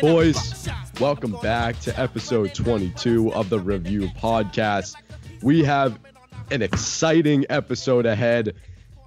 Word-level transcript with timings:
Boys, 0.00 0.68
welcome 1.00 1.36
back 1.42 1.78
to 1.80 1.98
episode 1.98 2.54
22 2.54 3.32
of 3.32 3.48
the 3.48 3.58
Review 3.58 4.08
Podcast. 4.08 4.94
We 5.42 5.64
have 5.64 5.98
an 6.50 6.60
exciting 6.60 7.46
episode 7.48 8.04
ahead. 8.04 8.54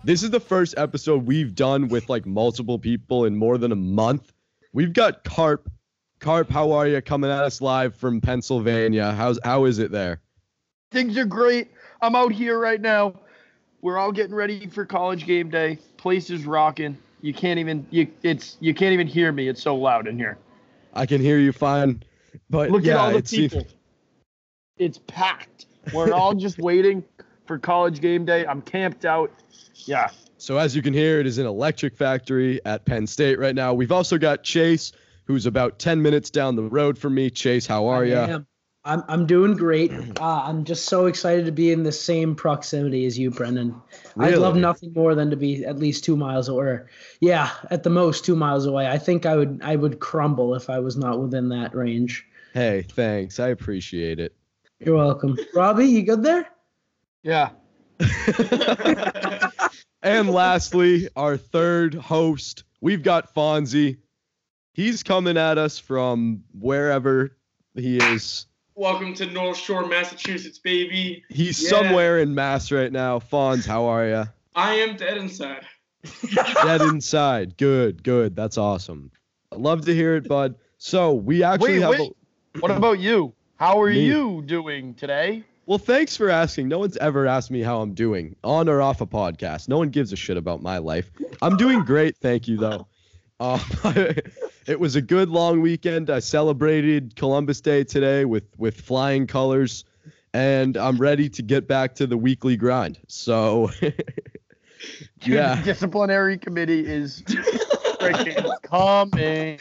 This 0.04 0.24
is 0.24 0.32
the 0.32 0.40
first 0.40 0.74
episode 0.78 1.28
we've 1.28 1.54
done 1.54 1.90
with 1.90 2.10
like 2.10 2.26
multiple 2.26 2.80
people 2.80 3.26
in 3.26 3.38
more 3.38 3.58
than 3.58 3.72
a 3.72 3.76
month. 3.76 4.34
We've 4.74 4.94
got 4.94 5.24
Carp. 5.24 5.72
Carp, 6.20 6.50
how 6.50 6.72
are 6.72 6.88
you? 6.88 7.02
Coming 7.02 7.30
at 7.30 7.44
us 7.44 7.62
live 7.62 7.96
from 7.96 8.20
Pennsylvania. 8.20 9.12
How's 9.12 9.40
how 9.44 9.66
is 9.66 9.80
it 9.80 9.92
there? 9.92 10.22
Things 10.92 11.18
are 11.18 11.26
great. 11.26 11.70
I'm 12.02 12.16
out 12.16 12.32
here 12.32 12.58
right 12.58 12.82
now. 12.82 13.14
We're 13.82 13.98
all 13.98 14.12
getting 14.12 14.36
ready 14.36 14.68
for 14.68 14.86
college 14.86 15.26
game 15.26 15.50
day. 15.50 15.78
Place 15.98 16.30
is 16.30 16.46
rocking. 16.46 16.98
You 17.22 17.34
can't 17.34 17.60
even 17.60 17.86
you 17.92 18.08
it's 18.24 18.58
you 18.60 18.74
can't 18.74 18.94
even 18.94 19.08
hear 19.08 19.32
me. 19.32 19.48
It's 19.48 19.62
so 19.62 19.76
loud 19.76 20.08
in 20.08 20.18
here. 20.18 20.38
I 20.94 21.06
can 21.06 21.22
hear 21.22 21.38
you 21.40 21.52
fine, 21.52 22.04
but 22.50 22.70
Look 22.72 22.84
yeah, 22.84 22.94
at 22.94 22.98
all 23.00 23.12
the 23.12 23.18
it 23.18 23.28
seems- 23.28 23.54
people. 23.54 23.68
It's 24.78 25.00
packed. 25.08 25.66
We're 25.94 26.14
all 26.14 26.34
just 26.34 26.58
waiting 26.60 27.04
for 27.46 27.58
college 27.60 28.00
game 28.02 28.26
day. 28.26 28.46
I'm 28.46 28.62
camped 28.62 29.04
out. 29.06 29.32
Yeah. 29.86 30.10
So 30.38 30.58
as 30.58 30.74
you 30.76 30.82
can 30.82 30.94
hear, 30.94 31.20
it 31.20 31.28
is 31.28 31.38
an 31.38 31.46
electric 31.46 31.98
factory 31.98 32.62
at 32.66 32.86
Penn 32.86 33.06
State 33.08 33.40
right 33.40 33.54
now. 33.56 33.74
We've 33.74 33.92
also 33.92 34.18
got 34.18 34.44
Chase, 34.44 34.94
who's 35.26 35.46
about 35.46 35.80
10 35.80 36.02
minutes 36.02 36.30
down 36.30 36.56
the 36.56 36.64
road 36.64 36.98
from 36.98 37.14
me. 37.16 37.30
Chase, 37.30 37.66
how 37.68 37.88
are 37.88 38.06
you? 38.06 38.46
Am. 38.94 39.00
I'm 39.00 39.06
I'm 39.08 39.26
doing 39.26 39.56
great. 39.56 39.92
Uh, 40.20 40.42
I'm 40.44 40.66
just 40.66 40.86
so 40.86 41.06
excited 41.06 41.46
to 41.46 41.52
be 41.52 41.72
in 41.72 41.84
the 41.84 41.94
same 41.94 42.36
proximity 42.36 43.06
as 43.06 43.18
you, 43.18 43.32
Brendan. 43.32 43.82
I'd 44.18 44.36
love 44.36 44.58
nothing 44.58 44.92
more 44.94 45.16
than 45.16 45.30
to 45.30 45.38
be 45.38 45.64
at 45.64 45.80
least 45.80 46.04
two 46.04 46.18
miles 46.18 46.50
away. 46.50 46.80
Yeah, 47.22 47.52
at 47.72 47.84
the 47.84 47.90
most 47.90 48.26
two 48.26 48.36
miles 48.36 48.66
away. 48.66 48.88
I 48.88 48.98
think 48.98 49.26
I 49.26 49.38
would 49.38 49.62
I 49.64 49.78
would 49.78 50.00
crumble 50.00 50.56
if 50.56 50.70
I 50.70 50.80
was 50.80 50.98
not 50.98 51.22
within 51.22 51.48
that 51.50 51.74
range. 51.74 52.26
Hey, 52.54 52.86
thanks. 52.92 53.40
I 53.40 53.50
appreciate 53.50 54.20
it. 54.20 54.36
You're 54.80 54.98
welcome, 54.98 55.38
Robbie. 55.54 55.86
You 55.86 56.04
good 56.04 56.24
there? 56.24 56.50
Yeah. 57.24 57.52
and 60.02 60.30
lastly, 60.30 61.08
our 61.16 61.38
third 61.38 61.94
host, 61.94 62.64
we've 62.82 63.04
got 63.04 63.34
Fonzie. 63.34 63.98
He's 64.74 65.04
coming 65.04 65.38
at 65.38 65.58
us 65.58 65.80
from 65.80 66.44
wherever 66.54 67.38
he 67.76 67.98
is. 67.98 68.48
Welcome 68.80 69.14
to 69.16 69.26
North 69.26 69.58
Shore, 69.58 69.86
Massachusetts, 69.86 70.58
baby. 70.58 71.22
He's 71.28 71.62
Yeah. 71.62 71.68
somewhere 71.70 72.20
in 72.20 72.34
Mass 72.34 72.72
right 72.72 72.90
now. 72.94 73.20
Fonz, 73.20 73.66
how 73.66 73.84
are 73.88 74.08
you? 74.08 74.24
I 74.56 74.76
am 74.76 74.96
dead 74.96 75.18
inside. 75.18 75.66
Dead 76.64 76.80
inside. 76.84 77.58
Good, 77.58 78.04
good. 78.04 78.38
That's 78.38 78.58
awesome. 78.58 79.12
Love 79.54 79.84
to 79.84 79.94
hear 79.94 80.16
it, 80.16 80.30
bud. 80.30 80.56
So 80.78 81.14
we 81.14 81.44
actually 81.44 81.74
Wait, 81.74 81.82
have. 81.82 81.90
wait. 82.00 82.14
What 82.62 82.72
about 82.72 83.00
you? 83.00 83.34
How 83.58 83.82
are 83.82 83.90
Me. 83.90 84.00
you 84.06 84.44
doing 84.46 84.94
today? 84.94 85.44
Well, 85.66 85.78
thanks 85.78 86.16
for 86.16 86.30
asking. 86.30 86.70
No 86.70 86.80
one's 86.80 86.96
ever 86.98 87.28
asked 87.28 87.52
me 87.52 87.60
how 87.62 87.82
I'm 87.82 87.94
doing 87.94 88.38
on 88.46 88.70
or 88.70 88.82
off 88.82 89.02
a 89.02 89.06
podcast. 89.06 89.68
No 89.68 89.78
one 89.78 89.90
gives 89.90 90.14
a 90.14 90.16
shit 90.16 90.38
about 90.38 90.62
my 90.62 90.78
life. 90.78 91.12
I'm 91.42 91.58
doing 91.58 91.84
great, 91.84 92.16
thank 92.16 92.48
you 92.48 92.56
though. 92.56 92.88
Um, 93.42 93.60
it 94.70 94.80
was 94.80 94.96
a 94.96 95.02
good 95.02 95.30
long 95.30 95.62
weekend. 95.62 96.12
I 96.12 96.20
celebrated 96.20 97.16
Columbus 97.16 97.60
Day 97.60 97.84
today 97.84 98.24
with 98.24 98.44
with 98.58 98.80
flying 98.80 99.26
colors, 99.26 99.84
and 100.32 100.78
I'm 100.78 100.98
ready 100.98 101.28
to 101.28 101.42
get 101.42 101.68
back 101.68 101.96
to 101.96 102.06
the 102.06 102.16
weekly 102.16 102.56
grind. 102.56 103.00
So, 103.08 103.72
yeah. 105.26 105.60
Disciplinary 105.64 106.38
committee 106.38 106.86
is 106.86 107.24
freaking 107.24 108.48
coming. 108.62 109.60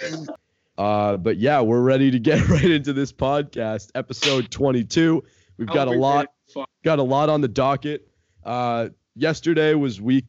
Uh, 0.76 1.16
but 1.16 1.38
yeah, 1.38 1.62
we're 1.62 1.80
ready 1.80 2.10
to 2.10 2.18
get 2.18 2.46
right 2.50 2.70
into 2.70 2.92
this 2.92 3.10
podcast, 3.10 3.90
episode 3.94 4.50
22. 4.50 5.24
We've 5.56 5.66
got 5.66 5.88
a 5.88 5.92
lot. 5.92 6.16
ready 6.16 6.28
for 6.48 6.52
fun. 6.52 6.66
got 6.84 6.98
a 6.98 7.02
lot 7.02 7.30
on 7.30 7.40
the 7.40 7.48
docket. 7.48 8.06
Uh, 8.44 8.90
yesterday 9.16 9.72
was 9.72 10.02
week 10.02 10.26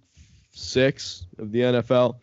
six 0.52 1.28
of 1.38 1.52
the 1.52 1.60
NFL, 1.60 2.16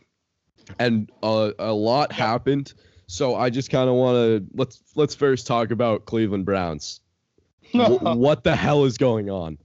and 0.78 1.10
a, 1.22 1.53
a 1.59 1.72
lot 1.72 2.12
happened. 2.12 2.75
So 3.06 3.37
I 3.37 3.50
just 3.50 3.71
kind 3.71 3.88
of 3.88 3.94
want 3.94 4.16
to 4.16 4.47
let's 4.54 4.82
let's 4.94 5.15
first 5.15 5.47
talk 5.47 5.71
about 5.71 6.06
Cleveland 6.06 6.44
Browns. 6.44 7.00
Wh- 7.72 8.03
what 8.03 8.44
the 8.44 8.56
hell 8.56 8.84
is 8.84 8.99
going 8.99 9.31
on? 9.31 9.59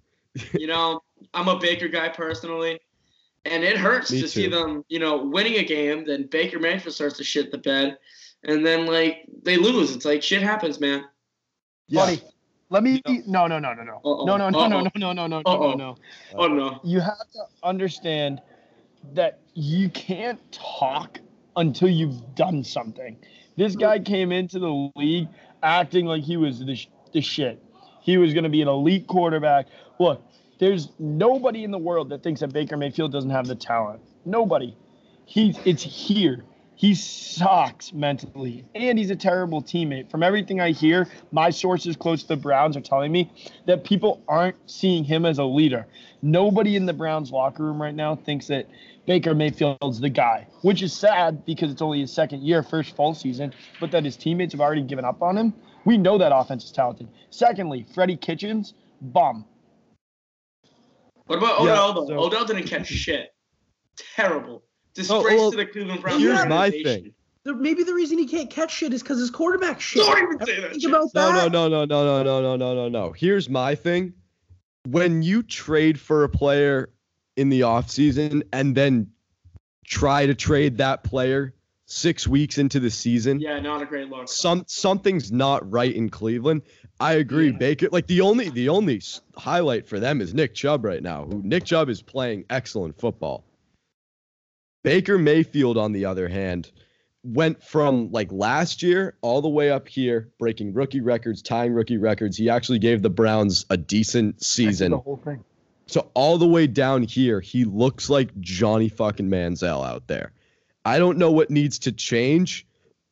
You 0.54 0.68
know, 0.68 1.02
I'm 1.34 1.48
a 1.48 1.60
Baker 1.60 1.88
guy 1.88 2.10
personally, 2.10 2.80
and 3.46 3.64
it 3.64 3.78
hurts 3.78 4.12
Me 4.12 4.22
to 4.22 4.28
see 4.28 4.48
them, 4.48 4.86
you 4.90 5.00
know, 5.00 5.26
winning 5.26 5.56
a 5.56 5.64
game. 5.64 6.06
Then 6.06 6.28
Baker 6.28 6.60
Mayfield 6.60 6.94
starts 6.94 7.18
to 7.18 7.24
shit 7.24 7.52
the 7.52 7.58
bed, 7.58 7.98
and 8.44 8.66
then 8.66 8.86
like 8.86 9.26
they 9.44 9.58
lose. 9.58 9.96
It's 9.96 10.06
like 10.06 10.22
shit 10.24 10.42
happens, 10.42 10.80
man. 10.80 11.06
Buddy, 11.90 12.22
let 12.70 12.84
me. 12.84 13.02
You 13.08 13.24
No, 13.28 13.48
no, 13.48 13.60
no, 13.60 13.74
no, 13.74 13.84
no, 13.84 13.96
Uh-oh, 14.06 14.26
no, 14.26 14.38
no, 14.38 14.50
no, 14.50 14.68
no, 14.68 14.78
uh-oh. 14.78 14.92
no, 14.96 15.12
no, 15.14 15.14
no, 15.14 15.28
no, 15.28 15.28
no, 15.28 15.42
Uh-oh. 15.46 15.74
no. 15.74 15.96
Oh 16.36 16.48
no. 16.48 16.80
You 16.84 17.00
have 17.02 17.30
to 17.34 17.44
understand 17.64 18.42
that 19.14 19.41
you 19.54 19.90
can't 19.90 20.40
talk 20.52 21.20
until 21.56 21.90
you've 21.90 22.36
done 22.36 22.64
something. 22.64 23.18
This 23.58 23.76
guy 23.76 24.00
came 24.00 24.32
into 24.32 24.60
the 24.60 24.92
league 24.96 25.28
acting 25.62 26.06
like 26.06 26.24
he 26.24 26.38
was 26.38 26.60
the, 26.60 26.76
sh- 26.76 26.88
the 27.14 27.22
shit. 27.22 27.64
He 28.02 28.18
was 28.18 28.34
going 28.34 28.46
to 28.46 28.50
be 28.50 28.62
an 28.62 28.68
elite 28.68 29.08
quarterback. 29.08 29.68
Look, 30.00 30.24
there's 30.60 30.90
nobody 31.00 31.64
in 31.64 31.72
the 31.72 31.78
world 31.78 32.10
that 32.10 32.24
thinks 32.24 32.40
that 32.40 32.54
Baker 32.54 32.78
Mayfield 32.78 33.12
doesn't 33.12 33.30
have 33.30 33.48
the 33.48 33.56
talent. 33.56 34.02
Nobody. 34.26 34.76
He's 35.26 35.58
it's 35.66 35.84
here. 35.84 36.44
He 36.82 36.96
sucks 36.96 37.94
mentally, 37.94 38.66
and 38.74 38.98
he's 38.98 39.12
a 39.12 39.16
terrible 39.16 39.62
teammate. 39.62 40.10
From 40.10 40.24
everything 40.24 40.60
I 40.60 40.72
hear, 40.72 41.08
my 41.32 41.52
sources 41.52 41.96
close 41.96 42.24
to 42.24 42.30
the 42.30 42.36
Browns 42.38 42.76
are 42.76 42.82
telling 42.82 43.12
me 43.12 43.32
that 43.68 43.84
people 43.84 44.24
aren't 44.28 44.56
seeing 44.66 45.04
him 45.04 45.24
as 45.24 45.38
a 45.38 45.44
leader. 45.44 45.86
Nobody 46.24 46.76
in 46.76 46.88
the 46.88 46.94
Browns 46.94 47.30
locker 47.30 47.64
room 47.66 47.80
right 47.80 47.94
now 47.94 48.16
thinks 48.16 48.48
that 48.48 48.68
Baker 49.06 49.36
Mayfield's 49.36 50.00
the 50.00 50.10
guy, 50.10 50.48
which 50.64 50.82
is 50.82 50.92
sad 50.92 51.46
because 51.46 51.72
it's 51.72 51.84
only 51.84 52.00
his 52.00 52.12
second 52.12 52.42
year, 52.42 52.64
first 52.64 52.96
full 52.96 53.14
season, 53.14 53.54
but 53.80 53.92
that 53.92 54.04
his 54.04 54.18
teammates 54.18 54.54
have 54.54 54.60
already 54.62 54.82
given 54.82 55.06
up 55.06 55.22
on 55.22 55.38
him. 55.38 55.54
We 55.86 56.00
know 56.00 56.18
that 56.18 56.36
offense 56.36 56.64
is 56.66 56.72
talented. 56.72 57.10
Secondly, 57.30 57.86
Freddie 57.94 58.18
Kitchens, 58.18 58.74
bum. 59.02 59.46
What 61.28 61.38
about 61.38 61.62
Yeah, 61.62 61.74
Odell? 61.74 61.94
though? 61.94 62.08
so- 62.08 62.20
Odell 62.26 62.46
didn't 62.46 62.64
catch 62.66 62.88
shit. 62.88 63.36
Terrible. 64.16 64.64
Disgrace 64.94 65.40
well, 65.40 65.52
to 65.52 65.58
the 65.58 65.66
Cleveland 65.66 66.02
Browns. 66.02 66.22
here's 66.22 66.46
my 66.48 66.70
thing. 66.70 67.14
The- 67.44 67.56
Maybe 67.56 67.84
the 67.84 67.94
reason 67.94 68.18
he 68.20 68.28
can't 68.28 68.50
catch 68.52 68.72
shit 68.72 68.94
is 68.94 69.02
because 69.02 69.20
his 69.20 69.32
quarterback 69.32 69.82
shit. 69.82 70.04
Don't 70.06 70.18
even 70.22 70.46
say 70.46 70.60
that. 70.62 70.72
Think 70.72 70.82
shit. 70.84 70.92
about 70.92 71.08
No, 71.16 71.32
that. 71.34 71.52
no, 71.52 71.68
no, 71.68 71.86
no, 71.86 71.86
no, 71.86 72.24
no, 72.24 72.24
no, 72.24 72.42
no, 72.42 72.56
no, 72.56 72.74
no, 72.76 72.90
no. 72.90 73.12
Here's 73.14 73.50
my 73.50 73.74
thing. 73.76 74.14
When 74.88 75.24
you 75.24 75.42
trade 75.44 76.00
for 76.00 76.24
a 76.24 76.30
player 76.30 76.90
in 77.38 77.50
the 77.50 77.62
offseason 77.62 78.44
and 78.54 78.76
then 78.76 79.08
try 79.86 80.26
to 80.26 80.36
trade 80.36 80.78
that 80.78 81.04
player 81.04 81.54
six 81.86 82.28
weeks 82.28 82.58
into 82.58 82.80
the 82.80 82.90
season, 82.92 83.40
Yeah, 83.40 83.60
not 83.60 83.82
a 83.82 83.86
great 83.86 84.10
look. 84.10 84.28
some 84.30 84.64
something's 84.68 85.32
not 85.32 85.70
right 85.72 85.94
in 85.94 86.10
Cleveland. 86.10 86.62
I 87.00 87.14
agree, 87.14 87.50
Yeah. 87.52 87.58
Baker. 87.58 87.90
Like 87.92 88.08
the 88.08 88.22
only 88.22 88.50
the 88.50 88.70
only 88.70 89.02
highlight 89.36 89.88
for 89.88 90.00
them 90.00 90.22
is 90.22 90.34
Nick 90.34 90.54
Chubb 90.54 90.86
right 90.86 91.02
now. 91.02 91.26
Who 91.26 91.42
Nick 91.44 91.66
Chubb 91.66 91.90
is 91.90 92.02
playing 92.02 92.46
excellent 92.50 93.00
football. 93.00 93.44
Baker 94.84 95.18
Mayfield, 95.18 95.78
on 95.78 95.92
the 95.92 96.06
other 96.06 96.28
hand, 96.28 96.72
went 97.24 97.64
from 97.64 98.12
like 98.12 98.32
last 98.32 98.82
year 98.82 99.16
all 99.22 99.42
the 99.42 99.50
way 99.50 99.70
up 99.70 99.88
here, 99.88 100.30
breaking 100.40 100.74
rookie 100.74 101.02
records, 101.02 101.42
tying 101.42 101.74
rookie 101.74 101.98
records. 101.98 102.36
He 102.38 102.50
actually 102.50 102.80
gave 102.80 103.02
the 103.02 103.10
Browns 103.10 103.66
a 103.70 103.78
decent 103.78 104.44
season. 104.44 104.92
The 104.92 104.98
whole 104.98 105.18
thing. 105.18 105.44
So 105.88 106.10
all 106.14 106.38
the 106.38 106.48
way 106.48 106.68
down 106.68 107.04
here, 107.04 107.40
he 107.42 107.66
looks 107.66 108.10
like 108.10 108.30
Johnny 108.40 108.90
fucking 108.90 109.30
Manziel 109.30 109.86
out 109.86 110.08
there. 110.08 110.32
I 110.86 110.98
don't 110.98 111.18
know 111.18 111.32
what 111.32 111.52
needs 111.52 111.78
to 111.80 111.92
change. 111.92 112.66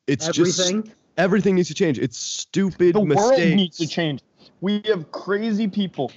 It's 0.07 0.27
just 0.29 0.59
Everything. 0.59 0.93
everything 1.17 1.55
needs 1.55 1.67
to 1.67 1.75
change. 1.75 1.99
It's 1.99 2.17
stupid 2.17 2.95
The 2.95 3.03
mistakes. 3.05 3.37
world 3.39 3.55
needs 3.55 3.77
to 3.77 3.87
change. 3.87 4.21
We 4.61 4.81
have 4.85 5.11
crazy 5.11 5.67
people. 5.67 6.11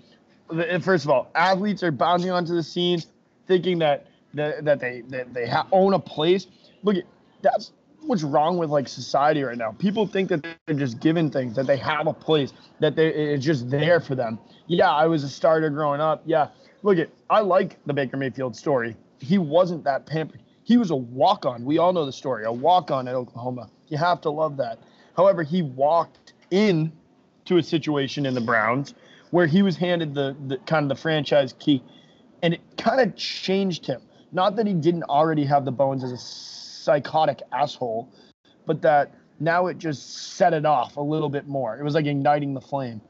First 0.80 1.04
of 1.04 1.10
all, 1.10 1.30
athletes 1.34 1.82
are 1.82 1.90
bouncing 1.90 2.30
onto 2.30 2.54
the 2.54 2.62
scene, 2.62 3.02
thinking 3.46 3.78
that 3.80 4.06
that, 4.34 4.64
that 4.64 4.80
they 4.80 5.02
that 5.08 5.32
they 5.34 5.46
ha- 5.46 5.66
own 5.72 5.94
a 5.94 5.98
place. 5.98 6.46
Look, 6.82 6.96
at 6.96 7.04
that's 7.42 7.72
what's 8.00 8.22
wrong 8.22 8.58
with 8.58 8.70
like 8.70 8.88
society 8.88 9.42
right 9.42 9.56
now. 9.56 9.72
People 9.72 10.06
think 10.06 10.28
that 10.30 10.44
they're 10.66 10.76
just 10.76 11.00
given 11.00 11.30
things, 11.30 11.54
that 11.56 11.66
they 11.66 11.76
have 11.76 12.06
a 12.06 12.12
place, 12.12 12.52
that 12.80 12.96
they 12.96 13.08
it's 13.08 13.44
just 13.44 13.70
there 13.70 14.00
for 14.00 14.14
them. 14.14 14.38
Yeah, 14.66 14.90
I 14.90 15.06
was 15.06 15.24
a 15.24 15.28
starter 15.28 15.70
growing 15.70 16.00
up. 16.00 16.22
Yeah, 16.24 16.48
look 16.82 16.98
at 16.98 17.10
I 17.30 17.40
like 17.40 17.78
the 17.86 17.92
Baker 17.92 18.16
Mayfield 18.16 18.56
story. 18.56 18.96
He 19.18 19.38
wasn't 19.38 19.84
that 19.84 20.06
pampered. 20.06 20.42
He 20.64 20.76
was 20.76 20.90
a 20.90 20.96
walk 20.96 21.44
on. 21.46 21.64
We 21.64 21.78
all 21.78 21.92
know 21.92 22.06
the 22.06 22.12
story. 22.12 22.44
A 22.44 22.52
walk 22.52 22.90
on 22.90 23.08
at 23.08 23.14
Oklahoma. 23.14 23.68
You 23.88 23.98
have 23.98 24.20
to 24.22 24.30
love 24.30 24.56
that. 24.58 24.78
However, 25.16 25.42
he 25.42 25.62
walked 25.62 26.32
in 26.50 26.92
to 27.44 27.58
a 27.58 27.62
situation 27.62 28.26
in 28.26 28.34
the 28.34 28.40
Browns 28.40 28.94
where 29.30 29.46
he 29.46 29.62
was 29.62 29.76
handed 29.76 30.14
the, 30.14 30.36
the 30.46 30.58
kind 30.58 30.84
of 30.84 30.96
the 30.96 31.00
franchise 31.00 31.54
key, 31.58 31.82
and 32.42 32.54
it 32.54 32.60
kind 32.76 33.00
of 33.00 33.16
changed 33.16 33.86
him. 33.86 34.00
Not 34.32 34.56
that 34.56 34.66
he 34.66 34.74
didn't 34.74 35.04
already 35.04 35.44
have 35.44 35.64
the 35.64 35.72
bones 35.72 36.02
as 36.02 36.12
a 36.12 36.18
psychotic 36.18 37.42
asshole, 37.52 38.08
but 38.66 38.82
that 38.82 39.14
now 39.40 39.66
it 39.66 39.78
just 39.78 40.36
set 40.36 40.54
it 40.54 40.64
off 40.64 40.96
a 40.96 41.00
little 41.00 41.28
bit 41.28 41.46
more. 41.46 41.78
It 41.78 41.84
was 41.84 41.94
like 41.94 42.06
igniting 42.06 42.54
the 42.54 42.60
flame. 42.60 43.00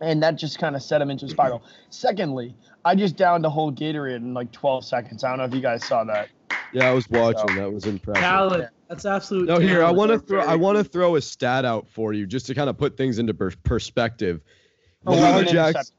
And 0.00 0.22
that 0.22 0.36
just 0.36 0.58
kind 0.58 0.74
of 0.74 0.82
set 0.82 1.00
him 1.00 1.10
into 1.10 1.26
a 1.26 1.28
spiral. 1.28 1.62
Secondly, 1.90 2.56
I 2.84 2.94
just 2.94 3.16
downed 3.16 3.44
a 3.44 3.50
whole 3.50 3.70
Gatorade 3.70 4.16
in 4.16 4.34
like 4.34 4.50
12 4.50 4.84
seconds. 4.84 5.22
I 5.22 5.28
don't 5.28 5.38
know 5.38 5.44
if 5.44 5.54
you 5.54 5.60
guys 5.60 5.84
saw 5.84 6.02
that. 6.04 6.28
Yeah, 6.72 6.88
I 6.88 6.92
was 6.92 7.08
watching. 7.08 7.54
That 7.56 7.72
was 7.72 7.84
impressive. 7.86 8.22
Talent. 8.22 8.68
That's 8.88 9.04
absolute. 9.04 9.46
No, 9.46 9.58
here 9.58 9.84
I 9.84 9.90
want 9.90 10.10
to 10.10 10.18
throw. 10.18 10.40
I 10.40 10.56
want 10.56 10.78
to 10.78 10.84
throw 10.84 11.16
a 11.16 11.20
stat 11.20 11.64
out 11.64 11.88
for 11.88 12.12
you 12.12 12.26
just 12.26 12.46
to 12.46 12.54
kind 12.54 12.68
of 12.68 12.76
put 12.76 12.96
things 12.96 13.18
into 13.18 13.34
per- 13.34 13.52
perspective. 13.62 14.40
Oh, 15.06 15.12
Lamar 15.12 15.30
11 15.42 15.52
Jackson. 15.52 15.94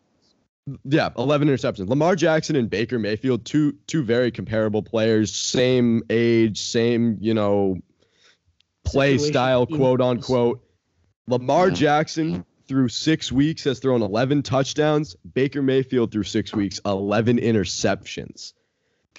Yeah, 0.85 1.09
11 1.17 1.49
interceptions. 1.49 1.89
Lamar 1.89 2.15
Jackson 2.15 2.55
and 2.55 2.69
Baker 2.69 2.97
Mayfield, 2.97 3.45
two 3.45 3.73
two 3.85 4.03
very 4.03 4.31
comparable 4.31 4.81
players, 4.81 5.33
same 5.35 6.03
age, 6.09 6.61
same 6.61 7.17
you 7.19 7.33
know 7.33 7.77
play 8.85 9.17
Situation, 9.17 9.33
style, 9.33 9.67
quote 9.67 10.01
unquote. 10.01 10.63
Lamar 11.27 11.69
Jackson 11.69 12.45
through 12.67 12.89
six 12.89 13.31
weeks 13.31 13.63
has 13.65 13.79
thrown 13.79 14.01
11 14.01 14.43
touchdowns. 14.43 15.15
Baker 15.33 15.61
Mayfield 15.61 16.11
through 16.11 16.23
six 16.23 16.53
weeks, 16.53 16.79
11 16.85 17.37
interceptions. 17.37 18.53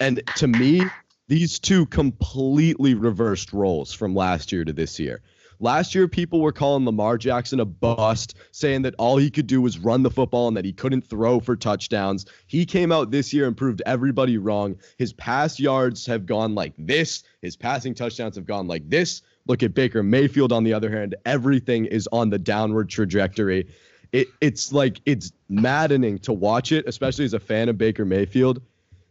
And 0.00 0.22
to 0.36 0.46
me, 0.46 0.82
these 1.28 1.58
two 1.58 1.86
completely 1.86 2.94
reversed 2.94 3.52
roles 3.52 3.92
from 3.92 4.14
last 4.14 4.50
year 4.52 4.64
to 4.64 4.72
this 4.72 4.98
year. 4.98 5.22
Last 5.64 5.94
year, 5.94 6.06
people 6.06 6.42
were 6.42 6.52
calling 6.52 6.84
Lamar 6.84 7.16
Jackson 7.16 7.58
a 7.58 7.64
bust, 7.64 8.36
saying 8.50 8.82
that 8.82 8.94
all 8.98 9.16
he 9.16 9.30
could 9.30 9.46
do 9.46 9.62
was 9.62 9.78
run 9.78 10.02
the 10.02 10.10
football 10.10 10.46
and 10.46 10.54
that 10.58 10.64
he 10.66 10.74
couldn't 10.74 11.06
throw 11.06 11.40
for 11.40 11.56
touchdowns. 11.56 12.26
He 12.48 12.66
came 12.66 12.92
out 12.92 13.10
this 13.10 13.32
year 13.32 13.46
and 13.46 13.56
proved 13.56 13.80
everybody 13.86 14.36
wrong. 14.36 14.76
His 14.98 15.14
pass 15.14 15.58
yards 15.58 16.04
have 16.04 16.26
gone 16.26 16.54
like 16.54 16.74
this, 16.76 17.22
his 17.40 17.56
passing 17.56 17.94
touchdowns 17.94 18.36
have 18.36 18.44
gone 18.44 18.66
like 18.66 18.90
this. 18.90 19.22
Look 19.46 19.62
at 19.62 19.72
Baker 19.72 20.02
Mayfield, 20.02 20.52
on 20.52 20.64
the 20.64 20.74
other 20.74 20.90
hand, 20.90 21.14
everything 21.24 21.86
is 21.86 22.06
on 22.12 22.28
the 22.28 22.38
downward 22.38 22.90
trajectory. 22.90 23.66
It, 24.12 24.28
it's 24.42 24.70
like 24.70 25.00
it's 25.06 25.32
maddening 25.48 26.18
to 26.20 26.34
watch 26.34 26.72
it, 26.72 26.86
especially 26.86 27.24
as 27.24 27.32
a 27.32 27.40
fan 27.40 27.70
of 27.70 27.78
Baker 27.78 28.04
Mayfield. 28.04 28.60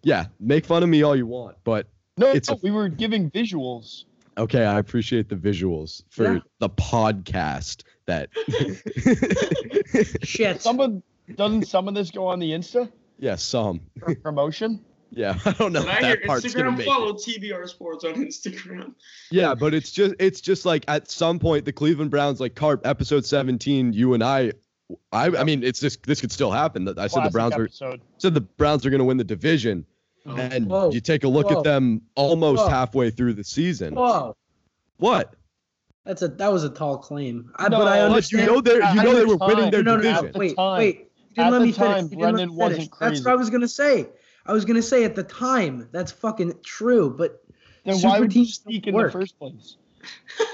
Yeah, 0.04 0.28
make 0.40 0.68
fun 0.68 0.84
of 0.84 0.90
me 0.90 1.02
all 1.02 1.16
you 1.16 1.26
want, 1.26 1.58
but 1.64 1.88
No, 2.16 2.30
It's 2.30 2.48
no, 2.48 2.58
a- 2.58 2.60
we 2.62 2.70
were 2.70 2.90
giving 2.90 3.32
visuals. 3.32 4.04
Okay, 4.38 4.66
I 4.66 4.80
appreciate 4.80 5.30
the 5.30 5.36
visuals 5.36 6.04
for 6.10 6.34
Yeah. 6.36 6.40
the 6.60 6.70
podcast 6.70 7.84
that 8.06 8.30
Shit. 10.24 10.62
Some 10.62 10.80
of 10.80 11.02
doesn't 11.36 11.68
some 11.68 11.88
of 11.88 11.94
this 11.96 12.12
go 12.12 12.28
on 12.28 12.40
the 12.40 12.52
Insta 12.52 12.92
Yeah, 13.20 13.36
some. 13.36 13.82
for 14.00 14.16
promotion? 14.16 14.84
Yeah, 15.12 15.38
I 15.46 15.52
don't 15.52 15.72
know 15.74 15.82
if 15.82 15.88
I 15.88 16.00
hear 16.00 16.16
that 16.18 16.26
part's 16.26 16.54
gonna 16.54 16.72
Instagram 16.72 16.78
make 16.78 16.88
follow 16.88 17.10
it. 17.10 17.18
TBR 17.18 17.70
Sports 17.70 18.04
on 18.04 18.16
Instagram? 18.16 18.96
Yeah, 19.32 19.54
but 19.56 19.74
it's 19.74 19.92
just 19.92 20.16
it's 20.20 20.42
just 20.42 20.66
like 20.66 20.84
at 20.88 21.10
some 21.10 21.38
point 21.40 21.66
the 21.66 21.74
Cleveland 21.74 22.10
Browns 22.12 22.40
like 22.40 22.56
Carp 22.56 22.86
episode 22.88 23.26
17, 23.26 23.94
you 23.94 24.14
and 24.16 24.24
I 24.24 24.54
I 25.12 25.28
I 25.28 25.44
mean 25.44 25.64
it's 25.64 25.80
just 25.80 26.04
this 26.04 26.20
could 26.20 26.32
still 26.32 26.52
happen. 26.52 26.88
I 26.98 27.08
said 27.08 27.24
the 27.24 27.30
Browns 27.30 27.56
were 27.56 27.66
episode. 27.66 28.02
said 28.18 28.34
the 28.34 28.42
Browns 28.42 28.86
are 28.86 28.90
going 28.90 29.00
to 29.00 29.06
win 29.06 29.18
the 29.18 29.24
division 29.24 29.86
Oh, 30.26 30.36
and 30.38 30.68
Whoa. 30.68 30.92
you 30.92 31.02
take 31.02 31.24
a 31.24 31.28
look 31.28 31.50
Whoa. 31.50 31.58
at 31.58 31.64
them 31.64 32.02
almost 32.16 32.62
Whoa. 32.64 32.70
halfway 32.70 33.10
through 33.12 33.34
the 33.34 33.44
season. 33.44 33.96
Whoa. 33.96 34.36
What? 34.98 35.36
That's 36.06 36.22
a 36.22 36.28
that 36.30 36.52
was 36.52 36.64
a 36.64 36.70
tall 36.70 36.98
claim. 36.98 37.52
I, 37.58 37.70
No, 37.70 37.80
but 37.80 37.88
I 37.88 38.08
but 38.08 38.14
But 38.16 38.32
you 38.32 38.38
know 38.46 38.62
they 38.62 38.76
you 38.76 38.80
know 39.04 39.16
they 39.16 39.26
were 39.26 39.38
winning 39.38 39.58
time- 39.64 39.72
their 39.72 39.84
no, 39.84 39.96
no, 39.98 39.98
no, 39.98 40.02
division. 40.04 40.26
At 40.28 40.34
the 40.34 40.40
Wait, 40.40 40.56
time- 40.56 40.78
wait. 40.80 40.96
You 41.36 41.36
didn't 41.36 41.46
at 41.48 41.52
let 41.52 41.60
the 41.60 41.66
me 41.66 41.72
finish. 41.72 41.78
time, 41.78 42.04
You 42.04 42.10
didn't 42.10 42.20
let 42.22 42.32
Brendan 42.34 42.50
me 42.50 42.56
wasn't 42.56 42.78
finish. 42.78 43.00
That's 43.00 43.26
what 43.26 43.32
I 43.32 43.36
was 43.36 43.50
gonna 43.50 43.68
say. 43.68 44.10
I 44.46 44.54
was 44.54 44.66
gonna 44.66 44.82
say 44.82 45.04
at 45.04 45.16
the 45.16 45.24
time. 45.24 45.88
That's 45.92 46.12
fucking 46.12 46.54
true. 46.64 47.10
But 47.18 47.44
Then 47.86 47.96
Super 47.96 48.08
why 48.08 48.20
would 48.20 48.34
you 48.36 48.42
teams 48.44 48.58
don't 48.60 48.72
speak 48.74 48.88
in 48.88 48.96
the 48.96 49.10
first 49.12 49.38
place? 49.40 49.78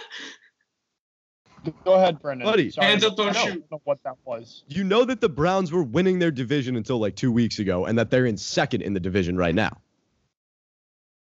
Go 1.83 1.93
ahead, 1.93 2.19
Brendan. 2.21 2.47
Buddy. 2.47 2.69
Sorry, 2.69 2.87
Hands 2.87 3.03
up, 3.03 3.15
don't 3.15 3.29
I 3.29 3.33
shoot. 3.33 3.49
don't 3.49 3.71
know 3.71 3.81
what 3.83 4.01
that 4.03 4.15
was. 4.25 4.63
You 4.67 4.83
know 4.83 5.05
that 5.05 5.21
the 5.21 5.29
Browns 5.29 5.71
were 5.71 5.83
winning 5.83 6.19
their 6.19 6.31
division 6.31 6.75
until 6.75 6.99
like 6.99 7.15
2 7.15 7.31
weeks 7.31 7.59
ago 7.59 7.85
and 7.85 7.97
that 7.97 8.09
they're 8.09 8.25
in 8.25 8.37
second 8.37 8.81
in 8.81 8.93
the 8.93 8.99
division 8.99 9.37
right 9.37 9.55
now. 9.55 9.77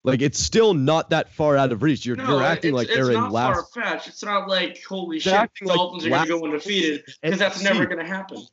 Like 0.06 0.23
it's 0.23 0.38
still 0.38 0.73
not 0.73 1.11
that 1.11 1.33
far 1.33 1.56
out 1.56 1.73
of 1.73 1.83
reach. 1.83 2.06
You're, 2.06 2.15
No, 2.15 2.29
you're 2.29 2.43
acting 2.44 2.69
it's, 2.71 2.77
like 2.77 2.88
it's 2.88 2.97
they're 2.97 3.11
in 3.11 3.15
not 3.15 3.33
last 3.33 3.75
far 3.75 3.85
fetched. 3.85 4.06
It's 4.06 4.23
not 4.23 4.49
like 4.49 4.81
holy 4.85 5.17
They're 5.17 5.33
shit, 5.33 5.33
acting 5.33 5.67
like 5.67 5.77
Dolphins 5.77 6.06
are 6.06 6.11
gonna 6.11 6.29
go 6.29 6.44
undefeated 6.44 7.03
because 7.21 7.39
that's 7.41 7.61
never 7.61 7.87
gonna 7.87 8.06
happen. 8.06 8.47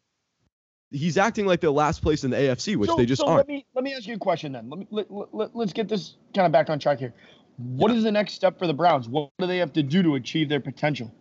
He's 0.89 1.15
acting 1.17 1.45
like 1.45 1.61
they're 1.61 1.69
last 1.69 2.01
place 2.01 2.23
in 2.23 2.31
the 2.31 2.37
AFC, 2.37 2.75
which 2.75 2.89
so, 2.89 2.95
they 2.95 3.05
just 3.05 3.21
so 3.21 3.27
aren't. 3.27 3.47
Let 3.47 3.47
me 3.47 3.65
let 3.75 3.83
me 3.83 3.93
ask 3.93 4.07
you 4.07 4.15
a 4.15 4.17
question 4.17 4.51
then. 4.51 4.67
Let 4.67 4.79
me 4.79 4.87
let, 4.89 5.11
let, 5.11 5.55
let's 5.55 5.73
get 5.73 5.87
this 5.87 6.15
kind 6.33 6.47
of 6.47 6.51
back 6.51 6.71
on 6.71 6.79
track 6.79 6.97
here. 6.97 7.13
What 7.57 7.91
is 7.91 8.03
the 8.03 8.11
next 8.11 8.33
step 8.33 8.57
for 8.57 8.65
the 8.65 8.73
Browns? 8.73 9.07
What 9.07 9.29
do 9.37 9.45
they 9.45 9.59
have 9.59 9.73
to 9.73 9.83
do 9.83 10.01
to 10.01 10.15
achieve 10.15 10.49
their 10.49 10.59
potential? 10.59 11.13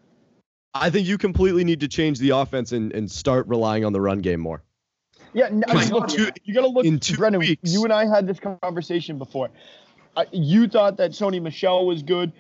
I 0.74 0.90
think 0.90 1.06
you 1.06 1.18
completely 1.18 1.64
need 1.64 1.80
to 1.80 1.88
change 1.88 2.18
the 2.18 2.30
offense 2.30 2.72
and, 2.72 2.92
and 2.92 3.10
start 3.10 3.46
relying 3.46 3.84
on 3.84 3.92
the 3.92 4.00
run 4.00 4.20
game 4.20 4.40
more. 4.40 4.62
Yeah, 5.34 5.46
I 5.46 5.50
mean, 5.50 5.88
look, 5.90 6.08
God, 6.08 6.38
you, 6.44 6.54
got 6.54 6.60
to 6.62 6.68
look. 6.68 6.84
In 6.84 6.98
two 6.98 7.16
Brendan, 7.16 7.40
weeks. 7.40 7.72
you 7.72 7.84
and 7.84 7.92
I 7.92 8.06
had 8.06 8.26
this 8.26 8.38
conversation 8.38 9.18
before. 9.18 9.48
Uh, 10.14 10.24
you 10.30 10.68
thought 10.68 10.98
that 10.98 11.12
Sony 11.12 11.40
Michel 11.40 11.86
was 11.86 12.02
good, 12.02 12.32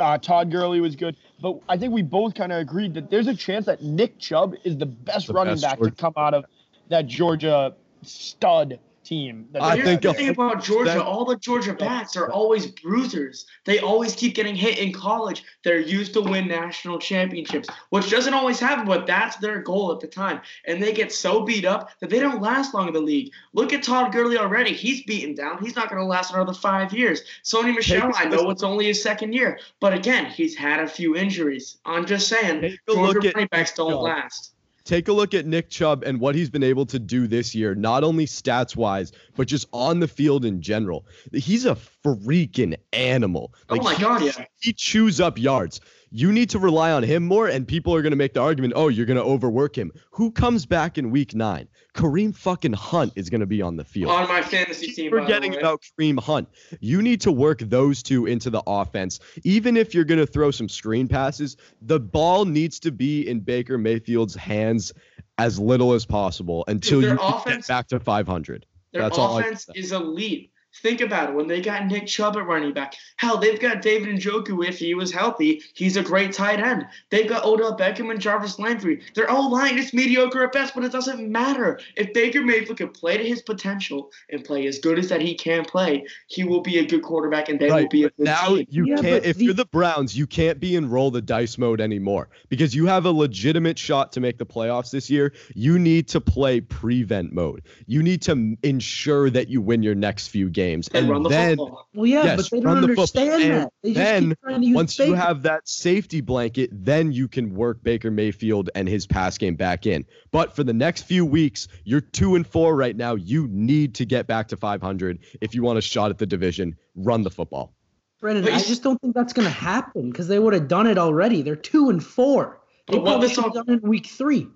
uh, 0.00 0.16
Todd 0.18 0.50
Gurley 0.52 0.80
was 0.80 0.94
good, 0.94 1.16
but 1.40 1.58
I 1.68 1.76
think 1.76 1.92
we 1.92 2.02
both 2.02 2.34
kind 2.34 2.52
of 2.52 2.58
agreed 2.58 2.94
that 2.94 3.10
there's 3.10 3.26
a 3.26 3.34
chance 3.34 3.66
that 3.66 3.82
Nick 3.82 4.18
Chubb 4.20 4.54
is 4.62 4.76
the 4.76 4.86
best 4.86 5.26
The 5.26 5.32
running 5.32 5.54
best 5.54 5.62
back 5.64 5.78
Georgia- 5.78 5.90
to 5.90 5.96
come 6.00 6.12
out 6.16 6.34
of 6.34 6.44
that 6.88 7.06
Georgia 7.06 7.74
stud 8.02 8.78
team. 9.06 9.46
that 9.52 9.62
I 9.62 9.70
they- 9.70 9.76
Here's 9.76 9.88
think 9.88 10.02
the 10.02 10.10
a- 10.10 10.14
thing 10.14 10.28
about 10.30 10.62
Georgia, 10.64 10.90
that- 10.90 10.98
all 11.00 11.24
the 11.24 11.36
Georgia 11.36 11.72
backs 11.72 12.16
are 12.16 12.30
always 12.30 12.66
bruisers. 12.66 13.46
They 13.64 13.78
always 13.78 14.14
keep 14.14 14.34
getting 14.34 14.56
hit 14.56 14.78
in 14.78 14.92
college. 14.92 15.44
They're 15.64 15.78
used 15.80 16.12
to 16.14 16.20
win 16.20 16.48
national 16.48 16.98
championships, 16.98 17.68
which 17.90 18.10
doesn't 18.10 18.34
always 18.34 18.58
happen, 18.58 18.86
but 18.86 19.06
that's 19.06 19.36
their 19.36 19.60
goal 19.60 19.92
at 19.92 20.00
the 20.00 20.06
time. 20.06 20.40
And 20.66 20.82
they 20.82 20.92
get 20.92 21.12
so 21.12 21.42
beat 21.42 21.64
up 21.64 21.90
that 22.00 22.10
they 22.10 22.18
don't 22.20 22.42
last 22.42 22.74
long 22.74 22.88
in 22.88 22.94
the 22.94 23.00
league. 23.00 23.32
Look 23.52 23.72
at 23.72 23.82
Todd 23.82 24.12
Gurley 24.12 24.38
already. 24.38 24.72
He's 24.72 25.02
beaten 25.04 25.34
down. 25.34 25.62
He's 25.62 25.76
not 25.76 25.88
going 25.88 26.00
to 26.00 26.06
last 26.06 26.32
another 26.34 26.52
five 26.54 26.92
years. 26.92 27.22
Sony 27.44 27.74
Michel, 27.74 28.10
I 28.16 28.24
know 28.24 28.50
it's 28.50 28.62
only 28.62 28.86
his 28.86 29.02
second 29.02 29.32
year, 29.32 29.58
but 29.80 29.92
again, 29.94 30.26
he's 30.26 30.56
had 30.56 30.80
a 30.80 30.88
few 30.88 31.14
injuries. 31.16 31.78
I'm 31.84 32.06
just 32.06 32.28
saying, 32.28 32.60
Take 32.62 32.78
look 32.88 32.96
Georgia 32.96 33.28
at 33.28 33.34
running 33.34 33.48
backs 33.50 33.72
don't 33.74 33.90
Chubb. 33.92 34.02
last. 34.02 34.52
Take 34.86 35.08
a 35.08 35.12
look 35.12 35.34
at 35.34 35.46
Nick 35.46 35.68
Chubb 35.68 36.04
and 36.04 36.20
what 36.20 36.36
he's 36.36 36.48
been 36.48 36.62
able 36.62 36.86
to 36.86 37.00
do 37.00 37.26
this 37.26 37.56
year, 37.56 37.74
not 37.74 38.04
only 38.04 38.24
stats 38.24 38.76
wise, 38.76 39.10
but 39.34 39.48
just 39.48 39.66
on 39.72 39.98
the 39.98 40.06
field 40.06 40.44
in 40.44 40.62
general. 40.62 41.06
He's 41.32 41.66
a 41.66 41.76
freaking 42.04 42.76
animal. 42.92 43.52
Oh 43.68 43.76
my 43.76 43.94
he- 43.94 44.02
God, 44.02 44.22
yeah. 44.22 44.46
He 44.60 44.72
chews 44.72 45.20
up 45.20 45.38
yards. 45.38 45.80
You 46.18 46.32
need 46.32 46.48
to 46.50 46.58
rely 46.58 46.92
on 46.92 47.02
him 47.02 47.24
more, 47.24 47.46
and 47.46 47.68
people 47.68 47.94
are 47.94 48.00
going 48.00 48.12
to 48.12 48.16
make 48.16 48.32
the 48.32 48.40
argument, 48.40 48.72
oh, 48.74 48.88
you're 48.88 49.04
going 49.04 49.18
to 49.18 49.22
overwork 49.22 49.76
him. 49.76 49.92
Who 50.12 50.30
comes 50.30 50.64
back 50.64 50.96
in 50.96 51.10
week 51.10 51.34
nine? 51.34 51.68
Kareem 51.94 52.34
fucking 52.34 52.72
Hunt 52.72 53.12
is 53.16 53.28
going 53.28 53.42
to 53.42 53.46
be 53.46 53.60
on 53.60 53.76
the 53.76 53.84
field. 53.84 54.10
On 54.10 54.26
my 54.26 54.40
fantasy 54.40 54.86
Keep 54.86 54.96
team, 54.96 55.10
by 55.10 55.16
the 55.18 55.22
forgetting 55.24 55.52
way. 55.52 55.58
about 55.58 55.82
Kareem 55.82 56.18
Hunt. 56.18 56.48
You 56.80 57.02
need 57.02 57.20
to 57.20 57.30
work 57.32 57.58
those 57.58 58.02
two 58.02 58.24
into 58.24 58.48
the 58.48 58.62
offense. 58.66 59.20
Even 59.44 59.76
if 59.76 59.92
you're 59.94 60.04
going 60.04 60.18
to 60.18 60.26
throw 60.26 60.50
some 60.50 60.70
screen 60.70 61.06
passes, 61.06 61.58
the 61.82 62.00
ball 62.00 62.46
needs 62.46 62.80
to 62.80 62.92
be 62.92 63.28
in 63.28 63.40
Baker 63.40 63.76
Mayfield's 63.76 64.34
hands 64.34 64.94
as 65.36 65.58
little 65.58 65.92
as 65.92 66.06
possible 66.06 66.64
until 66.66 67.02
you 67.02 67.18
offense- 67.20 67.66
get 67.66 67.68
back 67.68 67.88
to 67.88 68.00
500. 68.00 68.64
Their 68.92 69.02
That's 69.02 69.18
all 69.18 69.36
I 69.36 69.40
offense 69.42 69.66
say. 69.66 69.72
is 69.76 69.92
elite. 69.92 70.50
Think 70.82 71.00
about 71.00 71.30
it. 71.30 71.34
When 71.34 71.46
they 71.46 71.60
got 71.60 71.86
Nick 71.86 72.06
Chubb 72.06 72.36
at 72.36 72.46
running 72.46 72.72
back, 72.72 72.94
hell, 73.16 73.38
they've 73.38 73.60
got 73.60 73.82
David 73.82 74.14
Njoku 74.16 74.66
if 74.66 74.78
he 74.78 74.94
was 74.94 75.12
healthy. 75.12 75.62
He's 75.74 75.96
a 75.96 76.02
great 76.02 76.32
tight 76.32 76.60
end. 76.60 76.86
They've 77.10 77.28
got 77.28 77.44
Odell 77.44 77.76
Beckham 77.76 78.10
and 78.10 78.20
Jarvis 78.20 78.58
Landry. 78.58 79.02
Their 79.14 79.30
O 79.30 79.48
line 79.48 79.78
is 79.78 79.92
mediocre 79.92 80.44
at 80.44 80.52
best, 80.52 80.74
but 80.74 80.84
it 80.84 80.92
doesn't 80.92 81.30
matter. 81.30 81.80
If 81.96 82.12
Baker 82.12 82.42
Mayfield 82.42 82.78
can 82.78 82.88
play 82.90 83.16
to 83.16 83.24
his 83.24 83.42
potential 83.42 84.10
and 84.30 84.44
play 84.44 84.66
as 84.66 84.78
good 84.78 84.98
as 84.98 85.08
that 85.08 85.20
he 85.20 85.34
can 85.34 85.64
play, 85.64 86.06
he 86.28 86.44
will 86.44 86.60
be 86.60 86.78
a 86.78 86.84
good 86.86 87.02
quarterback 87.02 87.48
and 87.48 87.58
they 87.58 87.70
will 87.70 87.88
be 87.88 88.04
a 88.04 88.10
good 88.10 88.24
now 88.26 88.48
team. 88.48 88.66
you 88.68 88.86
Yeah, 88.86 88.96
can't. 88.96 89.24
If 89.24 89.36
the- 89.36 89.44
you're 89.46 89.54
the 89.54 89.64
Browns, 89.66 90.16
you 90.16 90.26
can't 90.26 90.60
be 90.60 90.76
in 90.76 90.88
roll 90.88 91.10
the 91.10 91.22
dice 91.22 91.58
mode 91.58 91.80
anymore 91.80 92.28
because 92.48 92.74
you 92.74 92.86
have 92.86 93.06
a 93.06 93.10
legitimate 93.10 93.78
shot 93.78 94.12
to 94.12 94.20
make 94.20 94.38
the 94.38 94.46
playoffs 94.46 94.90
this 94.90 95.08
year. 95.10 95.32
You 95.54 95.78
need 95.78 96.08
to 96.08 96.20
play 96.20 96.60
prevent 96.60 97.32
mode. 97.32 97.62
You 97.86 98.02
need 98.02 98.22
to 98.22 98.56
ensure 98.62 99.30
that 99.30 99.48
you 99.48 99.60
win 99.60 99.82
your 99.82 99.94
next 99.94 100.28
few 100.28 100.48
games, 100.50 100.65
And 100.74 101.08
run 101.08 101.22
the 101.22 101.28
then 101.28 101.56
football. 101.56 101.88
well, 101.94 102.06
yeah, 102.06 102.24
Yes, 102.24 102.36
but 102.36 102.50
they 102.50 102.60
don't 102.60 102.80
the 102.82 102.88
understand 102.88 103.42
And 103.42 103.52
that. 103.52 103.72
They 103.82 103.88
just 103.92 103.98
then 104.04 104.28
keep 104.30 104.40
trying 104.40 104.60
to 104.60 104.66
use 104.66 104.74
once 104.76 104.98
you 104.98 105.14
have 105.14 105.42
that 105.42 105.68
safety 105.68 106.20
blanket, 106.20 106.70
then 106.72 107.12
you 107.12 107.28
can 107.28 107.54
work 107.54 107.82
Baker 107.82 108.10
Mayfield 108.10 108.70
and 108.74 108.88
his 108.88 109.06
pass 109.06 109.38
game 109.38 109.54
back 109.54 109.86
in. 109.86 110.04
But 110.30 110.54
for 110.56 110.64
the 110.64 110.72
next 110.72 111.02
few 111.02 111.24
weeks, 111.24 111.68
you're 111.84 112.00
two 112.00 112.34
and 112.34 112.46
four 112.46 112.76
right 112.76 112.96
now. 112.96 113.14
You 113.14 113.48
need 113.48 113.94
to 113.96 114.04
get 114.04 114.26
back 114.26 114.48
to 114.48 114.56
500 114.56 115.18
if 115.40 115.54
you 115.54 115.62
want 115.62 115.78
a 115.78 115.82
shot 115.82 116.10
at 116.10 116.18
the 116.18 116.26
division. 116.26 116.76
Run 116.94 117.22
the 117.22 117.30
football. 117.30 117.72
Brendan, 118.20 118.44
But 118.44 118.54
I 118.54 118.58
just 118.58 118.82
don't 118.82 119.00
think 119.02 119.14
that's 119.14 119.32
going 119.34 119.46
to 119.46 119.52
happen 119.54 120.10
because 120.10 120.26
they 120.28 120.38
would 120.38 120.54
have 120.54 120.68
done 120.68 120.86
it 120.86 120.96
already. 120.98 121.42
They're 121.42 121.54
two 121.54 121.90
and 121.90 122.02
four. 122.04 122.60
They 122.88 122.94
But 122.94 123.02
what 123.02 123.06
probably 123.10 123.26
this 123.28 123.34
should 123.34 123.44
have 123.44 123.56
all- 123.56 123.64
done 123.64 123.74
it 123.76 123.82
in 123.82 123.88
week 123.88 124.06
three. 124.06 124.48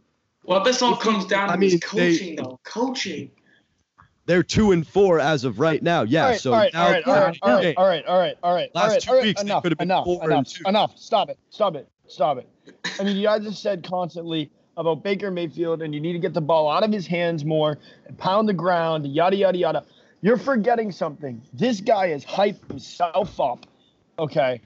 Well, 0.45 0.65
this 0.65 0.81
all 0.81 0.95
If 0.95 1.01
comes 1.01 1.27
down 1.27 1.49
to 1.49 1.53
I 1.55 1.57
is 1.57 1.61
mean, 1.61 1.71
they- 1.73 1.79
coaching, 1.79 2.37
though. 2.37 2.59
Coaching. 2.65 3.31
They're 4.31 4.45
two 4.45 4.71
and 4.71 4.87
four 4.87 5.19
as 5.19 5.43
of 5.43 5.59
right 5.59 5.83
now. 5.83 6.03
Yeah. 6.03 6.23
all 6.23 6.31
right, 6.31 6.41
so 6.41 6.53
all 6.53 6.59
right, 6.61 6.73
now, 6.73 6.85
all, 6.85 6.93
right, 6.93 7.05
all, 7.05 7.15
right, 7.15 7.21
all, 7.21 7.27
right, 7.27 7.41
all 7.43 7.59
right, 7.59 7.77
all 7.77 7.89
right, 7.89 8.07
all 8.07 8.19
right, 8.21 8.37
all 8.45 8.55
right. 8.55 8.75
Last 8.77 8.85
all 8.85 8.91
right, 8.91 9.03
two 9.03 9.11
all 9.11 9.17
right. 9.17 9.25
weeks, 9.25 9.43
they 9.43 9.47
enough, 9.49 9.63
could 9.65 9.73
have 9.73 9.79
been 9.79 9.89
enough, 9.89 10.05
four 10.05 10.23
and 10.23 10.33
enough, 10.33 10.47
two. 10.47 10.63
enough. 10.69 10.97
Stop 10.97 11.31
it, 11.31 11.39
stop 11.51 11.75
it. 11.75 11.89
Stop 12.07 12.39
it. 12.39 12.49
I 13.01 13.03
mean, 13.03 13.17
you 13.17 13.25
guys 13.25 13.43
have 13.43 13.57
said 13.57 13.83
constantly 13.83 14.49
about 14.77 15.03
Baker 15.03 15.33
Mayfield 15.33 15.83
and 15.83 15.93
you 15.93 16.01
need 16.01 16.13
to 16.13 16.21
get 16.21 16.33
the 16.33 16.41
ball 16.41 16.71
out 16.71 16.85
of 16.85 16.93
his 16.93 17.09
hands 17.09 17.45
more 17.45 17.79
and 18.07 18.17
pound 18.19 18.49
the 18.49 18.53
ground, 18.53 19.05
yada, 19.05 19.35
yada, 19.35 19.59
yada. 19.59 19.85
You're 20.21 20.37
forgetting 20.37 20.93
something. 20.93 21.43
This 21.53 21.81
guy 21.81 22.11
has 22.11 22.25
hyped 22.25 22.69
himself 22.69 23.41
up, 23.41 23.67
okay, 24.17 24.61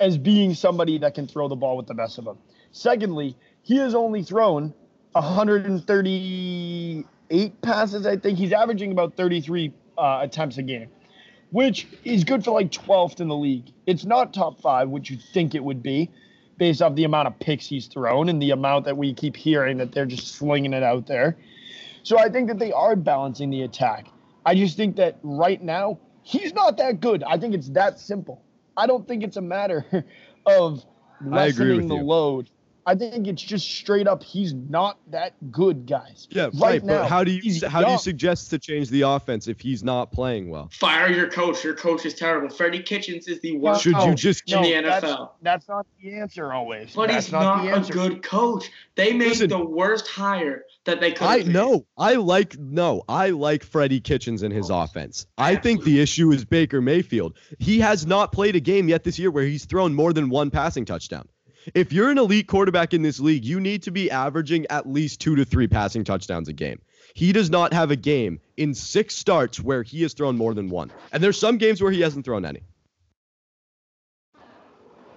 as 0.00 0.16
being 0.16 0.54
somebody 0.54 0.96
that 0.96 1.14
can 1.14 1.26
throw 1.26 1.48
the 1.48 1.56
ball 1.56 1.76
with 1.76 1.88
the 1.88 1.94
best 1.94 2.16
of 2.16 2.24
them. 2.24 2.38
Secondly, 2.72 3.36
he 3.60 3.76
has 3.76 3.94
only 3.94 4.22
thrown 4.22 4.72
138 7.28 7.62
passes, 7.62 8.06
I 8.06 8.16
think. 8.16 8.38
He's 8.38 8.52
averaging 8.52 8.92
about 8.92 9.16
33 9.16 9.72
uh, 9.96 10.20
attempts 10.22 10.58
a 10.58 10.62
game, 10.62 10.88
which 11.50 11.86
is 12.04 12.24
good 12.24 12.44
for 12.44 12.50
like 12.50 12.70
12th 12.70 13.20
in 13.20 13.28
the 13.28 13.36
league. 13.36 13.72
It's 13.86 14.04
not 14.04 14.32
top 14.34 14.60
five, 14.60 14.88
which 14.88 15.10
you 15.10 15.16
think 15.16 15.54
it 15.54 15.62
would 15.62 15.82
be 15.82 16.10
based 16.56 16.82
off 16.82 16.94
the 16.94 17.04
amount 17.04 17.26
of 17.26 17.38
picks 17.40 17.66
he's 17.66 17.86
thrown 17.86 18.28
and 18.28 18.40
the 18.40 18.50
amount 18.50 18.84
that 18.84 18.96
we 18.96 19.12
keep 19.12 19.36
hearing 19.36 19.78
that 19.78 19.92
they're 19.92 20.06
just 20.06 20.34
slinging 20.36 20.72
it 20.72 20.82
out 20.82 21.06
there. 21.06 21.36
So 22.02 22.18
I 22.18 22.28
think 22.28 22.48
that 22.48 22.58
they 22.58 22.70
are 22.70 22.94
balancing 22.94 23.50
the 23.50 23.62
attack. 23.62 24.08
I 24.46 24.54
just 24.54 24.76
think 24.76 24.96
that 24.96 25.18
right 25.22 25.60
now, 25.60 25.98
he's 26.22 26.52
not 26.52 26.76
that 26.76 27.00
good. 27.00 27.24
I 27.24 27.38
think 27.38 27.54
it's 27.54 27.70
that 27.70 27.98
simple. 27.98 28.42
I 28.76 28.86
don't 28.86 29.06
think 29.08 29.22
it's 29.24 29.36
a 29.36 29.42
matter 29.42 29.84
of 30.46 30.84
lessening 31.20 31.88
the 31.88 31.96
you. 31.96 32.02
load. 32.02 32.50
I 32.86 32.94
think 32.94 33.26
it's 33.26 33.42
just 33.42 33.66
straight 33.66 34.06
up 34.06 34.22
he's 34.22 34.52
not 34.52 34.98
that 35.10 35.34
good, 35.50 35.86
guys. 35.86 36.28
Yeah, 36.30 36.44
Right 36.54 36.60
right. 36.62 36.84
now, 36.84 37.02
but 37.02 37.08
how 37.08 37.24
do 37.24 37.30
you 37.32 37.40
he's 37.40 37.64
how 37.64 37.82
do 37.82 37.90
you 37.90 37.98
suggest 37.98 38.50
to 38.50 38.58
change 38.58 38.90
the 38.90 39.02
offense 39.02 39.48
if 39.48 39.60
he's 39.60 39.82
not 39.82 40.12
playing 40.12 40.50
well? 40.50 40.68
Fire 40.72 41.08
your 41.08 41.28
coach. 41.28 41.64
Your 41.64 41.74
coach 41.74 42.04
is 42.04 42.14
terrible. 42.14 42.48
Freddie 42.48 42.82
Kitchens 42.82 43.28
is 43.28 43.40
the 43.40 43.56
worst 43.56 43.82
Should 43.82 43.92
you 43.92 43.98
coach 43.98 44.20
just 44.20 44.52
in 44.52 44.62
the 44.62 44.80
that's, 44.82 45.04
NFL. 45.04 45.30
that's 45.42 45.68
not 45.68 45.86
the 46.02 46.14
answer 46.14 46.52
always. 46.52 46.94
But 46.94 47.08
that's 47.08 47.26
he's 47.26 47.32
not, 47.32 47.64
not, 47.64 47.86
the 47.86 47.90
a 47.90 47.92
good 47.92 48.22
coach. 48.22 48.70
They 48.94 49.12
made 49.12 49.28
Listen. 49.28 49.50
the 49.50 49.64
worst 49.64 50.06
hire 50.08 50.64
that 50.84 51.00
they 51.00 51.12
could. 51.12 51.26
I 51.26 51.38
have 51.38 51.46
made. 51.46 51.52
no, 51.52 51.86
I 51.96 52.14
like 52.14 52.58
no, 52.58 53.02
I 53.08 53.30
like 53.30 53.64
Freddie 53.64 54.00
Kitchens 54.00 54.42
and 54.42 54.52
his 54.52 54.70
oh, 54.70 54.80
offense. 54.80 55.26
I 55.38 55.56
think 55.56 55.84
the 55.84 56.00
issue 56.00 56.30
is 56.32 56.44
Baker 56.44 56.80
Mayfield. 56.80 57.36
He 57.58 57.80
has 57.80 58.06
not 58.06 58.32
played 58.32 58.56
a 58.56 58.60
game 58.60 58.88
yet 58.88 59.04
this 59.04 59.18
year 59.18 59.30
where 59.30 59.44
he's 59.44 59.64
thrown 59.64 59.94
more 59.94 60.12
than 60.12 60.28
one 60.28 60.50
passing 60.50 60.84
touchdown. 60.84 61.28
If 61.72 61.92
you're 61.92 62.10
an 62.10 62.18
elite 62.18 62.46
quarterback 62.46 62.92
in 62.92 63.02
this 63.02 63.20
league, 63.20 63.44
you 63.44 63.60
need 63.60 63.82
to 63.84 63.90
be 63.90 64.10
averaging 64.10 64.66
at 64.68 64.86
least 64.86 65.20
two 65.20 65.36
to 65.36 65.44
three 65.44 65.68
passing 65.68 66.04
touchdowns 66.04 66.48
a 66.48 66.52
game. 66.52 66.80
He 67.14 67.32
does 67.32 67.48
not 67.48 67.72
have 67.72 67.90
a 67.90 67.96
game 67.96 68.40
in 68.56 68.74
six 68.74 69.14
starts 69.14 69.60
where 69.60 69.82
he 69.82 70.02
has 70.02 70.12
thrown 70.14 70.36
more 70.36 70.52
than 70.52 70.68
one. 70.68 70.90
And 71.12 71.22
there's 71.22 71.38
some 71.38 71.58
games 71.58 71.80
where 71.80 71.92
he 71.92 72.00
hasn't 72.00 72.24
thrown 72.24 72.44
any. 72.44 72.62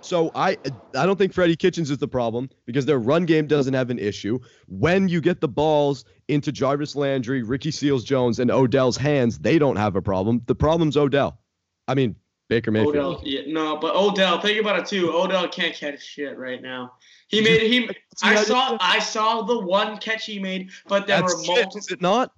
So 0.01 0.31
I 0.35 0.57
I 0.95 1.05
don't 1.05 1.17
think 1.17 1.33
Freddie 1.33 1.55
Kitchens 1.55 1.91
is 1.91 1.97
the 1.97 2.07
problem 2.07 2.49
because 2.65 2.85
their 2.85 2.99
run 2.99 3.25
game 3.25 3.47
doesn't 3.47 3.73
have 3.73 3.89
an 3.89 3.99
issue. 3.99 4.39
When 4.67 5.09
you 5.09 5.19
get 5.19 5.41
the 5.41 5.47
balls 5.49 6.05
into 6.27 6.51
Jarvis 6.51 6.95
Landry, 6.95 7.41
Ricky 7.41 7.71
Seals 7.71 8.03
Jones, 8.03 8.39
and 8.39 8.49
Odell's 8.49 8.95
hands, 8.95 9.39
they 9.39 9.59
don't 9.59 9.75
have 9.75 9.95
a 9.95 10.01
problem. 10.01 10.41
The 10.45 10.55
problem's 10.55 10.95
Odell. 10.95 11.39
I 11.87 11.95
mean 11.95 12.15
Baker 12.49 12.71
Mayfield. 12.71 12.95
Odell, 12.95 13.21
yeah, 13.23 13.41
no, 13.47 13.77
but 13.77 13.95
Odell. 13.95 14.39
Think 14.39 14.61
about 14.61 14.79
it 14.79 14.85
too. 14.85 15.11
Odell 15.13 15.47
can't 15.49 15.75
catch 15.75 16.01
shit 16.01 16.37
right 16.37 16.61
now. 16.61 16.93
He 17.27 17.41
made. 17.41 17.61
He. 17.61 17.89
I 18.23 18.35
saw. 18.43 18.77
I 18.79 18.99
saw 18.99 19.41
the 19.41 19.59
one 19.59 19.97
catch 19.97 20.25
he 20.25 20.39
made, 20.39 20.71
but 20.87 21.07
there 21.07 21.21
That's 21.21 21.35
were 21.35 21.43
shit, 21.43 21.75
is 21.75 21.91
it 21.91 22.01
not? 22.01 22.31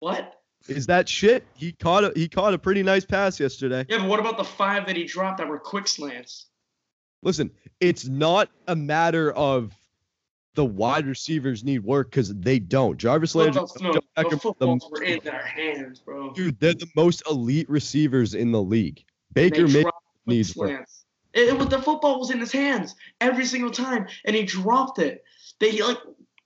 What? 0.00 0.40
Is 0.68 0.86
that 0.86 1.08
shit? 1.08 1.46
He 1.54 1.72
caught 1.72 2.02
a 2.02 2.12
he 2.16 2.28
caught 2.28 2.54
a 2.54 2.58
pretty 2.58 2.82
nice 2.82 3.04
pass 3.04 3.38
yesterday. 3.38 3.86
Yeah, 3.88 3.98
but 3.98 4.08
what 4.08 4.18
about 4.18 4.36
the 4.36 4.44
five 4.44 4.86
that 4.86 4.96
he 4.96 5.04
dropped 5.04 5.38
that 5.38 5.48
were 5.48 5.60
quick 5.60 5.86
slants? 5.86 6.46
Listen, 7.22 7.50
it's 7.80 8.06
not 8.06 8.50
a 8.66 8.74
matter 8.74 9.32
of 9.32 9.72
the 10.54 10.64
wide 10.64 11.06
receivers 11.06 11.62
need 11.62 11.80
work 11.80 12.10
because 12.10 12.34
they 12.34 12.58
don't. 12.58 12.96
Jarvis 12.96 13.34
But 13.34 13.54
Landry, 13.54 13.62
the, 13.74 13.82
no, 13.84 13.92
Joe 13.92 14.00
the 14.00 14.22
Beckham, 14.22 14.30
the- 14.30 14.36
footballs 14.38 14.88
were 14.90 15.02
in 15.02 15.20
their 15.22 15.44
hands, 15.44 16.00
bro. 16.00 16.32
dude, 16.32 16.58
they're 16.58 16.74
the 16.74 16.88
most 16.96 17.22
elite 17.30 17.68
receivers 17.70 18.34
in 18.34 18.50
the 18.52 18.62
league. 18.62 19.04
They 19.36 19.50
Baker 19.50 19.64
Mayfield 19.64 19.82
dropped 19.82 20.04
quick 20.24 20.34
needs 20.34 20.56
work. 20.56 20.70
slants. 20.70 21.04
It, 21.34 21.48
it 21.48 21.58
was 21.58 21.68
the 21.68 21.80
football 21.80 22.18
was 22.18 22.30
in 22.30 22.40
his 22.40 22.50
hands 22.50 22.96
every 23.20 23.44
single 23.44 23.70
time, 23.70 24.06
and 24.24 24.34
he 24.34 24.44
dropped 24.44 24.98
it. 24.98 25.22
They 25.60 25.78
like 25.82 25.98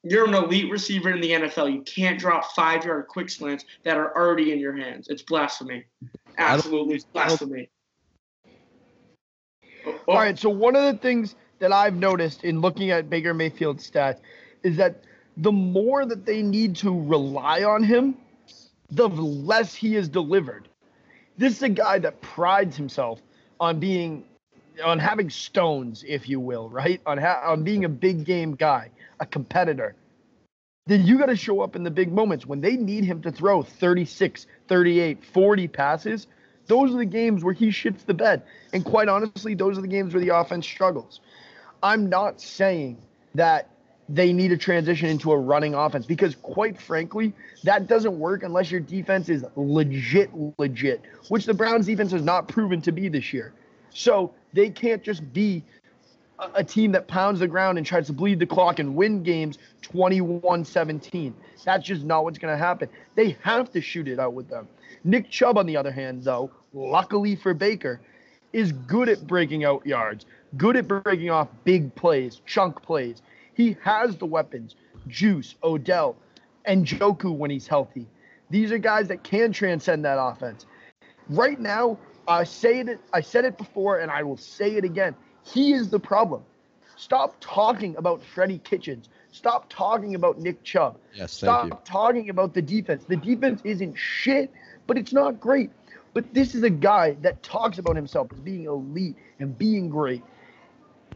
you're 0.03 0.27
an 0.27 0.35
elite 0.35 0.71
receiver 0.71 1.11
in 1.11 1.21
the 1.21 1.31
NFL. 1.31 1.73
You 1.73 1.83
can't 1.83 2.19
drop 2.19 2.53
five 2.53 2.85
yard 2.85 3.07
quick 3.07 3.31
slants 3.31 3.65
that 3.85 3.97
are 3.97 4.13
already 4.17 4.53
in 4.53 4.59
your 4.59 4.77
hands. 4.77 5.07
It's 5.09 5.23
blasphemy. 5.23 5.85
Absolutely 6.37 7.01
blasphemy. 7.13 7.71
Oh, 8.45 8.51
oh, 9.87 10.13
All 10.13 10.17
right, 10.17 10.39
so 10.39 10.51
one 10.51 10.75
of 10.75 10.83
the 10.83 10.99
things 10.99 11.37
that 11.61 11.73
I've 11.73 11.95
noticed 11.95 12.43
in 12.43 12.61
looking 12.61 12.91
at 12.91 13.09
Baker 13.09 13.35
Mayfield's 13.35 13.89
stats 13.89 14.19
is 14.65 14.77
that 14.79 15.05
the 15.37 15.53
more 15.53 16.05
that 16.07 16.27
they 16.27 16.43
need 16.43 16.75
to 16.77 16.91
rely 16.91 17.63
on 17.63 17.85
him, 17.85 18.17
the 18.91 19.09
less 19.09 19.75
he 19.75 19.95
is 19.95 20.09
delivered. 20.09 20.70
This 21.41 21.57
is 21.57 21.63
a 21.63 21.71
guy 21.71 21.99
that 22.01 22.21
prides 22.21 22.77
himself 22.77 23.23
on 23.59 23.81
being 23.81 24.25
on 24.85 24.99
having 24.99 25.31
stones, 25.31 26.05
if 26.07 26.29
you 26.29 26.39
will, 26.39 26.69
right? 26.69 27.01
On 27.07 27.17
ha- 27.17 27.41
on 27.47 27.65
being 27.65 27.87
a 27.87 27.89
big 27.89 28.27
game 28.27 28.57
guy, 28.57 28.91
a 29.21 29.25
competitor. 29.25 29.95
Then 30.87 31.07
you 31.07 31.17
got 31.17 31.27
to 31.27 31.37
show 31.37 31.63
up 31.63 31.77
in 31.77 31.83
the 31.83 31.91
big 31.91 32.13
moments 32.13 32.45
when 32.45 32.61
they 32.61 32.77
need 32.77 33.05
him 33.05 33.23
to 33.23 33.33
throw 33.33 33.63
36, 33.63 34.47
38, 34.69 35.25
40 35.25 35.69
passes. 35.69 36.27
Those 36.67 36.95
are 36.95 36.99
the 36.99 37.07
games 37.07 37.43
where 37.43 37.55
he 37.55 37.69
shits 37.69 38.05
the 38.05 38.13
bed. 38.13 38.43
And 38.75 38.85
quite 38.85 39.09
honestly, 39.09 39.55
those 39.55 39.79
are 39.79 39.83
the 39.83 39.89
games 39.89 40.13
where 40.13 40.23
the 40.23 40.37
offense 40.37 40.67
struggles. 40.67 41.21
I'm 41.83 42.11
not 42.11 42.39
saying 42.39 42.99
that 43.35 43.70
they 44.13 44.33
need 44.33 44.49
to 44.49 44.57
transition 44.57 45.09
into 45.09 45.31
a 45.31 45.39
running 45.39 45.75
offense 45.75 46.05
because, 46.05 46.35
quite 46.37 46.81
frankly, 46.81 47.33
that 47.63 47.87
doesn't 47.87 48.19
work 48.19 48.43
unless 48.43 48.71
your 48.71 48.81
defense 48.81 49.29
is 49.29 49.45
legit, 49.55 50.31
legit, 50.59 51.03
which 51.29 51.47
the 51.47 51.55
Browns 51.55 51.87
defense 51.87 52.11
has 52.11 52.23
not 52.23 52.49
proven 52.49 52.81
to 52.83 52.93
be 52.93 53.09
this 53.09 53.33
year. 53.33 53.53
So 53.91 54.35
they 54.53 54.69
can't 54.69 55.03
just 55.03 55.33
be 55.33 55.63
a, 56.41 56.51
a 56.57 56.65
team 56.65 56.91
that 56.93 57.07
pounds 57.07 57.39
the 57.39 57.47
ground 57.47 57.79
and 57.79 57.87
tries 57.87 58.07
to 58.09 58.13
bleed 58.13 58.41
the 58.41 58.47
clock 58.47 58.81
and 58.81 58.97
win 58.97 59.23
games 59.23 59.59
21 59.83 60.65
17. 60.65 61.35
That's 61.65 61.87
just 61.87 62.05
not 62.05 62.25
what's 62.25 62.39
going 62.39 62.53
to 62.53 62.59
happen. 62.59 62.89
They 63.15 63.37
have 63.43 63.71
to 63.73 63.81
shoot 63.81 64.09
it 64.09 64.19
out 64.19 64.33
with 64.33 64.49
them. 64.49 64.67
Nick 65.05 65.31
Chubb, 65.31 65.57
on 65.57 65.67
the 65.67 65.77
other 65.77 65.93
hand, 65.93 66.25
though, 66.25 66.51
luckily 66.73 67.37
for 67.37 67.55
Baker, 67.55 68.01
is 68.53 68.73
good 68.73 69.09
at 69.09 69.25
breaking 69.27 69.65
out 69.65 69.87
yards, 69.87 70.27
good 70.57 70.77
at 70.77 70.89
breaking 70.89 71.31
off 71.31 71.49
big 71.63 71.95
plays, 71.95 72.41
chunk 72.47 72.83
plays. 72.83 73.23
He 73.61 73.77
has 73.83 74.17
the 74.17 74.25
weapons, 74.25 74.75
Juice, 75.07 75.55
Odell, 75.63 76.17
and 76.65 76.87
Njoku 76.87 77.37
when 77.37 77.51
he's 77.51 77.67
healthy. 77.67 78.07
These 78.49 78.73
are 78.73 78.79
guys 78.79 79.07
that 79.09 79.23
can 79.23 79.53
transcend 79.53 80.03
that 80.07 80.17
offense. 80.19 80.65
Right 81.29 81.61
now, 81.61 81.99
I 82.27 82.45
say 82.45 82.81
it 82.81 82.99
I 83.13 83.21
said 83.21 83.45
it 83.45 83.59
before 83.59 83.99
and 83.99 84.11
I 84.11 84.23
will 84.23 84.39
say 84.39 84.77
it 84.77 84.85
again. 84.85 85.15
He 85.45 85.75
is 85.75 85.91
the 85.91 85.99
problem. 85.99 86.43
Stop 86.97 87.37
talking 87.41 87.95
about 87.97 88.23
Freddie 88.23 88.61
Kitchens. 88.61 89.11
Stop 89.31 89.69
talking 89.69 90.15
about 90.15 90.39
Nick 90.39 90.63
Chubb. 90.63 90.97
Yes, 91.13 91.31
Stop 91.33 91.61
thank 91.61 91.75
you. 91.75 91.81
talking 91.85 92.31
about 92.31 92.55
the 92.55 92.63
defense. 92.63 93.05
The 93.05 93.17
defense 93.17 93.61
isn't 93.65 93.95
shit, 93.95 94.51
but 94.87 94.97
it's 94.97 95.13
not 95.13 95.39
great. 95.39 95.69
But 96.15 96.33
this 96.33 96.55
is 96.55 96.63
a 96.63 96.71
guy 96.71 97.13
that 97.21 97.43
talks 97.43 97.77
about 97.79 97.95
himself 97.95 98.33
as 98.33 98.41
being 98.41 98.65
elite 98.65 99.17
and 99.39 99.57
being 99.59 99.91
great 99.91 100.23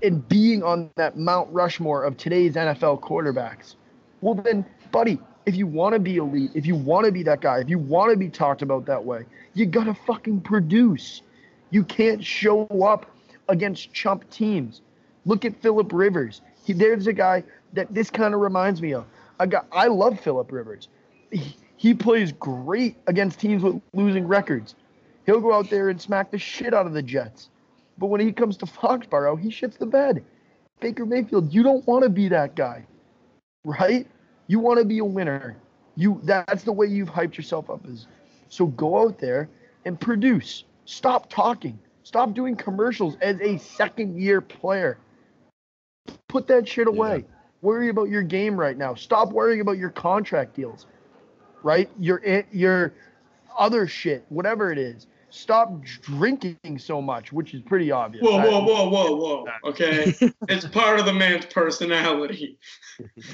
and 0.04 0.28
being 0.28 0.62
on 0.62 0.90
that 0.96 1.16
Mount 1.16 1.52
Rushmore 1.52 2.04
of 2.04 2.16
today's 2.16 2.54
NFL 2.54 3.00
quarterbacks. 3.00 3.74
Well, 4.20 4.34
then, 4.34 4.64
buddy, 4.92 5.18
if 5.46 5.56
you 5.56 5.66
want 5.66 5.94
to 5.94 5.98
be 5.98 6.16
elite, 6.16 6.50
if 6.54 6.66
you 6.66 6.74
want 6.74 7.06
to 7.06 7.12
be 7.12 7.22
that 7.24 7.40
guy, 7.40 7.58
if 7.58 7.68
you 7.68 7.78
want 7.78 8.12
to 8.12 8.16
be 8.16 8.28
talked 8.28 8.62
about 8.62 8.86
that 8.86 9.04
way, 9.04 9.24
you 9.54 9.66
got 9.66 9.84
to 9.84 9.94
fucking 9.94 10.42
produce. 10.42 11.22
You 11.70 11.84
can't 11.84 12.22
show 12.22 12.66
up 12.66 13.06
against 13.48 13.92
chump 13.92 14.28
teams. 14.30 14.82
Look 15.26 15.44
at 15.44 15.60
Philip 15.60 15.92
Rivers. 15.92 16.42
He, 16.64 16.72
there's 16.72 17.06
a 17.06 17.12
guy 17.12 17.42
that 17.72 17.92
this 17.92 18.10
kind 18.10 18.34
of 18.34 18.40
reminds 18.40 18.80
me 18.80 18.94
of. 18.94 19.06
I 19.40 19.46
got 19.46 19.66
I 19.72 19.88
love 19.88 20.20
Philip 20.20 20.52
Rivers. 20.52 20.88
He, 21.30 21.56
he 21.76 21.94
plays 21.94 22.32
great 22.32 22.96
against 23.06 23.40
teams 23.40 23.62
with 23.62 23.80
losing 23.92 24.26
records. 24.26 24.74
He'll 25.26 25.40
go 25.40 25.52
out 25.52 25.70
there 25.70 25.88
and 25.88 26.00
smack 26.00 26.30
the 26.30 26.38
shit 26.38 26.72
out 26.72 26.86
of 26.86 26.92
the 26.92 27.02
Jets. 27.02 27.48
But 27.98 28.06
when 28.06 28.20
he 28.20 28.32
comes 28.32 28.56
to 28.58 28.66
Foxborough, 28.66 29.40
he 29.40 29.48
shits 29.48 29.78
the 29.78 29.86
bed. 29.86 30.24
Baker 30.80 31.06
Mayfield, 31.06 31.52
you 31.52 31.62
don't 31.62 31.86
want 31.86 32.02
to 32.02 32.08
be 32.08 32.28
that 32.28 32.56
guy. 32.56 32.84
Right? 33.64 34.06
You 34.46 34.58
want 34.58 34.78
to 34.78 34.84
be 34.84 34.98
a 34.98 35.04
winner. 35.04 35.56
You 35.96 36.20
that's 36.24 36.64
the 36.64 36.72
way 36.72 36.86
you've 36.86 37.08
hyped 37.08 37.36
yourself 37.36 37.70
up 37.70 37.86
is. 37.88 38.06
So 38.48 38.66
go 38.66 39.02
out 39.02 39.18
there 39.18 39.48
and 39.84 39.98
produce. 39.98 40.64
Stop 40.84 41.30
talking. 41.30 41.78
Stop 42.02 42.34
doing 42.34 42.56
commercials 42.56 43.16
as 43.22 43.40
a 43.40 43.56
second 43.58 44.20
year 44.20 44.40
player. 44.40 44.98
Put 46.28 46.46
that 46.48 46.68
shit 46.68 46.86
away. 46.86 47.24
Worry 47.62 47.88
about 47.88 48.10
your 48.10 48.22
game 48.22 48.58
right 48.60 48.76
now. 48.76 48.94
Stop 48.94 49.30
worrying 49.30 49.60
about 49.60 49.78
your 49.78 49.90
contract 49.90 50.54
deals. 50.54 50.86
Right? 51.62 51.88
Your 51.98 52.44
your 52.52 52.92
other 53.58 53.86
shit, 53.86 54.26
whatever 54.28 54.70
it 54.70 54.78
is. 54.78 55.06
Stop 55.34 55.82
drinking 55.84 56.78
so 56.78 57.02
much, 57.02 57.32
which 57.32 57.54
is 57.54 57.62
pretty 57.62 57.90
obvious. 57.90 58.22
Whoa, 58.24 58.38
whoa, 58.38 58.64
whoa, 58.64 58.88
whoa, 59.16 59.16
whoa. 59.16 59.46
Okay, 59.70 60.14
it's 60.48 60.66
part 60.66 60.98
of 61.00 61.06
the 61.06 61.12
man's 61.12 61.46
personality. 61.46 62.58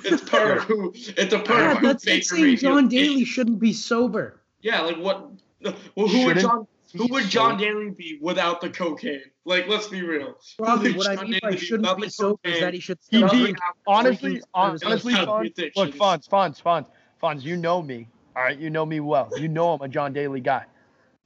It's 0.04 0.22
part 0.28 0.56
of 0.56 0.62
who. 0.64 0.90
It's 0.94 1.34
a 1.34 1.38
part 1.38 1.60
Yeah, 1.60 1.72
of 1.72 1.78
who 1.78 1.86
that's 1.88 2.06
like 2.06 2.24
saying 2.24 2.56
John. 2.56 2.88
Daly 2.88 3.24
shouldn't 3.26 3.58
be 3.60 3.74
sober. 3.74 4.40
Yeah, 4.62 4.80
like 4.80 4.96
what? 4.96 5.30
Well, 5.62 5.74
who 5.94 6.04
would 6.04 6.10
Shouldn't 6.10 6.40
John? 6.40 6.66
Who 6.96 7.06
would 7.08 7.24
John 7.28 7.58
sober. 7.58 7.64
Daly 7.64 7.90
be 7.90 8.18
without 8.22 8.62
the 8.62 8.70
cocaine? 8.70 9.20
Like, 9.44 9.68
let's 9.68 9.86
be 9.88 10.00
real. 10.02 10.34
Probably 10.58 10.92
Robbie, 10.92 10.96
would 10.96 10.96
what 10.96 11.06
I 11.08 11.16
John 11.16 11.30
mean 11.30 11.40
by 11.42 11.56
shouldn't 11.56 11.82
without 11.82 11.96
be 11.98 12.04
the 12.06 12.10
sober 12.10 12.38
is 12.44 12.60
that 12.60 12.72
he 12.72 12.80
should 12.80 13.02
stop 13.02 13.30
be- 13.32 13.38
drinking 13.38 13.56
honestly, 13.86 14.28
drinking 14.30 14.48
hon- 14.54 14.78
service 14.78 14.86
honestly, 15.04 15.12
Have 15.12 15.28
Fonz, 15.28 15.76
look, 15.76 15.90
Fonz, 15.96 16.28
Fonz, 16.28 16.62
Fonz, 16.62 16.86
Fonz, 17.22 17.42
you 17.42 17.56
know 17.58 17.82
me. 17.82 18.08
All 18.34 18.42
right, 18.44 18.58
you 18.58 18.70
know 18.70 18.86
me 18.86 19.00
well. 19.00 19.28
You 19.36 19.48
know 19.48 19.72
I'm 19.74 19.82
a 19.82 19.88
John 19.88 20.14
Daly 20.14 20.40
guy. 20.40 20.64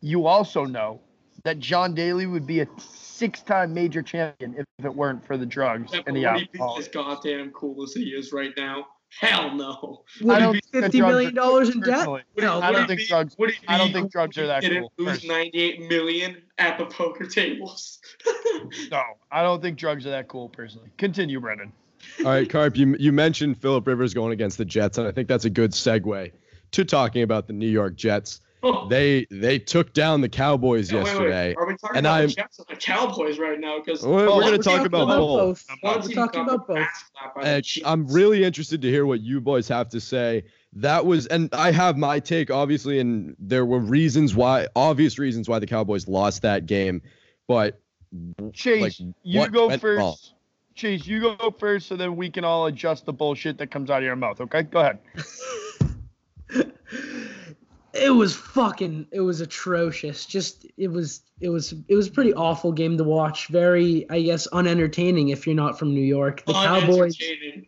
You 0.04 0.26
also 0.26 0.66
know 0.66 1.00
that 1.44 1.58
John 1.61 1.94
Daly 1.94 2.26
would 2.26 2.46
be 2.46 2.61
a 2.61 2.66
six-time 2.78 3.73
major 3.73 4.02
champion 4.02 4.54
if 4.78 4.84
it 4.84 4.94
weren't 4.94 5.25
for 5.26 5.38
the 5.38 5.46
drugs 5.46 5.92
Yeah, 5.94 6.00
and 6.06 6.14
the 6.14 6.26
would 6.26 6.40
he 6.40 6.49
be 6.52 6.58
alcohol. 6.61 6.78
as 6.78 6.88
goddamn 6.88 7.50
cool 7.52 7.82
as 7.82 7.94
he 7.94 8.11
is 8.11 8.30
right 8.30 8.52
now? 8.54 8.87
Hell 9.18 9.54
no. 9.54 10.02
I 10.20 10.25
Would 10.25 10.38
don't 10.40 10.54
he 10.56 10.61
be 10.61 10.61
think 10.61 10.73
that 10.73 10.82
fifty 10.82 10.99
drugs 10.99 11.11
million 11.12 11.30
are- 11.30 11.34
dollars 11.34 11.68
in 11.70 11.80
debt? 11.80 12.06
No, 12.37 12.61
I 12.61 12.70
don't 12.70 12.87
think 12.87 13.00
be- 13.00 13.06
drugs- 13.06 13.34
would 13.38 13.50
he 13.52 13.66
I 13.66 13.78
don't 13.78 13.92
think 13.94 14.12
drugs 14.12 14.37
are 14.37 14.46
that 14.46 14.62
he 14.62 14.68
didn't 14.68 14.82
cool, 14.99 15.06
lose 15.06 15.18
personally. 15.20 15.37
98 15.54 15.88
million 15.88 16.37
at 16.58 16.78
the 16.78 16.84
poker 16.87 17.25
tables. 17.26 17.99
No, 18.90 19.02
I 19.32 19.42
don't 19.42 19.62
think 19.62 19.78
drugs 19.78 20.06
are 20.06 20.11
that 20.11 20.28
cool 20.28 20.49
personally. 20.50 20.90
Continue, 20.99 21.40
Brendan. 21.40 21.73
All 22.20 22.26
right, 22.26 22.49
Carp, 22.49 22.76
you, 22.76 22.94
you 22.99 23.11
mentioned 23.12 23.56
Philip 23.58 23.87
Rivers 23.87 24.12
going 24.12 24.32
against 24.32 24.58
the 24.58 24.64
Jets, 24.64 24.99
and 24.99 25.06
I 25.06 25.12
think 25.12 25.28
that's 25.28 25.44
a 25.46 25.50
good 25.50 25.70
segue 25.73 26.30
to 26.73 26.84
talking 26.84 27.23
about 27.23 27.46
the 27.46 27.52
New 27.54 27.68
York 27.68 27.94
Jets. 27.96 28.40
They 28.88 29.26
they 29.30 29.59
took 29.59 29.92
down 29.92 30.21
the 30.21 30.28
Cowboys 30.28 30.92
wait, 30.92 31.04
wait, 31.04 31.06
yesterday. 31.11 31.54
Are 31.54 31.66
we 31.66 31.76
talking 31.76 31.97
and 31.99 32.06
about 32.06 32.14
I'm- 32.14 32.28
the 32.28 32.35
Jets 32.35 32.59
and 32.59 32.66
the 32.68 32.76
Cowboys 32.76 33.38
right 33.38 33.61
now? 33.61 33.78
Because 33.78 34.02
We're, 34.02 34.26
Oh, 34.28 34.37
we're 34.37 34.42
going 34.42 34.52
we're 34.52 34.56
to 34.59 34.62
talk 34.62 34.87
about 34.87 35.09
both. 35.09 35.66
We're 35.83 36.00
talking 36.14 36.42
about 36.42 36.66
both. 36.66 36.88
I'm 37.85 38.06
really 38.06 38.44
interested 38.44 38.80
to 38.83 38.88
hear 38.88 39.06
what 39.06 39.21
you 39.21 39.40
boys 39.40 39.68
have 39.68 39.88
to 39.90 40.00
say. 40.00 40.44
That 40.76 41.06
was, 41.06 41.26
and 41.26 41.49
I 41.54 41.71
have 41.71 41.97
my 41.97 42.18
take, 42.18 42.50
obviously, 42.50 42.99
and 42.99 43.37
there 43.38 43.64
were 43.64 43.78
reasons 43.78 44.35
why, 44.35 44.66
obvious 44.75 45.18
reasons 45.18 45.49
why 45.49 45.59
the 45.61 45.66
Cowboys 45.66 46.09
lost 46.09 46.42
that 46.42 46.66
game. 46.66 47.00
But 47.47 47.80
Chase, 48.52 49.00
Like, 49.00 49.14
you 49.23 49.49
go 49.50 49.71
first. 49.78 49.99
wrong? 49.99 50.16
Chase, 50.75 51.06
you 51.06 51.21
go 51.37 51.50
first, 51.59 51.87
so 51.87 51.97
then 51.97 52.16
we 52.16 52.28
can 52.30 52.44
all 52.44 52.66
adjust 52.66 53.06
the 53.06 53.12
bullshit 53.12 53.59
that 53.59 53.71
comes 53.71 53.90
out 53.90 53.99
of 53.99 54.04
your 54.04 54.16
mouth. 54.16 54.40
Okay, 54.40 54.62
go 54.62 54.80
ahead. 54.80 54.99
It 57.95 58.11
was 58.11 58.35
fucking. 58.35 59.07
It 59.13 59.21
was 59.21 59.41
atrocious. 59.41 60.27
Just 60.27 60.67
it 60.77 60.89
was. 60.89 61.23
It 61.41 61.49
was. 61.49 61.75
It 61.89 61.95
was 61.95 62.09
a 62.09 62.11
pretty 62.11 62.35
awful 62.35 62.73
game 62.73 62.97
to 62.99 63.05
watch. 63.05 63.49
Very, 63.49 64.05
I 64.11 64.21
guess, 64.21 64.49
unentertaining 64.53 65.29
if 65.29 65.47
you're 65.47 65.55
not 65.55 65.79
from 65.79 65.95
New 65.95 66.03
York. 66.03 66.45
The 66.45 66.53
Cowboys. 66.55 67.17
Unentertaining. 67.21 67.67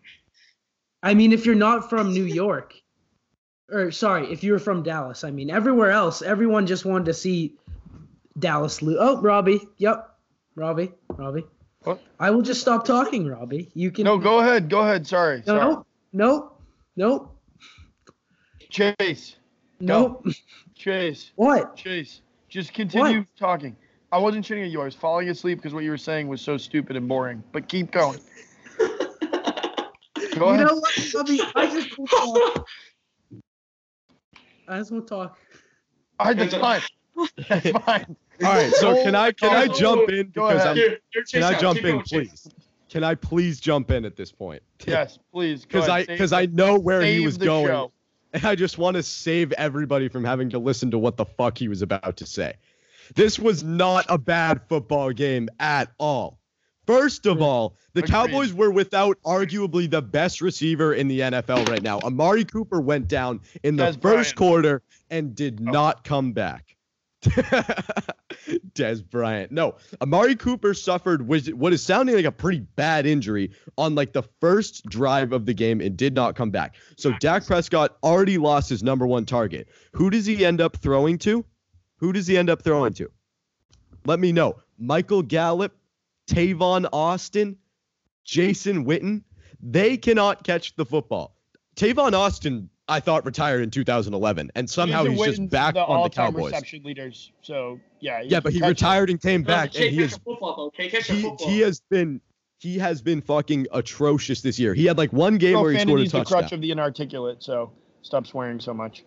I 1.02 1.14
mean, 1.14 1.32
if 1.32 1.46
you're 1.46 1.54
not 1.54 1.88
from 1.88 2.12
New 2.12 2.24
York, 2.24 2.74
or 3.70 3.92
sorry, 3.92 4.32
if 4.32 4.42
you're 4.42 4.58
from 4.58 4.82
Dallas, 4.82 5.22
I 5.22 5.30
mean, 5.30 5.50
everywhere 5.50 5.92
else, 5.92 6.22
everyone 6.22 6.66
just 6.66 6.84
wanted 6.84 7.04
to 7.04 7.14
see 7.14 7.54
Dallas 8.38 8.82
lose. 8.82 8.96
Oh, 8.98 9.20
Robbie. 9.20 9.60
Yep. 9.78 10.12
Robbie. 10.56 10.92
Robbie. 11.10 11.44
What? 11.84 12.00
I 12.18 12.30
will 12.30 12.42
just 12.42 12.60
stop 12.60 12.84
talking, 12.84 13.28
Robbie. 13.28 13.70
You 13.74 13.92
can. 13.92 14.04
No, 14.04 14.18
go 14.18 14.40
ahead. 14.40 14.68
Go 14.68 14.80
ahead. 14.80 15.06
Sorry. 15.06 15.42
sorry. 15.44 15.60
No. 15.60 15.86
Nope. 16.12 16.60
Nope. 16.96 17.38
Chase. 18.70 19.36
Nope. 19.80 20.26
Chase. 20.74 21.32
What? 21.36 21.76
Chase. 21.76 22.22
Just 22.48 22.72
continue 22.72 23.24
talking. 23.38 23.76
I 24.12 24.18
wasn't 24.18 24.46
shitting 24.46 24.64
at 24.64 24.70
you. 24.70 24.80
I 24.80 24.84
was 24.84 24.94
falling 24.94 25.28
asleep 25.28 25.58
because 25.58 25.74
what 25.74 25.84
you 25.84 25.90
were 25.90 25.98
saying 25.98 26.28
was 26.28 26.40
so 26.40 26.56
stupid 26.56 26.96
and 26.96 27.08
boring. 27.08 27.42
But 27.52 27.68
keep 27.68 27.90
going. 27.90 28.20
Go 28.78 28.88
you 30.48 30.54
ahead. 30.54 30.66
know 30.66 30.76
what, 30.76 31.14
Robbie? 31.14 31.40
I 31.54 31.66
just 31.66 31.98
won't 31.98 32.10
talk. 32.10 32.66
I 34.68 34.78
just 34.78 34.92
won't 34.92 35.06
talk. 35.08 35.38
All 36.18 36.26
right, 36.26 36.36
that's 36.36 36.54
fine. 36.54 36.80
That's 37.48 37.70
fine. 37.70 38.16
all 38.44 38.52
right, 38.52 38.70
so 38.74 38.94
can 39.02 39.14
I 39.14 39.32
can 39.32 39.50
I 39.54 39.66
jump 39.68 40.02
God. 40.06 40.14
in 40.14 40.30
Go 40.32 40.48
because 40.48 40.56
ahead. 40.56 40.66
I'm 40.68 40.76
Here, 40.76 40.98
here, 41.12 41.24
can 41.32 41.42
I 41.42 41.58
jump 41.58 41.82
in, 41.82 42.02
please? 42.02 42.46
Can 42.90 43.04
I 43.04 43.14
please 43.14 43.58
jump 43.58 43.90
in 43.90 44.04
at 44.04 44.16
this 44.16 44.30
point? 44.30 44.62
Yes, 44.86 45.18
please. 45.32 45.62
Because 45.62 45.88
I 45.88 46.04
because 46.04 46.34
I 46.34 46.44
know 46.46 46.78
where 46.78 47.00
he 47.00 47.24
was 47.24 47.38
going. 47.38 47.66
show. 47.68 47.92
And 48.36 48.44
I 48.44 48.54
just 48.54 48.76
want 48.76 48.98
to 48.98 49.02
save 49.02 49.52
everybody 49.52 50.08
from 50.08 50.22
having 50.22 50.50
to 50.50 50.58
listen 50.58 50.90
to 50.90 50.98
what 50.98 51.16
the 51.16 51.24
fuck 51.24 51.56
he 51.56 51.68
was 51.68 51.80
about 51.80 52.18
to 52.18 52.26
say. 52.26 52.52
This 53.14 53.38
was 53.38 53.64
not 53.64 54.04
a 54.10 54.18
bad 54.18 54.60
football 54.68 55.10
game 55.10 55.48
at 55.58 55.90
all. 55.96 56.38
First 56.86 57.24
of 57.24 57.40
all, 57.40 57.76
the 57.94 58.00
Agreed. 58.00 58.10
Cowboys 58.12 58.52
were 58.52 58.70
without 58.70 59.16
arguably 59.24 59.88
the 59.90 60.02
best 60.02 60.42
receiver 60.42 60.92
in 60.92 61.08
the 61.08 61.20
NFL 61.20 61.66
right 61.70 61.82
now. 61.82 61.98
Amari 62.00 62.44
Cooper 62.44 62.78
went 62.78 63.08
down 63.08 63.40
in 63.62 63.76
the 63.76 63.94
first 63.94 64.36
quarter 64.36 64.82
and 65.10 65.34
did 65.34 65.58
Oh. 65.66 65.70
not 65.70 66.04
come 66.04 66.32
back. 66.32 66.75
Dez 68.74 69.08
Bryant. 69.08 69.50
No, 69.50 69.76
Amari 70.00 70.36
Cooper 70.36 70.74
suffered 70.74 71.26
what 71.26 71.72
is 71.72 71.82
sounding 71.82 72.14
like 72.14 72.24
a 72.24 72.32
pretty 72.32 72.60
bad 72.60 73.06
injury 73.06 73.50
on 73.78 73.94
like 73.94 74.12
the 74.12 74.22
first 74.40 74.84
drive 74.86 75.32
of 75.32 75.46
the 75.46 75.54
game 75.54 75.80
and 75.80 75.96
did 75.96 76.14
not 76.14 76.36
come 76.36 76.50
back. 76.50 76.76
So 76.96 77.12
Dak 77.20 77.46
Prescott 77.46 77.96
already 78.02 78.38
lost 78.38 78.68
his 78.68 78.82
number 78.82 79.06
one 79.06 79.24
target. 79.24 79.68
Who 79.92 80.10
does 80.10 80.26
he 80.26 80.44
end 80.44 80.60
up 80.60 80.76
throwing 80.76 81.18
to? 81.18 81.44
Who 81.98 82.12
does 82.12 82.26
he 82.26 82.36
end 82.36 82.50
up 82.50 82.62
throwing 82.62 82.92
to? 82.94 83.10
Let 84.04 84.20
me 84.20 84.32
know. 84.32 84.60
Michael 84.78 85.22
Gallup, 85.22 85.76
Tavon 86.28 86.86
Austin, 86.92 87.56
Jason 88.24 88.84
Witten. 88.84 89.22
They 89.60 89.96
cannot 89.96 90.44
catch 90.44 90.76
the 90.76 90.84
football. 90.84 91.36
Tavon 91.76 92.12
Austin, 92.12 92.68
I 92.88 93.00
thought, 93.00 93.26
retired 93.26 93.62
in 93.62 93.70
2011, 93.70 94.52
and 94.54 94.70
somehow 94.70 95.04
he's 95.04 95.20
just 95.20 95.50
back 95.50 95.74
the 95.74 95.80
on 95.80 96.04
the 96.04 96.10
Cowboys. 96.10 96.52
reception 96.52 96.82
leaders. 96.84 97.32
So 97.42 97.80
yeah. 98.00 98.22
Yeah, 98.22 98.40
but 98.40 98.52
he 98.52 98.60
catch 98.60 98.66
it. 98.66 98.70
retired 98.70 99.10
and 99.10 99.20
came 99.20 99.42
back, 99.42 99.74
he 99.74 99.86
and 99.86 99.94
he 99.94 100.02
is 100.02 100.16
football 100.18 100.54
though. 100.56 100.70
Can't 100.70 100.92
catch 100.92 101.10
a 101.10 101.14
he, 101.14 101.30
he 101.40 101.60
has 101.60 101.80
been 101.90 102.20
he 102.58 102.78
has 102.78 103.02
been 103.02 103.22
fucking 103.22 103.66
atrocious 103.72 104.40
this 104.40 104.58
year. 104.58 104.72
He 104.72 104.86
had 104.86 104.98
like 104.98 105.12
one 105.12 105.38
game 105.38 105.60
where 105.60 105.72
he 105.72 105.78
scored 105.78 106.00
a 106.00 106.04
Profanity's 106.04 106.12
the 106.12 106.24
crutch 106.24 106.52
of 106.52 106.60
the 106.60 106.70
inarticulate. 106.70 107.42
So 107.42 107.72
stop 108.02 108.26
swearing 108.26 108.60
so 108.60 108.72
much. 108.72 109.04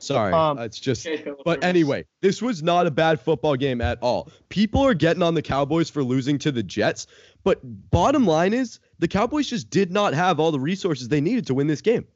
Sorry, 0.00 0.32
Um, 0.32 0.58
it's 0.58 0.78
just. 0.78 1.06
But 1.44 1.64
anyway, 1.64 2.06
this 2.20 2.40
was 2.40 2.62
not 2.62 2.86
a 2.86 2.90
bad 2.90 3.20
football 3.20 3.56
game 3.56 3.80
at 3.80 3.98
all. 4.00 4.30
People 4.48 4.82
are 4.82 4.94
getting 4.94 5.22
on 5.22 5.34
the 5.34 5.42
Cowboys 5.42 5.90
for 5.90 6.04
losing 6.04 6.38
to 6.38 6.52
the 6.52 6.62
Jets, 6.62 7.08
but 7.42 7.60
bottom 7.90 8.24
line 8.24 8.54
is 8.54 8.78
the 9.00 9.08
Cowboys 9.08 9.48
just 9.48 9.70
did 9.70 9.90
not 9.90 10.14
have 10.14 10.38
all 10.40 10.52
the 10.52 10.60
resources 10.60 11.08
they 11.08 11.20
needed 11.20 11.48
to 11.48 11.54
win 11.54 11.66
this 11.66 11.80
game. 11.80 12.06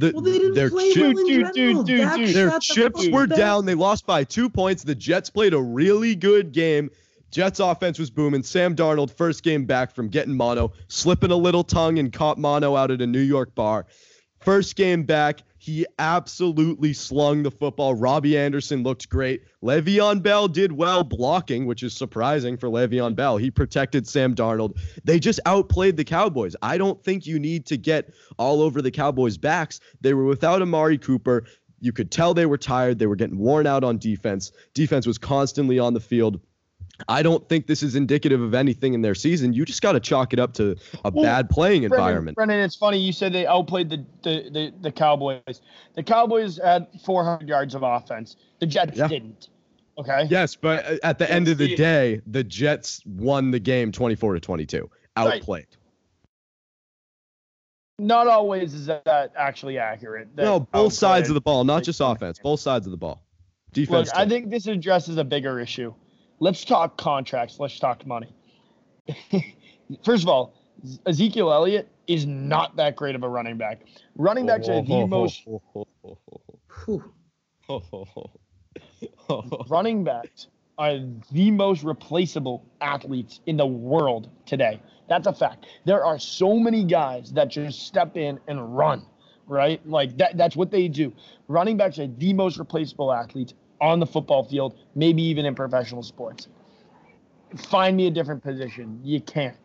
The, 0.00 0.12
Well, 0.12 0.22
they 0.22 0.32
didn't 0.38 0.54
their 0.54 0.70
play 0.70 0.92
chip- 0.92 1.02
well 1.14 1.26
dude, 1.26 1.54
general. 1.54 1.82
dude, 1.82 1.98
dude, 2.08 2.16
dude. 2.26 2.34
their 2.34 2.50
shot 2.50 2.54
the 2.66 2.74
chips 2.74 3.08
were 3.08 3.26
best. 3.26 3.38
down. 3.38 3.66
They 3.66 3.74
lost 3.74 4.06
by 4.06 4.24
two 4.24 4.48
points. 4.48 4.82
The 4.82 4.94
Jets 4.94 5.28
played 5.30 5.52
a 5.54 5.60
really 5.60 6.14
good 6.14 6.52
game. 6.52 6.90
Jets 7.30 7.60
offense 7.60 7.98
was 7.98 8.10
booming. 8.10 8.42
Sam 8.42 8.74
Darnold, 8.74 9.10
first 9.16 9.42
game 9.44 9.64
back 9.64 9.94
from 9.94 10.08
getting 10.08 10.36
mono, 10.36 10.72
slipping 10.88 11.30
a 11.30 11.36
little 11.36 11.62
tongue 11.62 11.98
and 11.98 12.12
caught 12.12 12.38
mono 12.38 12.74
out 12.76 12.90
at 12.90 13.00
a 13.02 13.06
New 13.06 13.20
York 13.20 13.54
bar. 13.54 13.86
First 14.40 14.74
game 14.74 15.04
back, 15.04 15.42
he 15.60 15.84
absolutely 15.98 16.94
slung 16.94 17.42
the 17.42 17.50
football. 17.50 17.92
Robbie 17.94 18.38
Anderson 18.38 18.82
looked 18.82 19.10
great. 19.10 19.42
Le'Veon 19.62 20.22
Bell 20.22 20.48
did 20.48 20.72
well 20.72 21.04
blocking, 21.04 21.66
which 21.66 21.82
is 21.82 21.92
surprising 21.92 22.56
for 22.56 22.70
Le'Veon 22.70 23.14
Bell. 23.14 23.36
He 23.36 23.50
protected 23.50 24.08
Sam 24.08 24.34
Darnold. 24.34 24.78
They 25.04 25.20
just 25.20 25.38
outplayed 25.44 25.98
the 25.98 26.04
Cowboys. 26.04 26.56
I 26.62 26.78
don't 26.78 27.04
think 27.04 27.26
you 27.26 27.38
need 27.38 27.66
to 27.66 27.76
get 27.76 28.14
all 28.38 28.62
over 28.62 28.80
the 28.80 28.90
Cowboys' 28.90 29.36
backs. 29.36 29.80
They 30.00 30.14
were 30.14 30.24
without 30.24 30.62
Amari 30.62 30.96
Cooper. 30.96 31.44
You 31.78 31.92
could 31.92 32.10
tell 32.10 32.32
they 32.32 32.46
were 32.46 32.56
tired. 32.56 32.98
They 32.98 33.06
were 33.06 33.14
getting 33.14 33.36
worn 33.36 33.66
out 33.66 33.84
on 33.84 33.98
defense. 33.98 34.52
Defense 34.72 35.06
was 35.06 35.18
constantly 35.18 35.78
on 35.78 35.92
the 35.92 36.00
field. 36.00 36.40
I 37.08 37.22
don't 37.22 37.48
think 37.48 37.66
this 37.66 37.82
is 37.82 37.96
indicative 37.96 38.40
of 38.40 38.54
anything 38.54 38.94
in 38.94 39.02
their 39.02 39.14
season. 39.14 39.52
You 39.52 39.64
just 39.64 39.82
got 39.82 39.92
to 39.92 40.00
chalk 40.00 40.32
it 40.32 40.38
up 40.38 40.52
to 40.54 40.76
a 41.04 41.10
Well, 41.10 41.24
bad 41.24 41.50
playing 41.50 41.82
Brendan, 41.82 41.98
environment. 41.98 42.34
Brendan, 42.36 42.60
it's 42.60 42.76
funny 42.76 42.98
you 42.98 43.12
said 43.12 43.32
they 43.32 43.46
outplayed 43.46 43.90
the 43.90 44.04
the, 44.22 44.50
the, 44.50 44.72
the 44.80 44.92
Cowboys. 44.92 45.62
The 45.94 46.02
Cowboys 46.02 46.58
had 46.62 46.86
400 47.04 47.48
yards 47.48 47.74
of 47.74 47.82
offense. 47.82 48.36
The 48.58 48.66
Jets 48.66 48.96
Yeah. 48.98 49.08
didn't. 49.08 49.48
Okay. 49.98 50.26
Yes, 50.30 50.54
but 50.54 50.86
uh, 50.86 50.96
at 51.02 51.18
the 51.18 51.30
end 51.30 51.48
of 51.48 51.58
the 51.58 51.66
Steve. 51.66 51.78
day, 51.78 52.20
the 52.26 52.42
Jets 52.44 53.02
won 53.04 53.50
the 53.50 53.60
game 53.60 53.92
24 53.92 54.34
to 54.34 54.40
22. 54.40 54.78
Right. 55.16 55.34
Outplayed. 55.36 55.66
Not 57.98 58.28
always 58.28 58.72
is 58.72 58.86
that 58.86 59.32
actually 59.36 59.76
accurate. 59.76 60.34
that 60.36 60.42
No, 60.42 60.60
both 60.60 60.94
sides 60.94 61.28
of 61.28 61.34
the 61.34 61.40
ball, 61.40 61.64
not 61.64 61.82
just 61.82 62.00
offense. 62.00 62.38
Both 62.38 62.60
sides 62.60 62.86
of 62.86 62.92
the 62.92 62.96
ball. 62.96 63.22
Look, 63.68 63.74
Defense. 63.74 64.10
I 64.14 64.26
think 64.26 64.50
this 64.50 64.66
addresses 64.66 65.18
a 65.18 65.24
bigger 65.24 65.60
issue. 65.60 65.94
Let's 66.40 66.64
talk 66.64 66.96
contracts. 66.96 67.60
Let's 67.60 67.78
talk 67.78 68.06
money. 68.06 68.34
First 70.04 70.22
of 70.22 70.28
all, 70.28 70.54
Ezekiel 71.06 71.52
Elliott 71.52 71.88
is 72.06 72.24
not 72.26 72.76
that 72.76 72.96
great 72.96 73.14
of 73.14 73.22
a 73.22 73.28
running 73.28 73.58
back. 73.58 73.82
Running 74.16 74.46
backs 74.46 74.68
are 74.68 74.82
the 74.82 75.06
most 75.06 75.46
running 79.68 80.02
backs 80.02 80.46
are 80.78 80.98
the 81.30 81.50
most 81.50 81.82
replaceable 81.82 82.64
athletes 82.80 83.40
in 83.44 83.58
the 83.58 83.66
world 83.66 84.30
today. 84.46 84.80
That's 85.08 85.26
a 85.26 85.34
fact. 85.34 85.66
There 85.84 86.04
are 86.04 86.18
so 86.18 86.58
many 86.58 86.84
guys 86.84 87.32
that 87.32 87.48
just 87.48 87.86
step 87.86 88.16
in 88.16 88.40
and 88.48 88.74
run, 88.76 89.04
right? 89.46 89.86
Like 89.86 90.16
that 90.16 90.38
that's 90.38 90.56
what 90.56 90.70
they 90.70 90.88
do. 90.88 91.12
Running 91.48 91.76
backs 91.76 91.98
are 91.98 92.06
the 92.06 92.32
most 92.32 92.58
replaceable 92.58 93.12
athletes 93.12 93.52
on 93.80 94.00
the 94.00 94.06
football 94.06 94.44
field, 94.44 94.78
maybe 94.94 95.22
even 95.22 95.44
in 95.46 95.54
professional 95.54 96.02
sports. 96.02 96.48
Find 97.56 97.96
me 97.96 98.06
a 98.06 98.10
different 98.10 98.42
position. 98.42 99.00
You 99.02 99.20
can't. 99.20 99.56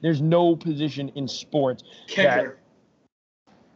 There's 0.00 0.20
no 0.20 0.56
position 0.56 1.10
in 1.14 1.28
sports 1.28 1.82
Kicker. 2.08 2.58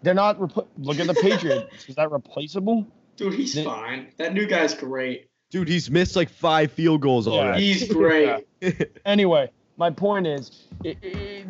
they're 0.02 0.14
not. 0.14 0.38
Repl- 0.38 0.66
look 0.78 0.98
at 1.00 1.06
the 1.06 1.14
Patriots. 1.14 1.84
Is 1.88 1.94
that 1.96 2.10
replaceable? 2.10 2.86
Dude, 3.16 3.34
he's 3.34 3.54
The- 3.54 3.64
fine. 3.64 4.08
That 4.18 4.32
new 4.34 4.46
guy's 4.46 4.74
great. 4.74 5.26
Dude, 5.50 5.68
he's 5.68 5.90
missed 5.90 6.14
like 6.16 6.28
five 6.28 6.70
field 6.72 7.00
goals 7.00 7.26
Yeah. 7.26 7.32
already. 7.34 7.72
He's 7.72 7.88
great. 7.92 8.46
Anyway, 9.06 9.50
my 9.78 9.88
point 9.90 10.26
is, 10.26 10.66
i 10.84 10.96
i 11.02 11.44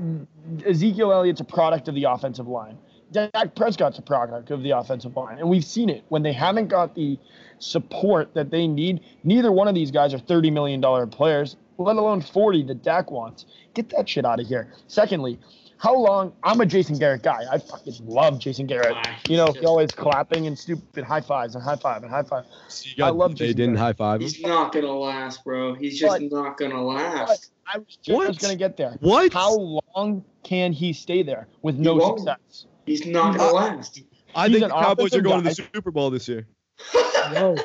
Ezekiel 0.67 1.13
Elliott's 1.13 1.41
a 1.41 1.45
product 1.45 1.89
of 1.89 1.95
the 1.95 2.05
offensive 2.05 2.47
line. 2.47 2.79
Dak 3.11 3.55
Prescott's 3.57 3.99
a 3.99 4.03
product 4.03 4.51
of 4.51 4.63
the 4.63 4.71
offensive 4.73 5.17
line, 5.17 5.39
and 5.39 5.49
we've 5.49 5.65
seen 5.65 5.89
it 5.89 6.05
when 6.11 6.23
they 6.23 6.33
haven't 6.33 6.69
got 6.69 6.95
the 6.95 7.19
support 7.59 8.35
that 8.35 8.51
they 8.51 8.67
need. 8.67 9.01
Neither 9.25 9.53
one 9.53 9.69
of 9.69 9.75
these 9.75 9.91
guys 9.91 10.15
are 10.15 10.19
thirty 10.19 10.51
million 10.51 10.81
dollar 10.81 11.07
players, 11.07 11.57
let 11.79 11.97
alone 11.97 12.21
forty 12.21 12.63
that 12.65 12.83
Dak 12.83 13.11
wants. 13.11 13.47
Get 13.75 13.89
that 13.91 14.09
shit 14.09 14.25
out 14.25 14.41
of 14.41 14.47
here. 14.47 14.73
Secondly, 14.89 15.39
how 15.79 15.95
long? 15.97 16.33
I'm 16.43 16.61
a 16.61 16.67
Jason 16.67 16.99
Garrett 16.99 17.23
guy. 17.23 17.45
I 17.51 17.59
fucking 17.59 17.95
love 18.05 18.41
Jason 18.41 18.67
Garrett. 18.67 18.97
You 19.29 19.37
know, 19.37 19.47
He's 19.47 19.59
he 19.61 19.67
always 19.67 19.91
clapping 19.93 20.47
and 20.49 20.59
stupid 20.59 21.05
high 21.05 21.21
fives 21.21 21.55
and 21.55 21.63
high 21.63 21.77
five 21.77 22.03
and 22.03 22.11
high 22.11 22.25
five. 22.25 22.45
So 22.69 22.89
got- 22.97 23.07
I 23.07 23.11
love 23.11 23.33
they 23.33 23.47
Jason 23.47 23.57
didn't 23.57 23.75
Garrett. 23.77 23.79
high 23.81 23.93
five 23.93 24.17
him. 24.21 24.23
He's 24.23 24.41
not 24.41 24.73
gonna 24.73 24.93
last, 24.93 25.45
bro. 25.45 25.75
He's 25.75 25.99
just 26.01 26.11
But- 26.13 26.23
not 26.33 26.57
gonna 26.59 26.83
last. 26.85 27.53
I 27.73 27.79
was 27.79 27.97
just 28.03 28.17
What? 28.17 28.39
going 28.39 28.53
to 28.53 28.57
get 28.57 28.79
there. 28.79 28.97
What? 29.01 29.31
How 29.31 29.55
long 29.95 30.25
can 30.43 30.73
he 30.73 30.95
stay 30.95 31.23
there 31.23 31.49
with 31.61 31.77
no 31.79 31.97
won't. 31.97 32.21
success? 32.21 32.65
He's 32.87 33.05
not 33.07 33.37
gonna 33.37 33.53
last. 33.53 34.01
I 34.35 34.49
he's 34.49 34.55
think 34.55 34.65
an 34.65 34.71
the 34.71 34.75
Cowboys 34.75 35.13
are 35.13 35.19
offensive 35.19 35.25
going 35.25 35.43
to 35.45 35.49
the 35.51 35.69
Super 35.75 35.91
Bowl 35.91 36.09
this 36.09 36.27
year. 36.29 36.47
Whoa. 36.93 37.57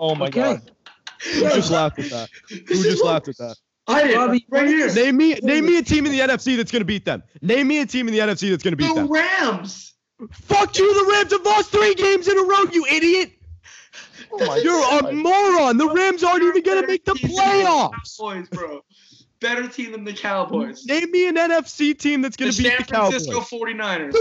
Oh 0.00 0.14
my 0.14 0.26
Okay. 0.26 0.40
god. 0.40 0.70
Who 1.32 1.48
just 1.50 1.70
laughed 1.70 1.98
at 1.98 2.10
that? 2.10 2.28
Who 2.48 2.82
just 2.82 3.04
laughed 3.04 3.28
at 3.28 3.38
that? 3.38 3.56
I 3.86 4.04
did. 4.04 4.14
Bobby, 4.14 4.46
right 4.48 4.66
here. 4.66 4.92
Name 4.92 5.16
me, 5.16 5.34
name 5.42 5.66
me 5.66 5.78
a 5.78 5.82
team 5.82 6.06
in 6.06 6.12
the 6.12 6.20
NFC 6.20 6.56
that's 6.56 6.70
going 6.70 6.80
to 6.80 6.86
beat 6.86 7.04
them. 7.04 7.22
Name 7.42 7.68
me 7.68 7.80
a 7.80 7.86
team 7.86 8.08
in 8.08 8.14
the 8.14 8.20
NFC 8.20 8.50
that's 8.50 8.62
going 8.62 8.72
to 8.72 8.76
beat 8.76 8.88
The 8.88 9.02
them. 9.02 9.10
Rams. 9.10 9.94
Fuck 10.30 10.78
you, 10.78 11.04
the 11.04 11.12
Rams 11.12 11.32
have 11.32 11.44
lost 11.44 11.70
three 11.70 11.94
games 11.94 12.28
in 12.28 12.38
a 12.38 12.42
row, 12.42 12.64
you 12.72 12.86
idiot. 12.86 13.32
Oh 14.32 14.56
You're 14.56 15.10
a 15.10 15.12
moron. 15.12 15.76
The 15.76 15.88
Rams 15.88 16.24
aren't 16.24 16.42
even 16.42 16.62
going 16.62 16.80
to 16.80 16.86
make 16.86 17.04
the 17.04 17.14
Better 17.14 17.26
team 17.28 17.36
than 17.36 17.46
playoffs. 17.64 18.18
Cowboys, 18.18 18.48
bro. 18.48 18.80
Better 19.40 19.68
team 19.68 19.92
than 19.92 20.04
the 20.04 20.12
Cowboys. 20.14 20.86
Name 20.86 21.10
me 21.10 21.28
an 21.28 21.34
NFC 21.36 21.98
team 21.98 22.22
that's 22.22 22.36
going 22.36 22.50
to 22.50 22.56
beat 22.62 22.68
San 22.68 22.78
the 22.78 22.84
Cowboys. 22.84 23.26
Francisco 23.26 23.40
49ers. 23.58 24.12
The 24.12 24.18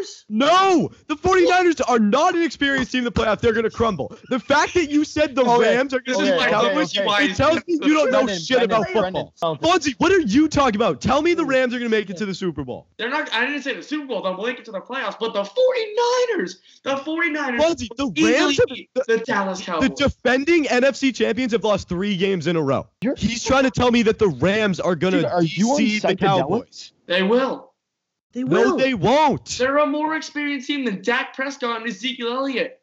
49ers. 0.00 0.24
No, 0.28 0.90
the 1.08 1.16
49ers 1.16 1.80
are 1.88 1.98
not 1.98 2.34
an 2.36 2.42
experienced 2.42 2.92
team 2.92 2.98
in 2.98 3.04
the 3.04 3.12
playoffs. 3.12 3.40
They're 3.40 3.52
going 3.52 3.64
to 3.64 3.70
crumble. 3.70 4.16
The 4.30 4.38
fact 4.38 4.74
that 4.74 4.90
you 4.90 5.04
said 5.04 5.34
the 5.34 5.42
Okay, 5.42 5.74
Rams 5.76 5.94
are 5.94 6.00
going 6.00 6.18
to 6.18 6.24
This 6.24 6.30
beat 6.30 6.30
the 6.30 6.36
why 6.36 6.50
Cowboys, 6.50 6.96
okay, 6.96 7.08
okay. 7.08 7.24
it 7.32 7.36
tells 7.36 7.56
me 7.66 7.78
you 7.82 7.94
don't 7.94 8.10
know 8.12 8.24
Brendan, 8.24 8.38
shit 8.38 8.56
Brendan, 8.58 8.78
about 8.78 8.86
football. 8.92 9.32
Brendan. 9.40 9.70
Fonzie, 9.80 9.94
what 9.98 10.12
are 10.12 10.20
you 10.20 10.48
talking 10.48 10.76
about? 10.76 11.00
Tell 11.00 11.22
me 11.22 11.34
the 11.34 11.44
Rams 11.44 11.74
are 11.74 11.78
going 11.78 11.90
to 11.90 11.96
make 11.96 12.10
it 12.10 12.16
to 12.18 12.26
the 12.26 12.34
Super 12.34 12.62
Bowl. 12.62 12.86
They're 12.98 13.10
not. 13.10 13.32
I 13.34 13.46
didn't 13.46 13.62
say 13.62 13.74
the 13.74 13.82
Super 13.82 14.06
Bowl. 14.06 14.22
They'll 14.22 14.36
make 14.46 14.58
it 14.60 14.64
to 14.66 14.72
the 14.72 14.80
playoffs, 14.80 15.16
but 15.18 15.32
the 15.32 15.42
49ers, 15.42 16.56
the 16.84 16.96
49ers, 16.96 17.58
Fonzie, 17.58 17.88
the 17.96 18.22
Rams 18.24 18.58
have, 18.58 18.68
the, 18.68 18.88
the 19.08 19.18
Dallas 19.24 19.60
Cowboys, 19.62 19.88
the 19.88 19.94
defending 19.94 20.64
NFC 20.64 21.14
champions 21.14 21.52
have 21.52 21.64
lost 21.64 21.88
three 21.88 22.16
games 22.16 22.46
in 22.46 22.56
a 22.56 22.62
row. 22.62 22.86
You're- 23.02 23.16
He's 23.18 23.42
trying 23.44 23.64
to 23.64 23.70
tell 23.70 23.90
me 23.90 24.02
that 24.02 24.18
the 24.18 24.25
Rams 24.28 24.80
are 24.80 24.94
going 24.94 25.12
Dude, 25.14 25.22
to 25.22 25.32
are 25.32 25.42
you 25.42 25.76
see 25.76 25.98
the? 25.98 26.16
Cowboys. 26.16 26.92
they 27.06 27.22
will. 27.22 27.72
They 28.32 28.44
will. 28.44 28.70
No, 28.72 28.76
they 28.76 28.94
won't. 28.94 29.56
They're 29.58 29.78
a 29.78 29.86
more 29.86 30.14
experienced 30.14 30.66
team 30.66 30.84
than 30.84 31.02
Dak 31.02 31.34
Prescott 31.34 31.80
and 31.80 31.88
Ezekiel 31.88 32.28
Elliott. 32.32 32.80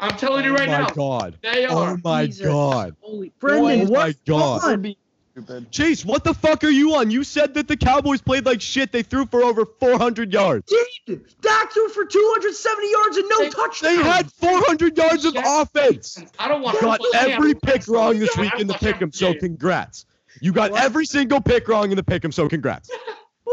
I'm 0.00 0.16
telling 0.16 0.44
you 0.44 0.50
oh 0.50 0.54
right 0.54 0.68
now. 0.68 0.78
oh 0.78 0.80
my 0.88 0.94
god. 0.94 1.38
they 1.42 1.64
are. 1.64 1.70
Oh 1.70 1.78
are. 1.78 1.98
my 2.02 2.26
Jesus. 2.26 2.46
god. 2.46 2.96
Holy 3.00 3.32
Brendan, 3.38 3.86
oh 3.86 3.90
what? 3.90 4.06
my 4.06 4.14
god. 4.26 4.96
You're 5.34 5.42
being 5.44 5.58
stupid. 5.60 5.70
Chase, 5.72 6.04
what 6.04 6.24
the 6.24 6.34
fuck 6.34 6.62
are 6.64 6.68
you 6.70 6.94
on? 6.94 7.10
You 7.10 7.24
said 7.24 7.54
that 7.54 7.66
the 7.68 7.76
Cowboys 7.76 8.20
played 8.20 8.44
like 8.44 8.60
shit. 8.60 8.92
They 8.92 9.02
threw 9.02 9.24
for 9.26 9.42
over 9.42 9.64
400 9.64 10.32
yards. 10.32 10.70
Dude, 11.06 11.24
Dak 11.40 11.72
threw 11.72 11.88
for 11.88 12.04
270 12.04 12.90
yards 12.90 13.16
and 13.16 13.28
no 13.28 13.38
They- 13.38 13.50
touchdown. 13.50 13.96
They 13.96 14.02
had 14.02 14.30
400 14.32 14.96
yards 14.96 15.24
of 15.24 15.34
offense. 15.36 16.22
I 16.38 16.48
don't 16.48 16.60
want 16.62 16.80
Got 16.80 17.00
to 17.00 17.10
every 17.18 17.54
pick 17.54 17.88
wrong 17.88 18.18
this 18.18 18.36
week 18.36 18.52
in 18.58 18.66
the 18.66 18.74
pick'em, 18.74 19.14
so 19.14 19.32
congrats. 19.34 20.04
You 20.40 20.52
got 20.52 20.72
What? 20.72 20.82
every 20.82 21.06
single 21.06 21.40
pick 21.40 21.66
wrong 21.68 21.90
in 21.90 21.96
the 21.96 22.02
pick'em, 22.02 22.32
so 22.32 22.48
congrats. 22.48 22.90
Woo, 23.46 23.52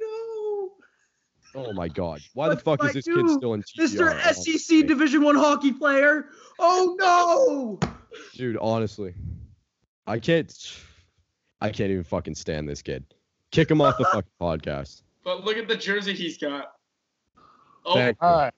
no. 0.00 0.72
Oh 1.54 1.72
my 1.72 1.88
god. 1.88 2.20
Why 2.34 2.48
the 2.48 2.56
fuck 2.56 2.82
is 2.84 2.92
this 2.92 3.04
do? 3.04 3.16
kid 3.16 3.30
still 3.30 3.54
in 3.54 3.62
TBR? 3.62 4.20
Mr. 4.20 4.34
SEC 4.34 4.86
Division 4.86 5.22
One 5.22 5.36
hockey 5.36 5.72
player. 5.72 6.26
Oh 6.58 6.96
no. 6.98 7.90
Dude, 8.34 8.56
honestly. 8.60 9.14
I 10.06 10.18
can't 10.18 10.52
I 11.60 11.70
can't 11.70 11.90
even 11.90 12.04
fucking 12.04 12.34
stand 12.34 12.68
this 12.68 12.82
kid. 12.82 13.04
Kick 13.50 13.70
him 13.70 13.80
off 13.80 13.96
the 13.98 14.04
fucking 14.12 14.30
podcast. 14.40 15.02
But 15.24 15.44
look 15.44 15.56
at 15.56 15.68
the 15.68 15.76
jersey 15.76 16.12
he's 16.14 16.38
got. 16.38 16.72
Oh, 17.84 17.94
Thank 17.94 18.16
you. 18.20 18.26
All 18.26 18.36
right. 18.36 18.54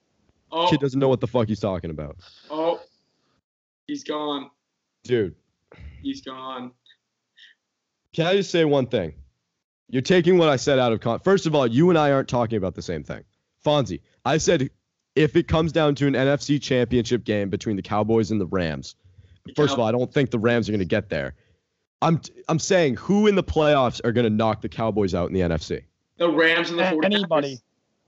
oh, 0.51 0.67
Kid 0.69 0.79
doesn't 0.79 0.99
know 0.99 1.07
what 1.09 1.19
the 1.19 1.27
fuck 1.27 1.47
he's 1.47 1.59
talking 1.59 1.89
about. 1.91 2.17
oh. 2.49 2.79
He's 3.87 4.03
gone. 4.03 4.49
Dude, 5.03 5.35
He's 6.01 6.21
gone. 6.21 6.71
Can 8.13 8.25
I 8.25 8.33
just 8.35 8.49
say 8.49 8.65
one 8.65 8.87
thing? 8.87 9.13
You're 9.89 10.01
taking 10.01 10.39
what 10.39 10.49
I 10.49 10.55
said 10.55 10.79
out 10.79 10.91
of 10.91 11.01
con. 11.01 11.19
First 11.19 11.45
of 11.45 11.53
all, 11.53 11.67
you 11.67 11.89
and 11.89 11.97
I 11.99 12.11
aren't 12.11 12.27
talking 12.27 12.57
about 12.57 12.73
the 12.73 12.81
same 12.81 13.03
thing. 13.03 13.23
Fonzie, 13.63 14.01
I 14.25 14.37
said 14.39 14.71
if 15.15 15.35
it 15.35 15.47
comes 15.47 15.71
down 15.71 15.93
to 15.95 16.07
an 16.07 16.13
NFC 16.13 16.59
championship 16.59 17.23
game 17.23 17.49
between 17.49 17.75
the 17.75 17.83
Cowboys 17.83 18.31
and 18.31 18.41
the 18.41 18.47
Rams, 18.47 18.95
first 19.55 19.73
of 19.73 19.79
all, 19.79 19.85
I 19.87 19.91
don't 19.91 20.11
think 20.13 20.31
the 20.31 20.39
Rams 20.39 20.69
are 20.69 20.71
going 20.71 20.79
to 20.79 20.85
get 20.85 21.09
there. 21.09 21.35
I'm 22.01 22.21
I'm 22.49 22.59
saying 22.59 22.95
who 22.95 23.27
in 23.27 23.35
the 23.35 23.43
playoffs 23.43 24.01
are 24.03 24.11
going 24.11 24.25
to 24.25 24.29
knock 24.29 24.61
the 24.61 24.69
Cowboys 24.69 25.15
out 25.15 25.27
in 25.29 25.33
the 25.33 25.41
NFC? 25.41 25.83
The 26.17 26.29
Rams 26.29 26.69
and 26.69 26.79
the 26.79 26.83
49ers. 26.83 27.05
Anybody. 27.05 27.59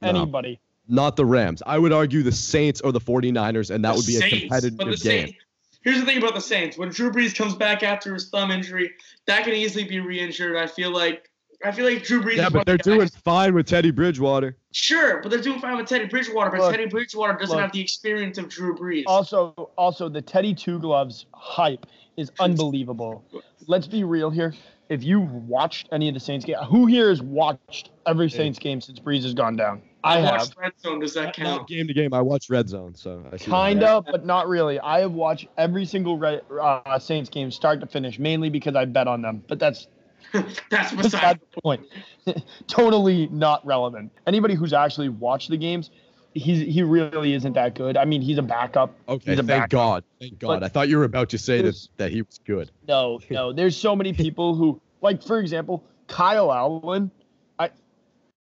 No. 0.02 0.10
Anybody. 0.10 0.60
Not 0.88 1.15
the 1.15 1.26
Rams. 1.26 1.62
I 1.65 1.78
would 1.78 1.91
argue 1.91 2.23
the 2.23 2.32
Saints 2.32 2.80
or 2.82 2.91
the 2.91 3.00
49ers, 3.02 3.71
and 3.73 3.84
that 3.84 3.91
The 3.91 3.97
would 3.97 4.06
be 4.06 4.13
Saints, 4.13 4.36
a 4.36 4.39
competitive 4.41 4.78
the 4.78 4.86
game. 4.86 4.95
Saints- 5.28 5.34
Here's 5.82 6.00
the 6.00 6.06
thing 6.06 6.17
about 6.17 6.36
the 6.36 6.41
Saints. 6.41 6.78
When 6.78 6.89
Drew 6.89 7.12
Brees 7.12 7.34
comes 7.36 7.56
back 7.56 7.82
after 7.82 8.13
his 8.13 8.30
thumb 8.30 8.52
injury, 8.52 8.91
that 9.26 9.45
can 9.45 9.54
easily 9.54 9.86
be 9.86 10.00
re-injured. 10.02 10.58
I 10.58 10.67
feel 10.67 10.91
like 10.91 11.30
I 11.65 11.72
feel 11.72 11.86
like 11.86 12.04
Drew 12.04 12.22
Brees. 12.22 12.36
Yeah, 12.38 12.48
is 12.48 12.54
but 12.54 12.65
they're 12.65 12.78
the 12.78 12.84
guys- 12.84 12.98
doing 12.98 13.08
fine 13.24 13.54
with 13.56 13.65
Teddy 13.65 13.91
Bridgewater. 13.91 14.56
Sure, 14.74 15.22
but 15.22 15.30
they're 15.32 15.41
doing 15.41 15.60
fine 15.60 15.78
with 15.78 15.88
Teddy 15.88 16.06
Bridgewater. 16.06 16.52
But 16.52 16.60
Look, 16.60 16.72
Teddy 16.72 16.86
Bridgewater 16.86 17.34
doesn't 17.38 17.56
look. 17.56 17.62
have 17.62 17.72
the 17.72 17.82
experience 17.82 18.38
of 18.38 18.48
Drew 18.48 18.76
Brees. 18.76 19.04
Also, 19.08 19.72
also 19.78 20.08
the 20.08 20.22
Teddy 20.22 20.54
Two 20.54 20.78
Gloves 20.80 21.26
hype 21.34 21.86
is 22.15 22.32
unbelievable. 22.39 23.24
Let's 23.67 23.88
be 23.88 24.04
real 24.04 24.30
here. 24.30 24.54
If 24.89 25.04
you 25.04 25.20
watched 25.20 25.89
any 25.91 26.08
of 26.08 26.13
the 26.13 26.20
Saints 26.20 26.46
game, 26.46 26.56
who 26.70 26.86
here 26.86 27.10
has 27.10 27.22
watched 27.22 27.89
every 28.06 28.30
Saints 28.30 28.58
game 28.60 28.80
since 28.80 29.00
Brees 29.00 29.24
has 29.24 29.34
gone 29.34 29.56
down? 29.58 29.82
I 30.04 30.20
have. 30.20 30.32
watched 30.39 30.56
Red 30.58 30.72
Zone. 30.80 31.00
Does 31.00 31.13
that 31.15 31.26
Not 31.26 31.34
count? 31.36 31.67
game 31.67 31.88
to 31.88 31.93
game. 31.93 32.13
I 32.13 32.22
watch 32.22 32.50
Red 32.50 32.70
Zone, 32.70 32.96
so 32.96 33.22
I 33.34 33.38
Kinda, 33.38 34.04
but 34.10 34.26
not 34.26 34.48
really. 34.48 34.80
I 34.80 35.02
have 35.02 35.12
watched 35.12 35.48
every 35.58 35.86
single 35.86 36.17
Red, 36.17 36.43
uh, 36.62 36.98
Saints 37.00 37.30
game 37.30 37.52
start 37.52 37.82
to 37.82 37.88
finish, 37.88 38.17
mainly 38.17 38.50
because 38.50 38.76
I 38.76 38.86
bet 38.86 39.08
on 39.10 39.22
them. 39.22 39.43
But 39.50 39.60
that's 39.60 39.88
That's 40.70 40.94
beside 40.94 41.02
beside. 41.02 41.40
the 41.56 41.62
point. 41.62 41.86
totally 42.68 43.28
not 43.28 43.66
relevant. 43.66 44.12
Anybody 44.26 44.56
who's 44.56 44.74
actually 44.74 45.10
watched 45.10 45.50
the 45.50 45.58
games, 45.58 45.90
he's 46.34 46.60
he 46.74 46.84
really 46.84 47.34
isn't 47.34 47.54
that 47.54 47.76
good. 47.76 47.98
I 47.98 48.06
mean, 48.06 48.22
he's 48.22 48.38
a 48.38 48.42
backup. 48.42 48.96
Okay, 49.08 49.32
He's 49.32 49.40
a 49.40 49.44
thank 49.44 49.48
backup. 49.48 49.70
God. 49.70 50.04
Thank 50.20 50.40
God. 50.40 50.60
But- 50.60 50.63
I 50.63 50.68
thought 50.68 50.90
you 50.90 50.98
were 50.98 51.04
about 51.06 51.30
to 51.30 51.38
say 51.38 51.62
that, 51.62 51.88
that 51.98 52.12
he 52.12 52.22
was 52.22 52.40
good. 52.46 52.72
No, 52.88 53.20
no. 53.30 53.52
There's 53.54 53.76
so 53.76 53.96
many 53.96 54.13
people 54.13 54.56
who, 54.56 54.82
like, 55.02 55.22
for 55.22 55.40
example, 55.40 55.84
Kyle 56.08 56.52
Allen. 56.52 57.12
I, 57.60 57.70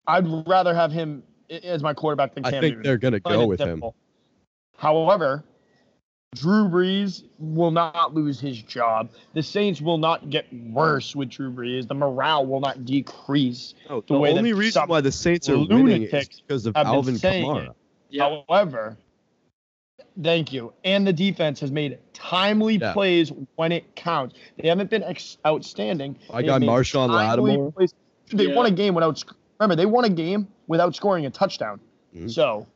I'd 0.07 0.27
rather 0.47 0.75
have 0.75 0.93
him 0.93 1.23
as 1.51 1.83
my 1.83 1.95
quarterback 1.95 2.35
than 2.35 2.45
I 2.45 2.51
think 2.51 2.63
Newton. 2.63 2.83
they're 2.83 2.99
gonna 2.99 3.21
go 3.21 3.41
and 3.41 3.49
with 3.49 3.61
him. 3.61 3.83
However, 4.77 5.45
Drew 6.35 6.69
Brees 6.69 7.25
will 7.39 7.71
not 7.71 8.15
lose 8.15 8.39
his 8.39 8.61
job. 8.63 9.09
The 9.33 9.43
Saints 9.43 9.81
will 9.81 9.97
not 9.99 10.29
get 10.29 10.47
worse 10.53 11.17
with 11.17 11.31
Drew 11.31 11.51
Brees. 11.51 11.89
The 11.89 11.95
morale 11.95 12.45
will 12.47 12.61
not 12.61 12.85
decrease. 12.85 13.75
No, 13.89 14.03
the 14.03 14.15
the 14.15 14.19
way 14.21 14.37
only 14.37 14.53
reason 14.53 14.83
why 14.87 15.01
the 15.01 15.11
Saints 15.13 15.49
are 15.49 15.57
winning 15.57 16.03
is 16.03 16.13
lunatics 16.13 16.41
because 16.41 16.67
of 16.67 16.77
Alvin 16.77 17.15
Kamara. 17.15 17.75
Yeah. 18.11 18.43
However, 18.47 18.99
thank 20.23 20.53
you. 20.53 20.75
And 20.85 21.07
the 21.07 21.13
defense 21.15 21.61
has 21.61 21.73
made 21.73 21.99
timely 22.13 22.77
Yeah. 22.77 22.93
plays 22.93 23.33
when 23.57 23.73
it 23.73 23.97
counts. 23.97 24.37
They 24.59 24.69
haven't 24.69 24.91
been 24.91 25.05
ex- 25.05 25.39
outstanding. 25.47 26.17
I 26.31 26.43
They've 26.43 26.47
got 26.49 26.61
made 26.61 26.69
Marshon 26.69 27.09
timely 27.09 27.53
Lattimore. 27.53 27.73
plays. 27.73 27.95
They 28.33 28.49
Yeah. 28.49 28.55
won 28.55 28.67
a 28.67 28.71
game 28.71 28.95
without. 28.95 29.19
sc- 29.19 29.35
Remember, 29.59 29.77
they 29.77 29.87
won 29.87 30.05
a 30.05 30.11
game 30.11 30.47
without 30.69 30.95
scoring 30.95 31.25
a 31.27 31.31
touchdown. 31.31 31.81
Mhm. 32.15 32.31
So, 32.31 32.67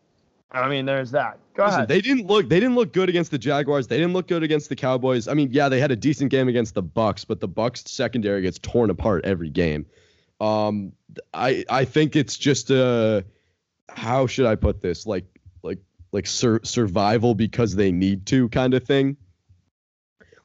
I 0.53 0.69
mean, 0.69 0.85
there's 0.85 1.11
that. 1.13 1.39
Go 1.55 1.65
Listen, 1.65 1.81
ahead. 1.81 1.89
they 1.89 2.01
didn't 2.01 2.27
look 2.27 2.49
they 2.49 2.61
didn't 2.61 2.75
look 2.75 2.93
good 2.93 3.09
against 3.09 3.31
the 3.31 3.39
Jaguars. 3.39 3.87
They 3.87 3.97
didn't 3.97 4.13
look 4.13 4.29
good 4.29 4.43
against 4.43 4.69
the 4.69 4.77
Cowboys. 4.77 5.29
I 5.29 5.35
mean, 5.35 5.49
yeah, 5.51 5.69
they 5.69 5.81
had 5.81 5.91
a 5.91 5.97
decent 5.97 6.31
game 6.31 6.49
against 6.49 6.75
the 6.75 6.83
Bucks, 6.83 7.25
but 7.25 7.41
the 7.41 7.49
Bucks 7.49 7.85
secondary 7.87 8.43
gets 8.43 8.59
torn 8.59 8.91
apart 8.91 9.25
every 9.25 9.51
game. 9.51 9.87
Um 10.41 10.93
I 11.35 11.65
I 11.69 11.85
think 11.85 12.17
it's 12.17 12.37
just 12.37 12.71
a 12.71 13.25
how 13.89 14.27
should 14.27 14.47
I 14.47 14.55
put 14.55 14.81
this? 14.81 15.07
Like 15.07 15.25
like 15.63 15.79
like 16.13 16.27
sur- 16.27 16.61
survival 16.65 17.35
because 17.35 17.75
they 17.75 17.93
need 17.93 18.27
to 18.27 18.49
kind 18.49 18.75
of 18.75 18.85
thing. 18.85 19.17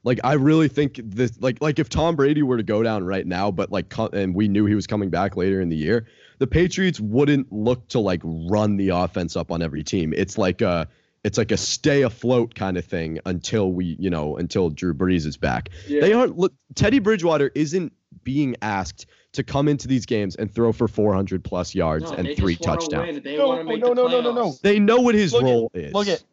Like 0.03 0.19
I 0.23 0.33
really 0.33 0.67
think 0.67 0.99
this 1.03 1.41
like 1.41 1.61
like 1.61 1.79
if 1.79 1.89
Tom 1.89 2.15
Brady 2.15 2.43
were 2.43 2.57
to 2.57 2.63
go 2.63 2.83
down 2.83 3.05
right 3.05 3.25
now, 3.25 3.51
but 3.51 3.71
like 3.71 3.93
and 4.13 4.35
we 4.35 4.47
knew 4.47 4.65
he 4.65 4.75
was 4.75 4.87
coming 4.87 5.09
back 5.09 5.35
later 5.35 5.59
in 5.61 5.69
the 5.69 5.75
year, 5.75 6.05
the 6.39 6.47
Patriots 6.47 6.99
wouldn't 6.99 7.51
look 7.51 7.87
to 7.89 7.99
like 7.99 8.21
run 8.23 8.77
the 8.77 8.89
offense 8.89 9.35
up 9.35 9.51
on 9.51 9.61
every 9.61 9.83
team. 9.83 10.13
It's 10.15 10.37
like 10.37 10.61
a 10.61 10.87
it's 11.23 11.37
like 11.37 11.51
a 11.51 11.57
stay 11.57 12.03
afloat 12.03 12.55
kind 12.55 12.77
of 12.77 12.85
thing 12.85 13.19
until 13.25 13.71
we, 13.71 13.97
you 13.99 14.09
know, 14.09 14.37
until 14.37 14.69
Drew 14.69 14.93
Brees 14.93 15.25
is 15.25 15.35
back. 15.35 15.69
Yeah. 15.87 16.01
They 16.01 16.13
aren't 16.13 16.37
look 16.37 16.53
Teddy 16.75 16.99
Bridgewater 16.99 17.51
isn't 17.55 17.91
being 18.23 18.55
asked 18.61 19.07
to 19.33 19.43
come 19.43 19.67
into 19.67 19.87
these 19.87 20.05
games 20.05 20.35
and 20.35 20.53
throw 20.53 20.71
for 20.71 20.87
400 20.87 21.43
plus 21.43 21.75
yards 21.75 22.05
No, 22.05 22.17
and 22.17 22.27
three 22.37 22.55
just 22.55 22.67
wanna 22.67 22.79
touchdowns. 22.79 23.21
They 23.23 23.37
No, 23.37 23.47
want 23.47 23.59
to 23.61 23.65
oh, 23.65 23.69
make 23.69 23.81
no, 23.81 23.93
no, 23.93 24.07
no, 24.07 24.21
no, 24.21 24.31
no. 24.33 24.53
They 24.63 24.79
know 24.79 24.97
what 25.01 25.15
his 25.15 25.33
Look 25.33 25.43
at- 25.43 25.45
role 25.45 25.71
is. 25.73 25.93
Look 25.93 26.07
at 26.07 26.23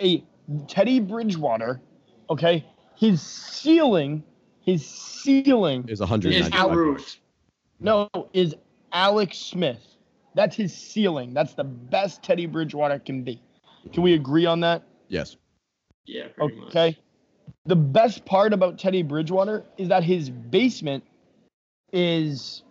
a 0.00 0.24
Teddy 0.68 1.00
Bridgewater. 1.00 1.80
Okay, 2.28 2.64
his 2.96 3.20
ceiling, 3.20 4.22
his 4.64 4.86
ceiling 4.86 5.84
is 5.88 5.94
Is 5.94 6.00
195 6.00 6.52
Al 6.60 6.66
yards. 6.68 6.76
Ruth. 6.78 7.16
no 7.80 8.08
is 8.32 8.54
Alex 8.92 9.38
Smith. 9.38 9.86
That's 10.34 10.54
his 10.54 10.74
ceiling. 10.74 11.34
That's 11.34 11.54
the 11.54 11.64
best 11.64 12.22
Teddy 12.22 12.46
Bridgewater 12.46 12.98
can 12.98 13.22
be. 13.22 13.40
Can 13.92 14.02
we 14.02 14.14
agree 14.14 14.46
on 14.46 14.60
that? 14.60 14.82
Yes. 15.08 15.36
Yeah, 16.04 16.28
pretty 16.28 16.56
much. 16.56 16.68
Okay. 16.68 16.98
The 17.66 17.76
best 17.76 18.24
part 18.24 18.52
about 18.52 18.78
Teddy 18.78 19.02
Bridgewater 19.02 19.64
is 19.76 19.88
that 19.88 20.04
his 20.04 20.30
basement 20.30 21.04
is 21.92 22.62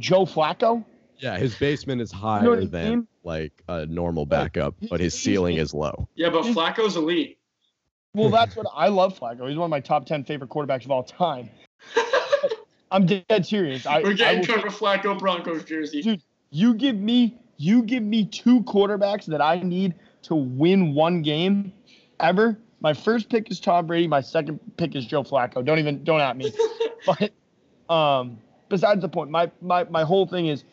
Joe 0.00 0.24
Flacco. 0.26 0.84
Yeah, 1.18 1.36
his 1.38 1.54
basement 1.56 2.00
is 2.00 2.12
higher 2.12 2.48
what 2.48 2.58
I 2.60 2.66
than 2.66 2.90
mean? 2.90 3.08
like 3.24 3.52
a 3.68 3.86
normal 3.86 4.26
backup, 4.26 4.74
but 4.88 5.00
his 5.00 5.12
His 5.12 5.22
ceiling 5.22 5.56
is 5.56 5.74
low. 5.74 6.08
Yeah, 6.14 6.30
but 6.30 6.44
Flacco's 6.44 6.96
elite. 6.96 7.38
Well, 8.14 8.30
that's 8.30 8.56
what 8.56 8.66
I 8.74 8.88
love 8.88 9.18
Flacco. 9.18 9.48
He's 9.48 9.56
one 9.56 9.66
of 9.66 9.70
my 9.70 9.80
top 9.80 10.06
10 10.06 10.24
favorite 10.24 10.50
quarterbacks 10.50 10.84
of 10.84 10.90
all 10.90 11.02
time. 11.02 11.50
I'm 12.90 13.06
dead 13.06 13.46
serious. 13.46 13.86
I, 13.86 14.00
We're 14.00 14.10
I 14.10 14.14
getting 14.14 14.44
Trevor 14.44 14.68
Flacco 14.68 15.18
Broncos 15.18 15.64
jersey. 15.64 16.02
Dude, 16.02 16.22
you 16.50 16.74
give 16.74 16.96
me 16.96 17.38
you 17.56 17.82
give 17.82 18.02
me 18.02 18.24
two 18.24 18.62
quarterbacks 18.62 19.26
that 19.26 19.42
I 19.42 19.60
need 19.60 19.94
to 20.22 20.34
win 20.34 20.94
one 20.94 21.22
game 21.22 21.72
ever. 22.20 22.58
My 22.80 22.94
first 22.94 23.28
pick 23.28 23.50
is 23.50 23.60
Tom 23.60 23.86
Brady. 23.86 24.06
My 24.06 24.20
second 24.20 24.60
pick 24.76 24.94
is 24.94 25.04
Joe 25.04 25.24
Flacco. 25.24 25.64
Don't 25.64 25.78
even 25.78 26.04
don't 26.04 26.20
at 26.20 26.36
me. 26.36 26.52
but 27.06 27.32
um, 27.92 28.38
besides 28.68 29.02
the 29.02 29.08
point, 29.08 29.30
my 29.30 29.50
my 29.60 29.84
my 29.84 30.04
whole 30.04 30.26
thing 30.26 30.46
is, 30.46 30.64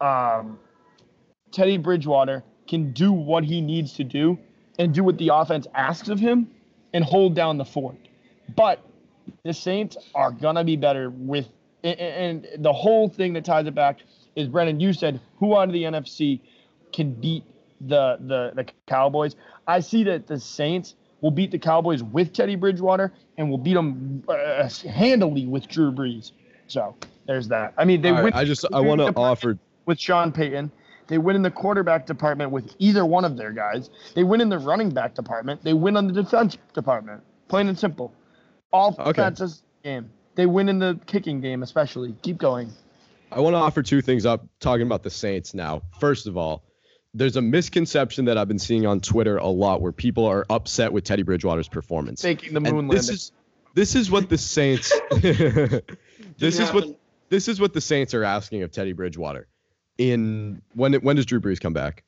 um, 0.00 0.58
Teddy 1.52 1.76
Bridgewater 1.76 2.42
can 2.66 2.92
do 2.92 3.12
what 3.12 3.44
he 3.44 3.60
needs 3.60 3.92
to 3.94 4.04
do 4.04 4.38
and 4.78 4.94
do 4.94 5.04
what 5.04 5.18
the 5.18 5.28
offense 5.32 5.66
asks 5.74 6.08
of 6.08 6.18
him 6.18 6.50
and 6.92 7.04
hold 7.04 7.34
down 7.34 7.58
the 7.58 7.64
fort. 7.64 7.96
But 8.56 8.82
the 9.44 9.52
Saints 9.52 9.96
are 10.14 10.30
gonna 10.30 10.64
be 10.64 10.76
better 10.76 11.10
with 11.10 11.48
and, 11.84 12.48
the 12.58 12.72
whole 12.72 13.08
thing 13.08 13.34
that 13.34 13.44
ties 13.44 13.66
it 13.66 13.74
back 13.74 13.98
is 14.36 14.48
Brennan. 14.48 14.80
You 14.80 14.92
said 14.92 15.20
who 15.38 15.56
out 15.56 15.68
of 15.68 15.72
the 15.72 15.82
NFC 15.82 16.40
can 16.92 17.12
beat 17.12 17.44
the 17.80 18.16
the 18.20 18.52
the 18.54 18.66
Cowboys? 18.86 19.36
I 19.66 19.80
see 19.80 20.04
that 20.04 20.26
the 20.26 20.40
Saints 20.40 20.94
will 21.20 21.30
beat 21.30 21.50
the 21.50 21.58
Cowboys 21.58 22.02
with 22.02 22.32
Teddy 22.32 22.56
Bridgewater 22.56 23.12
and 23.36 23.50
will 23.50 23.58
beat 23.58 23.74
them 23.74 24.22
uh, 24.28 24.68
handily 24.88 25.46
with 25.46 25.68
Drew 25.68 25.92
Brees. 25.92 26.32
So 26.66 26.96
there's 27.26 27.48
that. 27.48 27.74
I 27.76 27.84
mean, 27.84 28.00
they 28.00 28.12
right, 28.12 28.24
win 28.24 28.32
I 28.32 28.44
just 28.44 28.64
I 28.72 28.80
want 28.80 29.00
to 29.00 29.12
offer 29.16 29.58
with 29.86 30.00
Sean 30.00 30.32
Payton. 30.32 30.70
They 31.06 31.18
win 31.18 31.36
in 31.36 31.42
the 31.42 31.50
quarterback 31.50 32.06
department 32.06 32.50
with 32.50 32.74
either 32.78 33.04
one 33.04 33.26
of 33.26 33.36
their 33.36 33.52
guys. 33.52 33.90
They 34.14 34.24
win 34.24 34.40
in 34.40 34.48
the 34.48 34.58
running 34.58 34.88
back 34.88 35.14
department. 35.14 35.62
They 35.62 35.74
win 35.74 35.98
on 35.98 36.06
the 36.06 36.14
defense 36.14 36.56
department. 36.72 37.22
Plain 37.48 37.68
and 37.68 37.78
simple. 37.78 38.14
All 38.74 38.96
Okay. 38.98 39.12
defenses 39.12 39.62
game. 39.84 40.10
They 40.34 40.46
win 40.46 40.68
in 40.68 40.80
the 40.80 40.98
kicking 41.06 41.40
game, 41.40 41.62
especially. 41.62 42.14
Keep 42.22 42.38
going. 42.38 42.72
I 43.30 43.40
want 43.40 43.54
to 43.54 43.58
offer 43.58 43.82
two 43.82 44.00
things 44.02 44.26
up 44.26 44.44
talking 44.58 44.84
about 44.86 45.04
the 45.04 45.10
Saints 45.10 45.54
now. 45.54 45.82
First 46.00 46.26
of 46.26 46.36
all, 46.36 46.64
there's 47.14 47.36
a 47.36 47.42
misconception 47.42 48.24
that 48.24 48.36
I've 48.36 48.48
been 48.48 48.58
seeing 48.58 48.84
on 48.84 49.00
Twitter 49.00 49.36
a 49.36 49.46
lot 49.46 49.80
where 49.80 49.92
people 49.92 50.26
are 50.26 50.44
upset 50.50 50.92
with 50.92 51.04
Teddy 51.04 51.22
Bridgewater's 51.22 51.68
performance. 51.68 52.22
Faking 52.22 52.52
the 52.52 52.60
moon 52.60 52.78
And 52.78 52.90
this 52.90 53.06
landing. 53.06 53.14
is 53.14 53.32
this 53.74 53.94
is 53.94 54.10
what 54.10 54.28
the 54.28 54.38
Saints 54.38 54.92
this 56.38 56.58
is 56.58 56.72
what 56.72 56.98
this 57.28 57.46
is 57.46 57.60
what 57.60 57.72
the 57.72 57.80
Saints 57.80 58.12
are 58.14 58.24
asking 58.24 58.62
of 58.62 58.72
Teddy 58.72 58.92
Bridgewater. 58.92 59.46
In 59.98 60.62
when 60.74 60.94
when 60.94 61.14
does 61.14 61.26
Drew 61.26 61.40
Brees 61.40 61.60
come 61.60 61.72
back? 61.72 62.02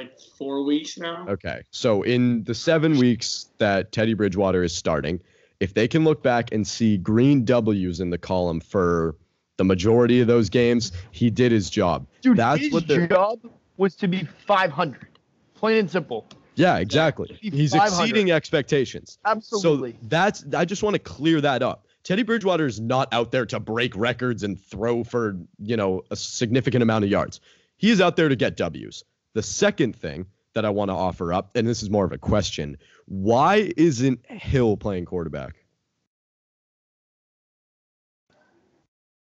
In 0.00 0.06
like 0.06 0.18
four 0.38 0.64
weeks 0.64 0.98
now. 0.98 1.26
Okay. 1.28 1.62
So 1.70 2.02
in 2.02 2.44
the 2.44 2.54
7 2.54 2.96
weeks 2.98 3.48
that 3.58 3.92
Teddy 3.92 4.14
Bridgewater 4.14 4.62
is 4.62 4.74
starting, 4.74 5.20
if 5.60 5.74
they 5.74 5.86
can 5.88 6.04
look 6.04 6.22
back 6.22 6.52
and 6.52 6.66
see 6.66 6.96
green 6.96 7.44
W's 7.44 8.00
in 8.00 8.10
the 8.10 8.18
column 8.18 8.60
for 8.60 9.16
the 9.58 9.64
majority 9.64 10.20
of 10.20 10.26
those 10.26 10.48
games, 10.48 10.92
he 11.10 11.28
did 11.28 11.52
his 11.52 11.68
job. 11.68 12.06
Dude, 12.22 12.38
that's 12.38 12.60
his 12.62 12.72
what 12.72 12.86
the- 12.88 13.06
job 13.06 13.40
was 13.76 13.94
to 13.96 14.08
be 14.08 14.26
500. 14.46 15.06
Plain 15.54 15.78
and 15.78 15.90
simple. 15.90 16.26
Yeah, 16.54 16.78
exactly. 16.78 17.38
He's 17.40 17.52
He's 17.52 17.72
500. 17.72 18.02
exceeding 18.04 18.30
expectations. 18.32 19.18
Absolutely. 19.24 19.92
So 19.92 19.98
that's 20.04 20.44
I 20.54 20.64
just 20.64 20.82
want 20.82 20.94
to 20.94 20.98
clear 20.98 21.40
that 21.42 21.62
up. 21.62 21.86
Teddy 22.02 22.22
Bridgewater 22.22 22.66
is 22.66 22.80
not 22.80 23.08
out 23.12 23.30
there 23.30 23.44
to 23.46 23.60
break 23.60 23.94
records 23.94 24.42
and 24.42 24.58
throw 24.58 25.04
for, 25.04 25.36
you 25.58 25.76
know, 25.76 26.02
a 26.10 26.16
significant 26.16 26.82
amount 26.82 27.04
of 27.04 27.10
yards. 27.10 27.40
He 27.76 27.90
is 27.90 28.00
out 28.00 28.16
there 28.16 28.28
to 28.30 28.36
get 28.36 28.56
W's. 28.56 29.04
The 29.34 29.42
second 29.42 29.94
thing 29.96 30.26
that 30.54 30.64
I 30.64 30.70
want 30.70 30.90
to 30.90 30.94
offer 30.94 31.32
up, 31.32 31.56
and 31.56 31.66
this 31.66 31.82
is 31.82 31.90
more 31.90 32.04
of 32.04 32.12
a 32.12 32.18
question, 32.18 32.76
why 33.06 33.72
isn't 33.76 34.24
Hill 34.26 34.76
playing 34.76 35.04
quarterback? 35.04 35.54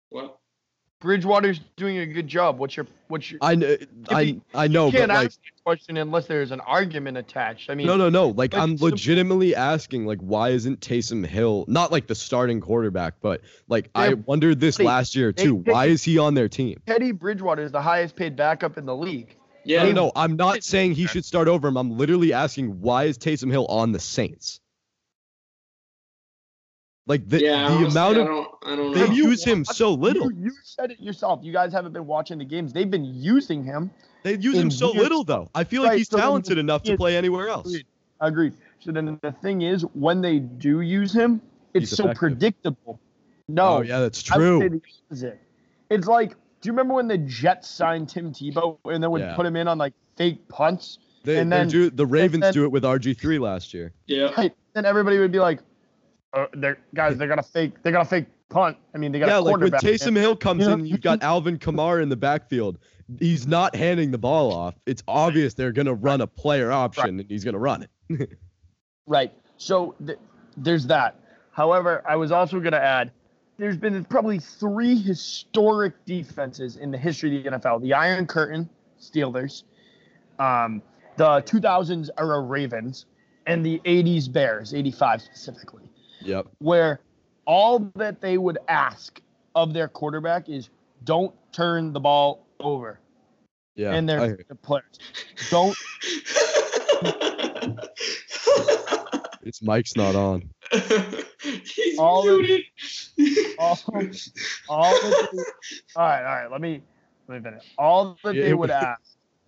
What? 0.08 0.38
Bridgewater's 1.00 1.60
doing 1.76 1.98
a 1.98 2.06
good 2.06 2.28
job. 2.28 2.58
What's 2.58 2.76
your 2.76 2.86
what's 3.08 3.28
your 3.28 3.40
I 3.42 3.56
kn- 3.56 3.86
I 4.08 4.24
he- 4.24 4.40
I 4.54 4.68
know, 4.68 4.86
you 4.86 4.92
can't 4.92 5.08
like 5.08 5.26
ask 5.26 5.40
that 5.42 5.64
question 5.64 5.96
unless 5.96 6.28
there's 6.28 6.52
an 6.52 6.60
argument 6.60 7.18
attached. 7.18 7.70
I 7.70 7.74
mean, 7.74 7.88
no, 7.88 7.96
no, 7.96 8.08
no. 8.08 8.28
Like 8.28 8.54
I'm 8.54 8.76
legitimately 8.76 9.56
asking, 9.56 10.06
like, 10.06 10.20
why 10.20 10.50
isn't 10.50 10.80
Taysom 10.80 11.26
Hill 11.26 11.64
not 11.66 11.90
like 11.90 12.06
the 12.06 12.14
starting 12.14 12.60
quarterback, 12.60 13.14
but 13.20 13.40
like 13.66 13.90
I 13.96 14.14
wondered 14.14 14.60
this 14.60 14.78
last 14.78 15.16
year 15.16 15.32
they 15.32 15.42
too. 15.42 15.56
Why 15.56 15.86
is 15.86 16.04
he 16.04 16.18
on 16.18 16.34
their 16.34 16.48
team? 16.48 16.80
Teddy 16.86 17.10
Bridgewater 17.10 17.62
is 17.62 17.72
the 17.72 17.82
highest 17.82 18.14
paid 18.14 18.36
backup 18.36 18.78
in 18.78 18.86
the 18.86 18.94
league. 18.94 19.36
Yeah. 19.64 19.84
No, 19.84 19.92
no, 19.92 20.12
I'm 20.16 20.36
not 20.36 20.62
saying 20.64 20.92
he 20.94 21.06
should 21.06 21.24
start 21.24 21.48
over 21.48 21.68
him. 21.68 21.76
I'm 21.76 21.96
literally 21.96 22.32
asking 22.32 22.80
why 22.80 23.04
is 23.04 23.18
Taysom 23.18 23.50
Hill 23.50 23.66
on 23.66 23.92
the 23.92 24.00
Saints? 24.00 24.60
Like 27.06 27.28
the 27.28 27.40
yeah. 27.40 27.68
the 27.68 27.74
honestly, 27.74 27.86
amount 28.00 28.16
I 28.16 28.20
of 28.20 28.26
don't. 28.26 28.48
I 28.64 28.76
don't 28.76 28.92
they 28.94 29.00
know. 29.00 29.06
Have 29.06 29.16
use 29.16 29.44
him 29.44 29.64
so 29.64 29.92
little. 29.92 30.30
You, 30.32 30.44
you 30.44 30.52
said 30.62 30.92
it 30.92 31.00
yourself. 31.00 31.40
You 31.42 31.52
guys 31.52 31.72
haven't 31.72 31.92
been 31.92 32.06
watching 32.06 32.38
the 32.38 32.44
games. 32.44 32.72
They've 32.72 32.90
been 32.90 33.04
using 33.04 33.64
him. 33.64 33.90
They 34.22 34.36
use 34.36 34.56
him 34.56 34.70
so 34.70 34.92
weird- 34.92 35.02
little 35.02 35.24
though. 35.24 35.50
I 35.54 35.64
feel 35.64 35.82
like 35.82 35.90
Right, 35.90 35.98
he's 35.98 36.08
so 36.08 36.16
talented 36.16 36.56
the 36.56 36.60
enough 36.60 36.84
to 36.84 36.96
play 36.96 37.16
anywhere 37.16 37.48
else. 37.48 37.66
Agreed. 37.66 37.86
Agreed. 38.20 38.52
So 38.78 38.92
then 38.92 39.18
the 39.22 39.32
thing 39.32 39.62
is, 39.62 39.82
when 39.94 40.20
they 40.20 40.38
do 40.38 40.80
use 40.80 41.12
him, 41.12 41.40
it's 41.74 41.90
He's 41.90 41.96
so 41.96 42.04
effective. 42.04 42.18
predictable. 42.18 43.00
No, 43.48 43.78
Oh 43.78 43.80
yeah, 43.82 43.98
that's 43.98 44.30
I 44.30 44.38
would 44.38 44.60
say 44.62 44.68
true. 44.68 44.78
the 44.78 44.82
opposite. 45.08 45.40
It's 45.90 46.06
like, 46.06 46.36
do 46.62 46.68
you 46.68 46.72
remember 46.72 46.94
when 46.94 47.08
the 47.08 47.18
Jets 47.18 47.68
signed 47.68 48.08
Tim 48.08 48.32
Tebow 48.32 48.78
and 48.86 49.02
then 49.02 49.10
would 49.10 49.20
Yeah. 49.20 49.34
put 49.36 49.44
him 49.44 49.56
in 49.56 49.68
on 49.68 49.76
like 49.76 49.92
fake 50.16 50.48
punts? 50.48 50.98
They, 51.24 51.38
and 51.38 51.52
then- 51.52 51.68
do 51.68 51.90
the 51.90 52.06
Ravens 52.06 52.40
then- 52.42 52.52
do 52.54 52.64
it 52.64 52.72
with 52.72 52.84
RG3 52.84 53.38
last 53.38 53.74
year. 53.74 53.92
Yeah. 54.06 54.32
Right. 54.36 54.54
Then 54.74 54.86
everybody 54.86 55.18
would 55.18 55.30
be 55.32 55.38
like, 55.40 55.60
uh, 56.32 56.46
they're, 56.54 56.78
guys, 56.94 57.18
they 57.18 57.26
got 57.26 57.38
a 57.38 57.42
fake, 57.42 57.82
they 57.82 57.90
got 57.92 58.02
a 58.02 58.08
fake 58.08 58.26
punt. 58.48 58.76
I 58.94 58.98
mean, 58.98 59.12
they 59.12 59.18
got 59.18 59.28
Yeah, 59.28 59.38
a 59.38 59.40
like 59.40 59.52
when 59.60 59.70
quarterback. 59.70 59.82
Taysom 59.82 60.16
Hill 60.16 60.34
comes 60.36 60.62
You 60.62 60.68
know, 60.68 60.74
in, 60.74 60.86
you've 60.86 61.00
got 61.02 61.22
Alvin 61.22 61.58
Kamara 61.58 62.02
in 62.02 62.08
the 62.08 62.16
backfield. 62.16 62.78
He's 63.18 63.46
not 63.46 63.74
handing 63.76 64.10
the 64.10 64.18
ball 64.18 64.52
off. 64.52 64.74
It's 64.86 65.02
obvious 65.06 65.54
they're 65.54 65.72
gonna 65.72 65.92
run 65.94 66.20
a 66.22 66.26
player 66.26 66.72
option 66.72 67.20
and 67.20 67.28
he's 67.28 67.44
gonna 67.44 67.58
run 67.58 67.86
it. 68.08 68.30
Right. 69.06 69.32
So 69.56 69.94
th- 70.06 70.18
there's 70.56 70.86
that. 70.86 71.16
However, 71.50 72.02
I 72.08 72.14
was 72.16 72.30
also 72.32 72.60
going 72.60 72.72
to 72.72 72.80
add 72.82 73.10
there's 73.62 73.76
been 73.76 74.04
probably 74.06 74.40
three 74.40 75.00
historic 75.00 75.92
defenses 76.04 76.78
in 76.78 76.90
the 76.90 76.98
history 76.98 77.36
of 77.36 77.44
the 77.44 77.50
NFL 77.52 77.80
the 77.80 77.94
Iron 77.94 78.26
Curtain, 78.26 78.68
Steelers, 79.00 79.62
um, 80.40 80.82
the 81.16 81.42
2000s 81.42 82.10
era 82.18 82.40
Ravens, 82.40 83.06
and 83.46 83.64
the 83.64 83.80
80s 83.84 84.26
Bears, 84.32 84.74
85 84.74 85.22
specifically, 85.22 85.84
Yep. 86.22 86.48
where 86.58 86.98
all 87.44 87.78
that 87.94 88.20
they 88.20 88.36
would 88.36 88.58
ask 88.66 89.22
of 89.54 89.72
their 89.72 89.86
quarterback 89.86 90.48
is 90.48 90.68
don't 91.04 91.32
turn 91.52 91.92
the 91.92 92.00
ball 92.00 92.44
over. 92.58 92.98
Yeah. 93.76 93.94
and 93.94 94.08
their 94.08 94.18
hear 94.18 94.38
you. 94.38 94.44
the 94.48 94.56
players. 94.56 94.98
Don't 95.50 95.76
Its 99.44 99.62
Mike's 99.62 99.94
not 99.96 100.16
on. 100.16 100.50
He's 101.42 101.98
All 101.98 102.22
the- 102.24 102.38
muted. 102.38 103.56
all, 103.58 103.78
all 104.68 104.92
that 104.92 105.28
they, 105.32 105.38
all 105.96 106.06
right, 106.06 106.18
all 106.18 106.24
right. 106.42 106.50
Let 106.50 106.60
me 106.60 106.82
let 107.28 107.42
me 107.42 107.50
finish. 107.50 107.64
All 107.78 108.16
that 108.24 108.34
Yeah, 108.34 108.44
they 108.44 108.54
would 108.54 108.70
ask 108.70 109.00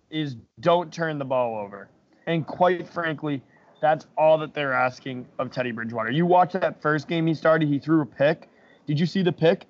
is 0.09 0.35
don't 0.59 0.91
turn 0.93 1.17
the 1.17 1.25
ball 1.25 1.57
over. 1.57 1.89
And 2.27 2.45
quite 2.45 2.87
frankly, 2.89 3.41
that's 3.81 4.07
all 4.17 4.37
that 4.39 4.53
they're 4.53 4.73
asking 4.73 5.25
of 5.39 5.51
Teddy 5.51 5.71
Bridgewater. 5.71 6.11
You 6.11 6.25
watch 6.25 6.53
that 6.53 6.81
first 6.81 7.07
game 7.07 7.27
he 7.27 7.33
started, 7.33 7.67
he 7.67 7.79
threw 7.79 8.01
a 8.01 8.05
pick. 8.05 8.49
Did 8.87 8.99
you 8.99 9.05
see 9.05 9.21
the 9.21 9.31
pick? 9.31 9.65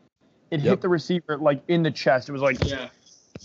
It 0.51 0.59
Yep. 0.61 0.69
hit 0.69 0.81
the 0.81 0.89
receiver 0.89 1.37
like 1.37 1.61
in 1.67 1.83
the 1.83 1.91
chest. 1.91 2.29
It 2.29 2.31
was 2.31 2.41
like, 2.41 2.63
yeah. 2.67 2.89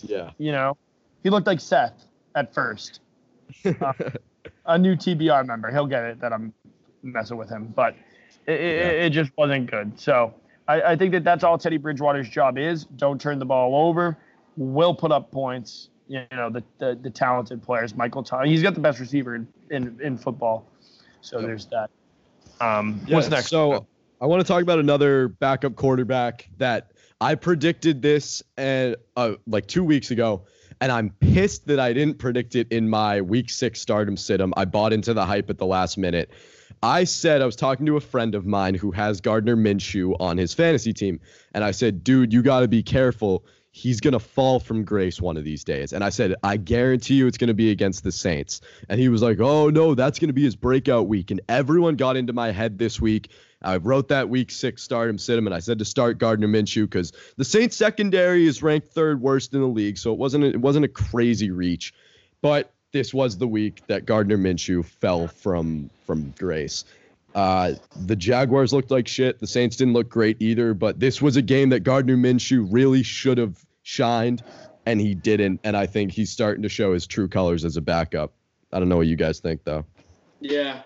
Yeah. 0.03 0.31
you 0.39 0.53
know, 0.53 0.77
he 1.23 1.31
looked 1.31 1.47
like 1.47 1.61
Seth 1.61 2.05
at 2.35 2.55
first. 2.55 3.01
Uh, 3.81 3.93
a 4.67 4.79
new 4.79 4.95
TBR 4.95 5.45
member. 5.47 5.71
He'll 5.73 5.87
get 5.87 6.05
it 6.05 6.21
that 6.21 6.33
I'm 6.33 6.53
messing 7.03 7.37
with 7.37 7.49
him, 7.51 7.73
but 7.75 7.95
it, 8.51 8.61
it, 8.61 8.79
Yeah. 8.79 9.05
it 9.07 9.11
just 9.11 9.31
wasn't 9.37 9.71
good. 9.71 9.99
So 9.99 10.35
I, 10.69 10.83
I 10.83 10.97
think 10.97 11.13
that 11.13 11.25
that's 11.25 11.45
all 11.45 11.59
Teddy 11.59 11.77
Bridgewater's 11.77 12.29
job 12.29 12.59
is. 12.59 12.85
Don't 12.85 13.21
turn 13.21 13.39
the 13.39 13.45
ball 13.45 13.89
over. 13.89 14.17
Will 14.57 14.95
put 14.95 15.13
up 15.13 15.31
points. 15.31 15.89
You 16.09 16.23
know 16.33 16.51
the 16.51 16.63
the, 16.79 16.99
the 17.01 17.11
talented 17.11 17.63
players. 17.63 17.95
Michael 17.95 18.23
Thomas. 18.23 18.49
He's 18.49 18.63
got 18.63 18.75
the 18.75 18.81
best 18.81 18.99
receiver 18.99 19.37
in 19.37 19.47
in, 19.71 19.99
in 20.03 20.19
football. 20.19 20.67
So 21.21 21.39
Yep. 21.39 21.47
there's 21.47 21.67
that. 21.67 21.91
Um, 22.61 23.01
Yeah, 23.07 23.17
what's 23.17 23.31
next? 23.31 23.49
So 23.49 23.87
I 24.21 24.27
want 24.27 24.41
to 24.41 24.47
talk 24.47 24.63
about 24.63 24.79
another 24.79 25.29
backup 25.29 25.77
quarterback 25.77 26.49
that 26.59 26.93
I 27.21 27.35
predicted 27.37 28.03
this 28.03 28.43
and 28.57 28.97
uh, 29.17 29.35
like 29.47 29.67
two 29.67 29.85
weeks 29.85 30.11
ago, 30.11 30.45
and 30.81 30.91
I'm 30.91 31.11
pissed 31.21 31.67
that 31.69 31.79
I 31.79 31.93
didn't 31.93 32.19
predict 32.19 32.57
it 32.57 32.71
in 32.73 32.89
my 32.89 33.21
week 33.21 33.49
six 33.51 33.81
stardom 33.81 34.17
situm. 34.17 34.53
I 34.57 34.65
bought 34.65 34.93
into 34.93 35.15
the 35.15 35.25
hype 35.25 35.49
at 35.49 35.59
the 35.59 35.67
last 35.67 35.97
minute. 35.97 36.31
I 36.83 37.05
said 37.05 37.43
I 37.43 37.47
was 37.47 37.57
talking 37.57 37.85
to 37.87 37.97
a 37.97 38.01
friend 38.01 38.35
of 38.35 38.47
mine 38.47 38.75
who 38.75 38.91
has 38.93 39.21
Gardner 39.21 39.57
Minshew 39.57 40.17
on 40.19 40.39
his 40.39 40.55
fantasy 40.55 40.93
team, 40.93 41.21
and 41.53 41.63
I 41.63 41.73
said, 41.73 42.03
"Dude, 42.03 42.33
you 42.33 42.43
got 42.43 42.61
to 42.61 42.69
be 42.69 42.83
careful. 42.83 43.45
He's 43.73 44.01
gonna 44.01 44.19
fall 44.19 44.59
from 44.59 44.85
grace 44.85 45.21
one 45.21 45.37
of 45.37 45.45
these 45.45 45.63
days." 45.63 45.93
And 45.93 46.03
I 46.03 46.09
said, 46.09 46.35
"I 46.43 46.57
guarantee 46.57 47.15
you, 47.15 47.27
it's 47.27 47.37
gonna 47.37 47.55
be 47.55 47.71
against 47.71 48.03
the 48.03 48.11
Saints." 48.11 48.63
And 48.89 48.99
he 48.99 49.11
was 49.11 49.21
like, 49.21 49.41
"Oh 49.41 49.69
no, 49.69 49.95
that's 49.95 50.19
gonna 50.19 50.33
be 50.33 50.43
his 50.43 50.57
breakout 50.57 51.07
week." 51.07 51.31
And 51.31 51.41
everyone 51.49 51.97
got 51.97 52.17
into 52.17 52.33
my 52.33 52.51
head 52.51 52.79
this 52.79 52.99
week. 52.99 53.29
I 53.63 53.77
wrote 53.77 54.09
that 54.09 54.31
week 54.31 54.51
six 54.51 54.83
start 54.83 55.11
him, 55.11 55.19
sit 55.19 55.39
him, 55.39 55.47
and 55.47 55.55
I 55.55 55.59
said 55.59 55.79
to 55.81 55.85
start 55.85 56.19
Gardner 56.19 56.49
Minshew 56.49 56.85
because 56.85 57.13
the 57.37 57.45
Saints 57.45 57.77
secondary 57.77 58.47
is 58.47 58.63
ranked 58.63 58.89
third 58.89 59.21
worst 59.21 59.53
in 59.53 59.61
the 59.61 59.69
league, 59.69 59.99
so 59.99 60.13
it 60.13 60.19
wasn't 60.19 60.45
a, 60.45 60.49
it 60.49 60.61
wasn't 60.61 60.87
a 60.87 60.89
crazy 60.89 61.51
reach, 61.51 61.93
but 62.41 62.73
this 62.93 63.15
was 63.15 63.39
the 63.39 63.47
week 63.47 63.83
that 63.87 64.07
Gardner 64.07 64.39
Minshew 64.39 64.85
fell 64.85 65.29
from 65.29 65.91
from 66.07 66.35
grace. 66.39 66.85
Uh, 67.35 67.75
the 68.07 68.17
Jaguars 68.17 68.73
looked 68.73 68.91
like 68.91 69.07
shit. 69.07 69.39
The 69.39 69.47
Saints 69.47 69.77
didn't 69.77 69.95
look 69.95 70.09
great 70.09 70.37
either, 70.41 70.75
but 70.75 70.99
this 70.99 71.23
was 71.23 71.37
a 71.37 71.43
game 71.43 71.69
that 71.69 71.81
Gardner 71.81 72.17
Minshew 72.17 72.67
really 72.71 73.03
should 73.03 73.39
have 73.39 73.65
shined, 73.83 74.43
and 74.87 75.01
he 75.01 75.15
didn't. 75.15 75.61
And 75.63 75.77
I 75.77 75.87
think 75.87 76.13
he's 76.13 76.31
starting 76.31 76.63
to 76.63 76.69
show 76.69 76.93
his 76.93 77.07
true 77.07 77.29
colors 77.29 77.65
as 77.65 77.77
a 77.77 77.81
backup. 77.81 78.33
I 78.73 78.79
don't 78.79 78.89
know 78.89 78.97
what 78.97 79.07
you 79.07 79.17
guys 79.17 79.41
think 79.41 79.65
though. 79.65 79.85
Yeah. 80.41 80.83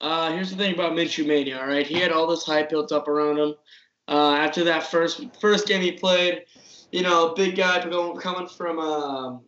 Uh, 0.00 0.32
here's 0.32 0.50
the 0.50 0.56
thing 0.56 0.74
about 0.74 0.92
Minshew 0.92 1.26
Mania, 1.26 1.60
all 1.60 1.66
right? 1.66 1.86
He 1.86 2.00
had 2.00 2.10
all 2.10 2.26
this 2.26 2.44
hype 2.44 2.70
built 2.70 2.90
up 2.90 3.06
around 3.06 3.38
him. 3.38 3.54
Uh, 4.08 4.32
after 4.32 4.64
that 4.64 4.84
first 4.84 5.24
first 5.40 5.68
game 5.68 5.80
he 5.80 5.92
played, 5.92 6.42
you 6.90 7.02
know, 7.02 7.34
big 7.34 7.56
guy 7.56 7.80
coming 7.80 8.48
from 8.48 8.78
um, 8.80 9.42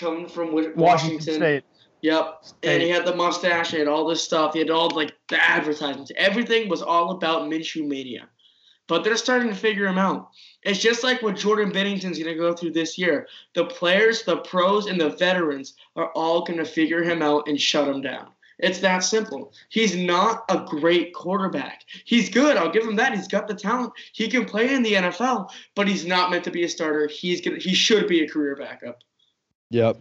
coming 0.00 0.26
from 0.26 0.52
Washington, 0.52 0.80
Washington. 0.80 1.34
State. 1.34 1.64
Yep. 2.02 2.44
And 2.62 2.82
he 2.82 2.88
had 2.88 3.04
the 3.04 3.14
mustache, 3.14 3.72
he 3.72 3.78
had 3.78 3.88
all 3.88 4.06
this 4.06 4.24
stuff. 4.24 4.54
He 4.54 4.60
had 4.60 4.70
all 4.70 4.90
like 4.90 5.12
the 5.28 5.42
advertisements. 5.42 6.10
Everything 6.16 6.68
was 6.68 6.82
all 6.82 7.10
about 7.10 7.42
Minshew 7.42 7.86
Mania. 7.86 8.28
But 8.88 9.04
they're 9.04 9.16
starting 9.16 9.48
to 9.48 9.54
figure 9.54 9.86
him 9.86 9.98
out. 9.98 10.30
It's 10.64 10.80
just 10.80 11.04
like 11.04 11.22
what 11.22 11.36
Jordan 11.36 11.70
Binnington's 11.70 12.18
going 12.18 12.32
to 12.32 12.34
go 12.34 12.52
through 12.52 12.72
this 12.72 12.98
year. 12.98 13.28
The 13.54 13.66
players, 13.66 14.24
the 14.24 14.38
pros, 14.38 14.86
and 14.86 15.00
the 15.00 15.10
veterans 15.10 15.74
are 15.94 16.10
all 16.12 16.42
going 16.42 16.58
to 16.58 16.64
figure 16.64 17.02
him 17.02 17.22
out 17.22 17.46
and 17.46 17.60
shut 17.60 17.86
him 17.86 18.00
down. 18.00 18.28
It's 18.58 18.80
that 18.80 18.98
simple. 18.98 19.52
He's 19.68 19.94
not 19.96 20.44
a 20.48 20.64
great 20.66 21.14
quarterback. 21.14 21.82
He's 22.04 22.28
good. 22.28 22.56
I'll 22.56 22.70
give 22.70 22.84
him 22.84 22.96
that. 22.96 23.14
He's 23.14 23.28
got 23.28 23.48
the 23.48 23.54
talent. 23.54 23.92
He 24.12 24.28
can 24.28 24.44
play 24.44 24.74
in 24.74 24.82
the 24.82 24.94
NFL, 24.94 25.50
but 25.74 25.88
he's 25.88 26.04
not 26.04 26.30
meant 26.30 26.44
to 26.44 26.50
be 26.50 26.64
a 26.64 26.68
starter. 26.68 27.06
He's 27.08 27.40
gonna. 27.40 27.58
He 27.58 27.74
should 27.74 28.06
be 28.06 28.22
a 28.22 28.28
career 28.28 28.56
backup. 28.56 29.02
Yep. 29.70 29.98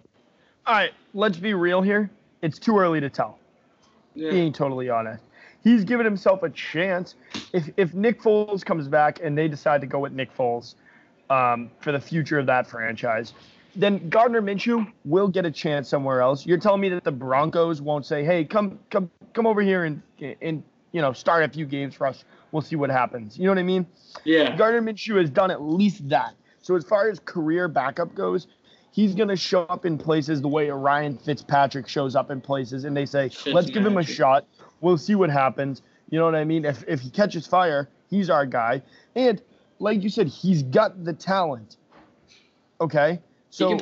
All 0.65 0.75
right, 0.75 0.91
let's 1.13 1.38
be 1.38 1.53
real 1.53 1.82
here. 1.82 2.10
It's 2.41 2.60
too 2.60 2.77
early 2.77 2.99
to 2.99 3.10
tell. 3.10 3.39
Yeah. 4.15 4.32
being 4.32 4.51
totally 4.51 4.89
honest. 4.89 5.23
He's 5.63 5.84
given 5.84 6.05
himself 6.05 6.43
a 6.43 6.49
chance. 6.49 7.15
If 7.53 7.69
if 7.77 7.93
Nick 7.93 8.21
Foles 8.21 8.65
comes 8.65 8.88
back 8.88 9.19
and 9.23 9.38
they 9.38 9.47
decide 9.47 9.82
to 9.82 9.88
go 9.88 9.99
with 9.99 10.13
Nick 10.13 10.36
Foles 10.36 10.75
um, 11.29 11.69
for 11.79 11.91
the 11.91 11.99
future 11.99 12.39
of 12.39 12.45
that 12.47 12.67
franchise, 12.67 13.34
then 13.75 14.10
Gardner 14.10 14.41
Minshew 14.41 14.91
will 15.05 15.27
get 15.27 15.45
a 15.45 15.51
chance 15.51 15.88
somewhere 15.88 16.21
else. 16.21 16.45
You're 16.45 16.58
telling 16.58 16.82
me 16.82 16.89
that 16.89 17.03
the 17.03 17.12
Broncos 17.12 17.82
won't 17.82 18.05
say, 18.05 18.23
"Hey, 18.23 18.45
come 18.45 18.79
come 18.89 19.12
come 19.34 19.45
over 19.45 19.62
here 19.62 19.84
and 19.86 20.01
and 20.41 20.63
you 20.91 21.01
know 21.01 21.13
start 21.13 21.43
a 21.43 21.49
few 21.49 21.65
games 21.65 21.93
for 21.93 22.08
us. 22.08 22.23
We'll 22.51 22.62
see 22.62 22.75
what 22.75 22.89
happens." 22.89 23.38
You 23.38 23.45
know 23.45 23.51
what 23.51 23.60
I 23.60 23.63
mean? 23.63 23.86
Yeah. 24.23 24.55
Gardner 24.55 24.82
Minshew 24.82 25.19
has 25.19 25.29
done 25.29 25.51
at 25.51 25.62
least 25.62 26.08
that. 26.10 26.34
So 26.62 26.75
as 26.75 26.84
far 26.84 27.10
as 27.10 27.19
career 27.19 27.67
backup 27.67 28.13
goes, 28.15 28.47
he's 28.91 29.15
going 29.15 29.30
to 29.30 29.36
show 29.36 29.63
up 29.63 29.86
in 29.86 29.97
places 29.97 30.41
the 30.41 30.47
way 30.47 30.69
Ryan 30.69 31.17
Fitzpatrick 31.17 31.88
shows 31.88 32.15
up 32.15 32.32
in 32.32 32.41
places, 32.41 32.86
and 32.86 32.95
they 32.95 33.06
say, 33.06 33.32
"Let's 33.45 33.69
give 33.69 33.86
him 33.86 33.97
a 33.97 34.04
shot. 34.04 34.45
We'll 34.82 34.97
see 34.97 35.15
what 35.15 35.30
happens." 35.30 35.82
You 36.10 36.19
know 36.19 36.25
what 36.25 36.36
I 36.36 36.43
mean? 36.43 36.65
If 36.65 36.84
if 36.88 37.02
he 37.02 37.10
catches 37.10 37.47
fire, 37.47 37.89
he's 38.10 38.30
our 38.30 38.45
guy. 38.45 38.82
And 39.15 39.41
like 39.80 40.04
you 40.04 40.10
said, 40.10 40.28
he's 40.28 40.63
got 40.63 41.04
the 41.04 41.13
talent. 41.13 41.78
Okay, 42.82 43.19
so 43.49 43.78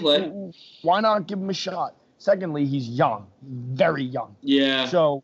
why 0.82 1.02
not 1.02 1.28
give 1.28 1.40
him 1.40 1.50
a 1.50 1.54
shot? 1.54 1.96
Secondly, 2.20 2.66
he's 2.66 2.90
young, 2.90 3.28
very 3.44 4.04
young. 4.04 4.36
Yeah. 4.42 4.88
So 4.88 5.24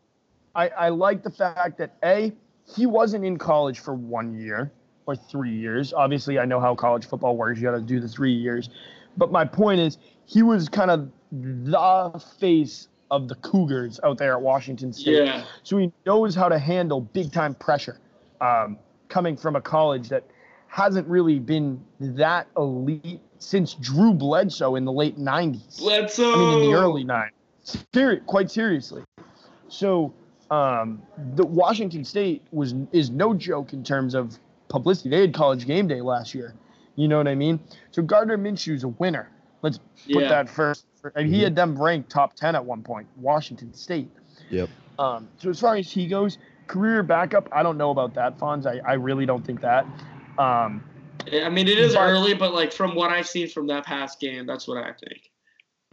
I, 0.54 0.68
I 0.68 0.88
like 0.90 1.22
the 1.22 1.30
fact 1.30 1.78
that 1.78 1.96
A, 2.04 2.32
he 2.76 2.86
wasn't 2.86 3.24
in 3.24 3.36
college 3.36 3.80
for 3.80 3.94
one 3.94 4.38
year 4.38 4.72
or 5.06 5.16
three 5.16 5.54
years. 5.54 5.92
Obviously, 5.92 6.38
I 6.38 6.44
know 6.44 6.60
how 6.60 6.74
college 6.74 7.06
football 7.06 7.36
works. 7.36 7.58
You 7.58 7.64
got 7.64 7.76
to 7.76 7.80
do 7.80 8.00
the 8.00 8.08
three 8.08 8.32
years. 8.32 8.70
But 9.16 9.32
my 9.32 9.44
point 9.44 9.80
is, 9.80 9.98
he 10.26 10.42
was 10.42 10.68
kind 10.68 10.90
of 10.90 11.10
the 11.32 12.22
face 12.38 12.88
of 13.10 13.28
the 13.28 13.34
Cougars 13.36 14.00
out 14.02 14.18
there 14.18 14.32
at 14.32 14.40
Washington 14.40 14.92
State. 14.92 15.24
Yeah. 15.24 15.44
So 15.62 15.78
he 15.78 15.92
knows 16.06 16.34
how 16.34 16.48
to 16.48 16.58
handle 16.58 17.00
big 17.00 17.32
time 17.32 17.54
pressure 17.54 17.98
um, 18.40 18.78
coming 19.08 19.36
from 19.36 19.56
a 19.56 19.60
college 19.60 20.08
that 20.08 20.24
hasn't 20.68 21.06
really 21.06 21.38
been 21.38 21.80
that 22.00 22.48
elite 22.56 23.20
since 23.38 23.74
Drew 23.74 24.12
Bledsoe 24.12 24.74
in 24.74 24.84
the 24.84 24.92
late 24.92 25.18
90s. 25.18 25.78
Bledsoe. 25.78 26.32
I 26.32 26.36
mean, 26.36 26.62
in 26.64 26.70
the 26.70 26.76
early 26.76 27.04
90s. 27.04 27.30
Seri- 27.94 28.20
quite 28.26 28.50
seriously. 28.50 29.02
So, 29.68 30.12
um, 30.50 31.02
the 31.34 31.46
Washington 31.46 32.04
State 32.04 32.42
was 32.52 32.74
is 32.92 33.10
no 33.10 33.34
joke 33.34 33.72
in 33.72 33.82
terms 33.82 34.14
of 34.14 34.38
publicity. 34.68 35.08
They 35.10 35.22
had 35.22 35.34
College 35.34 35.66
Game 35.66 35.88
Day 35.88 36.00
last 36.00 36.34
year. 36.34 36.54
You 36.96 37.08
know 37.08 37.18
what 37.18 37.28
I 37.28 37.34
mean? 37.34 37.60
So 37.90 38.02
Gardner 38.02 38.38
Minshew's 38.38 38.84
a 38.84 38.88
winner. 38.88 39.30
Let's 39.62 39.78
put 40.12 40.22
Yeah. 40.22 40.28
that 40.28 40.48
first. 40.48 40.86
And 41.14 41.28
he 41.28 41.42
had 41.42 41.54
them 41.54 41.80
ranked 41.80 42.10
top 42.10 42.34
ten 42.34 42.54
at 42.54 42.64
one 42.64 42.82
point. 42.82 43.06
Washington 43.16 43.74
State. 43.74 44.10
Yep. 44.50 44.68
Um, 44.98 45.28
so 45.38 45.50
as 45.50 45.60
far 45.60 45.76
as 45.76 45.90
he 45.90 46.06
goes, 46.06 46.38
career 46.66 47.02
backup, 47.02 47.48
I 47.52 47.62
don't 47.62 47.76
know 47.76 47.90
about 47.90 48.14
that, 48.14 48.38
Fonz. 48.38 48.66
I, 48.66 48.80
I 48.88 48.94
really 48.94 49.26
don't 49.26 49.44
think 49.44 49.60
that. 49.60 49.84
Um, 50.38 50.82
I 51.32 51.48
mean, 51.48 51.68
it 51.68 51.78
is 51.78 51.94
But- 51.94 52.08
early, 52.08 52.34
but 52.34 52.54
like 52.54 52.72
from 52.72 52.94
what 52.94 53.10
I've 53.10 53.26
seen 53.26 53.48
from 53.48 53.66
that 53.68 53.84
past 53.84 54.18
game, 54.20 54.46
that's 54.46 54.66
what 54.68 54.78
I 54.78 54.92
think. 54.92 55.30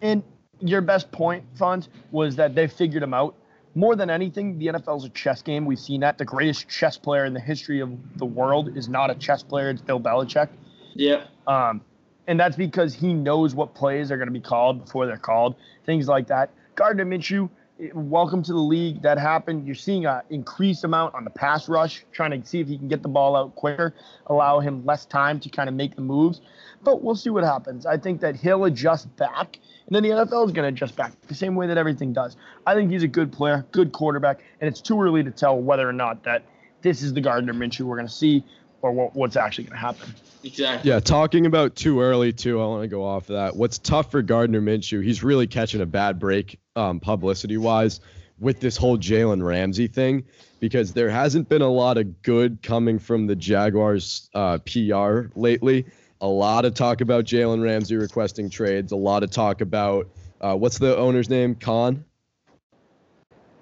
And 0.01 0.23
your 0.59 0.81
best 0.81 1.11
point, 1.11 1.43
Fonz, 1.55 1.87
was 2.11 2.35
that 2.37 2.55
they 2.55 2.67
figured 2.67 3.03
him 3.03 3.13
out. 3.13 3.35
More 3.75 3.95
than 3.95 4.09
anything, 4.09 4.57
the 4.59 4.67
NFL's 4.67 5.05
a 5.05 5.09
chess 5.09 5.41
game. 5.41 5.65
We've 5.65 5.79
seen 5.79 6.01
that. 6.01 6.17
The 6.17 6.25
greatest 6.25 6.67
chess 6.69 6.97
player 6.97 7.25
in 7.25 7.33
the 7.33 7.39
history 7.39 7.79
of 7.79 7.91
the 8.17 8.25
world 8.25 8.75
is 8.77 8.89
not 8.89 9.09
a 9.09 9.15
chess 9.15 9.43
player, 9.43 9.69
it's 9.69 9.81
Bill 9.81 9.99
Belichick. 9.99 10.49
Yeah. 10.93 11.25
Um, 11.47 11.81
and 12.27 12.39
that's 12.39 12.55
because 12.55 12.93
he 12.93 13.13
knows 13.13 13.55
what 13.55 13.73
plays 13.73 14.11
are 14.11 14.17
going 14.17 14.27
to 14.27 14.33
be 14.33 14.39
called 14.39 14.85
before 14.85 15.05
they're 15.05 15.17
called, 15.17 15.55
things 15.85 16.07
like 16.07 16.27
that. 16.27 16.51
Gardner 16.75 17.05
Minshew, 17.05 17.49
eh, 17.79 17.89
welcome 17.93 18.43
to 18.43 18.53
the 18.53 18.59
league. 18.59 19.01
That 19.01 19.17
happened. 19.17 19.65
You're 19.65 19.75
seeing 19.75 20.05
an 20.05 20.21
increased 20.29 20.83
amount 20.83 21.15
on 21.15 21.23
the 21.23 21.29
pass 21.29 21.67
rush, 21.67 22.05
trying 22.11 22.39
to 22.39 22.47
see 22.47 22.59
if 22.59 22.67
he 22.67 22.77
can 22.77 22.87
get 22.87 23.01
the 23.01 23.09
ball 23.09 23.35
out 23.35 23.55
quicker, 23.55 23.93
allow 24.27 24.59
him 24.59 24.85
less 24.85 25.05
time 25.05 25.39
to 25.41 25.49
kind 25.49 25.67
of 25.67 25.75
make 25.75 25.95
the 25.95 26.01
moves. 26.01 26.41
But 26.83 27.03
we'll 27.03 27.15
see 27.15 27.29
what 27.29 27.43
happens. 27.43 27.85
I 27.85 27.97
think 27.97 28.21
that 28.21 28.35
he'll 28.35 28.63
adjust 28.65 29.13
back, 29.15 29.59
and 29.87 29.95
then 29.95 30.03
the 30.03 30.09
NFL 30.09 30.45
is 30.45 30.51
going 30.51 30.63
to 30.63 30.69
adjust 30.69 30.95
back 30.95 31.13
the 31.27 31.35
same 31.35 31.55
way 31.55 31.67
that 31.67 31.77
everything 31.77 32.13
does. 32.13 32.37
I 32.65 32.75
think 32.75 32.91
he's 32.91 33.03
a 33.03 33.07
good 33.07 33.31
player, 33.31 33.65
good 33.71 33.91
quarterback, 33.91 34.41
and 34.61 34.67
it's 34.67 34.81
too 34.81 35.01
early 35.01 35.23
to 35.23 35.31
tell 35.31 35.59
whether 35.59 35.87
or 35.87 35.93
not 35.93 36.23
that 36.23 36.43
this 36.81 37.01
is 37.01 37.13
the 37.13 37.21
Gardner 37.21 37.53
Minshew 37.53 37.81
we're 37.81 37.97
going 37.97 38.07
to 38.07 38.13
see. 38.13 38.43
Or 38.81 38.91
what, 38.91 39.15
what's 39.15 39.35
actually 39.35 39.65
going 39.65 39.73
to 39.73 39.79
happen. 39.79 40.13
Exactly. 40.43 40.89
Yeah, 40.89 40.99
talking 40.99 41.45
about 41.45 41.75
too 41.75 42.01
early 42.01 42.33
too. 42.33 42.61
I 42.61 42.65
want 42.65 42.83
to 42.83 42.87
go 42.87 43.03
off 43.03 43.29
of 43.29 43.35
that. 43.35 43.55
What's 43.55 43.77
tough 43.77 44.11
for 44.11 44.21
Gardner 44.21 44.61
Minshew? 44.61 45.03
He's 45.03 45.23
really 45.23 45.47
catching 45.47 45.81
a 45.81 45.85
bad 45.85 46.19
break, 46.19 46.59
um, 46.75 46.99
publicity 46.99 47.57
wise, 47.57 47.99
with 48.39 48.59
this 48.59 48.75
whole 48.75 48.97
Jalen 48.97 49.45
Ramsey 49.45 49.87
thing, 49.87 50.23
because 50.59 50.93
there 50.93 51.09
hasn't 51.09 51.47
been 51.47 51.61
a 51.61 51.69
lot 51.69 51.97
of 51.97 52.23
good 52.23 52.63
coming 52.63 52.97
from 52.97 53.27
the 53.27 53.35
Jaguars 53.35 54.29
uh, 54.33 54.57
PR 54.59 55.27
lately. 55.35 55.85
A 56.21 56.27
lot 56.27 56.65
of 56.65 56.73
talk 56.73 57.01
about 57.01 57.25
Jalen 57.25 57.63
Ramsey 57.63 57.95
requesting 57.95 58.49
trades. 58.49 58.91
A 58.91 58.95
lot 58.95 59.23
of 59.23 59.31
talk 59.31 59.61
about 59.61 60.09
uh, 60.39 60.55
what's 60.55 60.79
the 60.79 60.97
owner's 60.97 61.29
name? 61.29 61.55
Khan. 61.55 62.03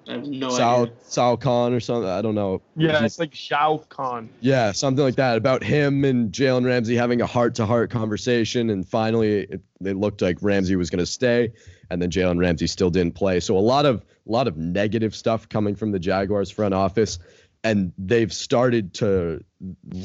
I 0.08 0.12
have 0.12 0.26
no 0.26 0.50
Sal 0.50 0.82
idea. 0.82 0.94
Sal 1.02 1.36
Khan 1.36 1.72
or 1.72 1.80
something. 1.80 2.08
I 2.08 2.20
don't 2.22 2.34
know. 2.34 2.62
Yeah, 2.76 2.90
He's- 2.92 3.02
it's 3.04 3.18
like 3.18 3.34
Shao 3.34 3.84
Kahn. 3.88 4.28
Yeah, 4.40 4.72
something 4.72 5.04
like 5.04 5.16
that 5.16 5.36
about 5.36 5.62
him 5.62 6.04
and 6.04 6.32
Jalen 6.32 6.64
Ramsey 6.64 6.96
having 6.96 7.20
a 7.20 7.26
heart-to-heart 7.26 7.90
conversation, 7.90 8.70
and 8.70 8.86
finally 8.88 9.40
it, 9.42 9.60
it 9.84 9.96
looked 9.96 10.22
like 10.22 10.38
Ramsey 10.42 10.76
was 10.76 10.90
going 10.90 10.98
to 11.00 11.06
stay, 11.06 11.52
and 11.90 12.00
then 12.02 12.10
Jalen 12.10 12.38
Ramsey 12.38 12.66
still 12.66 12.90
didn't 12.90 13.14
play. 13.14 13.40
So 13.40 13.56
a 13.56 13.60
lot 13.60 13.86
of 13.86 14.04
a 14.28 14.30
lot 14.32 14.46
of 14.48 14.56
negative 14.56 15.14
stuff 15.14 15.48
coming 15.48 15.74
from 15.74 15.92
the 15.92 15.98
Jaguars 15.98 16.50
front 16.50 16.74
office, 16.74 17.18
and 17.64 17.92
they've 17.98 18.32
started 18.32 18.94
to 18.94 19.44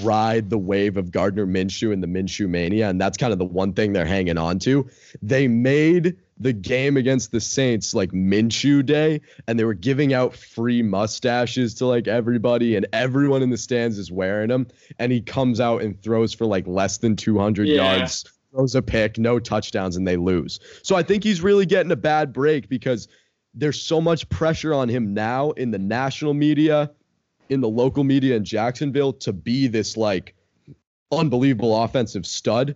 ride 0.01 0.49
the 0.49 0.57
wave 0.57 0.97
of 0.97 1.11
Gardner 1.11 1.45
Minshew 1.47 1.93
and 1.93 2.03
the 2.03 2.07
Minshew 2.07 2.49
mania, 2.49 2.89
and 2.89 2.99
that's 2.99 3.17
kind 3.17 3.31
of 3.33 3.39
the 3.39 3.45
one 3.45 3.73
thing 3.73 3.93
they're 3.93 4.05
hanging 4.05 4.37
on 4.37 4.59
to. 4.59 4.87
They 5.21 5.47
made 5.47 6.17
the 6.38 6.51
game 6.53 6.97
against 6.97 7.31
the 7.31 7.39
Saints 7.39 7.93
like 7.93 8.11
Minshew 8.11 8.86
Day, 8.86 9.21
and 9.47 9.57
they 9.57 9.63
were 9.63 9.73
giving 9.73 10.13
out 10.13 10.36
free 10.36 10.81
mustaches 10.81 11.73
to 11.75 11.86
like 11.86 12.07
everybody, 12.07 12.75
and 12.75 12.86
everyone 12.91 13.41
in 13.41 13.49
the 13.49 13.57
stands 13.57 13.97
is 13.97 14.11
wearing 14.11 14.49
them. 14.49 14.67
And 14.99 15.11
he 15.11 15.21
comes 15.21 15.59
out 15.61 15.81
and 15.81 16.01
throws 16.01 16.33
for 16.33 16.45
like 16.45 16.67
less 16.67 16.97
than 16.97 17.15
200 17.15 17.67
Yeah. 17.69 17.75
yards, 17.97 18.25
throws 18.51 18.75
a 18.75 18.81
pick, 18.81 19.17
no 19.17 19.39
touchdowns, 19.39 19.95
and 19.95 20.05
they 20.05 20.17
lose. 20.17 20.59
So 20.83 20.95
I 20.95 21.03
think 21.03 21.23
he's 21.23 21.41
really 21.41 21.65
getting 21.65 21.91
a 21.91 21.95
bad 21.97 22.33
break 22.33 22.67
because 22.67 23.07
there's 23.53 23.81
so 23.81 24.01
much 24.01 24.27
pressure 24.27 24.73
on 24.73 24.89
him 24.89 25.13
now 25.13 25.51
in 25.51 25.71
the 25.71 25.79
national 25.79 26.33
media, 26.33 26.91
in 27.47 27.61
the 27.61 27.69
local 27.69 28.03
media 28.03 28.36
in 28.36 28.43
Jacksonville 28.43 29.13
to 29.13 29.31
be 29.31 29.67
this 29.67 29.95
like 29.95 30.36
unbelievable 31.11 31.81
offensive 31.81 32.25
stud. 32.25 32.75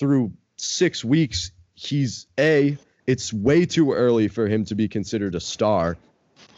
Through 0.00 0.32
six 0.56 1.04
weeks, 1.04 1.52
he's 1.74 2.26
A, 2.38 2.76
it's 3.06 3.32
way 3.32 3.66
too 3.66 3.92
early 3.92 4.28
for 4.28 4.46
him 4.48 4.64
to 4.66 4.74
be 4.74 4.88
considered 4.88 5.34
a 5.34 5.40
star. 5.40 5.96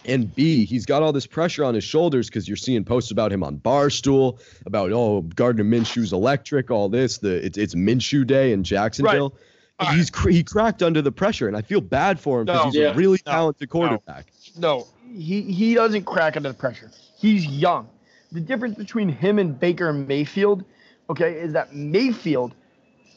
And 0.04 0.34
B, 0.34 0.64
he's 0.64 0.86
got 0.86 1.02
all 1.02 1.12
this 1.12 1.26
pressure 1.26 1.64
on 1.64 1.74
his 1.74 1.84
shoulders 1.84 2.28
because 2.28 2.48
you're 2.48 2.56
seeing 2.56 2.84
posts 2.84 3.10
about 3.10 3.32
him 3.32 3.42
on 3.42 3.58
Barstool, 3.58 4.40
about 4.64 4.92
oh 4.92 5.22
Gardner 5.22 5.64
Minshew's 5.64 6.12
electric, 6.12 6.70
all 6.70 6.88
this. 6.88 7.18
The 7.18 7.44
it's 7.44 7.58
it's 7.58 7.74
Minshew 7.74 8.26
Day 8.26 8.52
in 8.52 8.64
Jacksonville. 8.64 9.34
All 9.80 9.92
He's 9.92 10.10
cr- 10.10 10.30
he 10.30 10.42
cracked 10.42 10.82
under 10.82 11.02
the 11.02 11.12
pressure, 11.12 11.46
and 11.46 11.56
I 11.56 11.62
feel 11.62 11.80
bad 11.80 12.18
for 12.18 12.40
him 12.40 12.46
because 12.46 12.64
No. 12.64 12.70
he's 12.70 12.74
Yeah. 12.80 12.90
a 12.92 12.94
really 12.94 13.18
No. 13.26 13.32
talented 13.32 13.68
quarterback. 13.68 14.26
No, 14.56 14.86
he 15.12 15.42
he 15.42 15.74
doesn't 15.74 16.04
crack 16.04 16.36
under 16.36 16.48
the 16.48 16.54
pressure. 16.58 16.90
He's 17.18 17.44
young. 17.46 17.88
The 18.32 18.40
difference 18.40 18.76
between 18.76 19.08
him 19.08 19.38
and 19.38 19.58
Baker 19.58 19.92
Mayfield, 19.92 20.64
okay, 21.10 21.34
is 21.34 21.52
that 21.52 21.74
Mayfield 21.74 22.54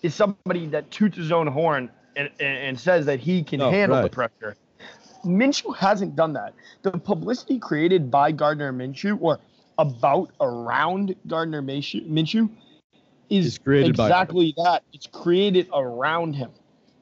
is 0.03 0.13
somebody 0.13 0.67
that 0.67 0.91
toots 0.91 1.17
his 1.17 1.31
own 1.31 1.47
horn 1.47 1.89
and, 2.15 2.29
and, 2.39 2.57
and 2.57 2.79
says 2.79 3.05
that 3.05 3.19
he 3.19 3.43
can 3.43 3.61
Oh, 3.61 3.69
handle 3.71 4.01
the 4.01 4.09
pressure. 4.09 4.55
Minshew 5.23 5.75
hasn't 5.75 6.15
done 6.15 6.33
that. 6.33 6.53
The 6.81 6.91
publicity 6.91 7.59
created 7.59 8.09
by 8.09 8.31
Gardner 8.31 8.73
Minshew 8.73 9.17
or 9.21 9.39
about 9.77 10.31
around 10.39 11.15
Gardner 11.27 11.61
Minshew, 11.61 12.07
Minshew 12.09 12.49
is 13.29 13.47
It's 13.47 13.57
created 13.59 13.95
by 13.95 14.07
exactly 14.07 14.53
that. 14.57 14.83
It's 14.93 15.07
created 15.07 15.69
around 15.73 16.33
him. 16.35 16.51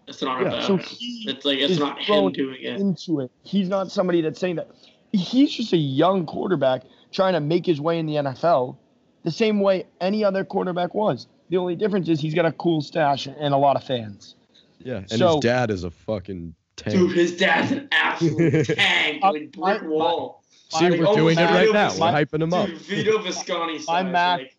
It's 0.08 0.22
not 0.22 0.42
Yeah, 0.42 0.48
about 0.50 0.64
so 0.64 0.78
he 0.78 1.26
It's 1.28 1.46
like 1.46 1.60
it's 1.60 1.74
is 1.74 1.80
not 1.80 1.98
him 2.00 2.06
thrown 2.06 2.32
doing 2.34 2.62
it. 2.62 2.80
into 2.80 3.22
it. 3.22 3.32
He's 3.44 3.70
not 3.70 3.92
somebody 3.92 4.22
that's 4.22 4.40
saying 4.40 4.58
that. 4.58 4.70
He's 5.12 5.52
just 5.52 5.74
a 5.74 5.78
young 5.78 6.26
quarterback 6.26 6.84
trying 7.12 7.34
to 7.34 7.40
make 7.40 7.66
his 7.66 7.80
way 7.82 8.00
in 8.00 8.06
the 8.06 8.16
NFL 8.16 8.76
the 9.24 9.32
same 9.32 9.60
way 9.60 9.86
any 10.02 10.24
other 10.24 10.44
quarterback 10.44 10.94
was. 10.94 11.28
The 11.50 11.58
only 11.58 11.76
difference 11.76 12.08
is 12.10 12.20
he's 12.20 12.36
got 12.36 12.46
a 12.46 12.52
cool 12.52 12.82
stash 12.82 13.28
and 13.28 13.54
a 13.54 13.58
lot 13.58 13.76
of 13.76 13.84
fans. 13.84 14.36
Yeah, 14.80 14.98
and 14.98 15.12
So- 15.12 15.36
his 15.36 15.40
dad 15.42 15.72
is 15.72 15.84
a 15.84 15.92
fucking 15.92 16.56
tank. 16.76 16.96
Dude, 16.98 17.12
his 17.16 17.36
dad's 17.38 17.72
an 17.72 17.88
absolute 17.92 18.66
tank. 18.68 19.22
Like 19.24 19.52
brick 19.52 19.82
my- 19.82 19.88
wall. 19.88 20.44
See, 20.72 20.88
like, 20.88 21.00
we're 21.00 21.06
almost 21.08 21.18
doing 21.18 21.40
it 21.40 21.42
right 21.46 21.62
Vito 21.62 21.74
now. 21.74 21.90
Vis- 21.90 22.00
We're 22.00 22.12
hyping 22.12 22.44
him 22.44 22.54
up. 22.54 22.68
Dude, 22.68 22.78
Vito 22.78 23.18
Visconti 23.24 23.80
My 23.88 24.04
Mac- 24.04 24.40
like, 24.40 24.56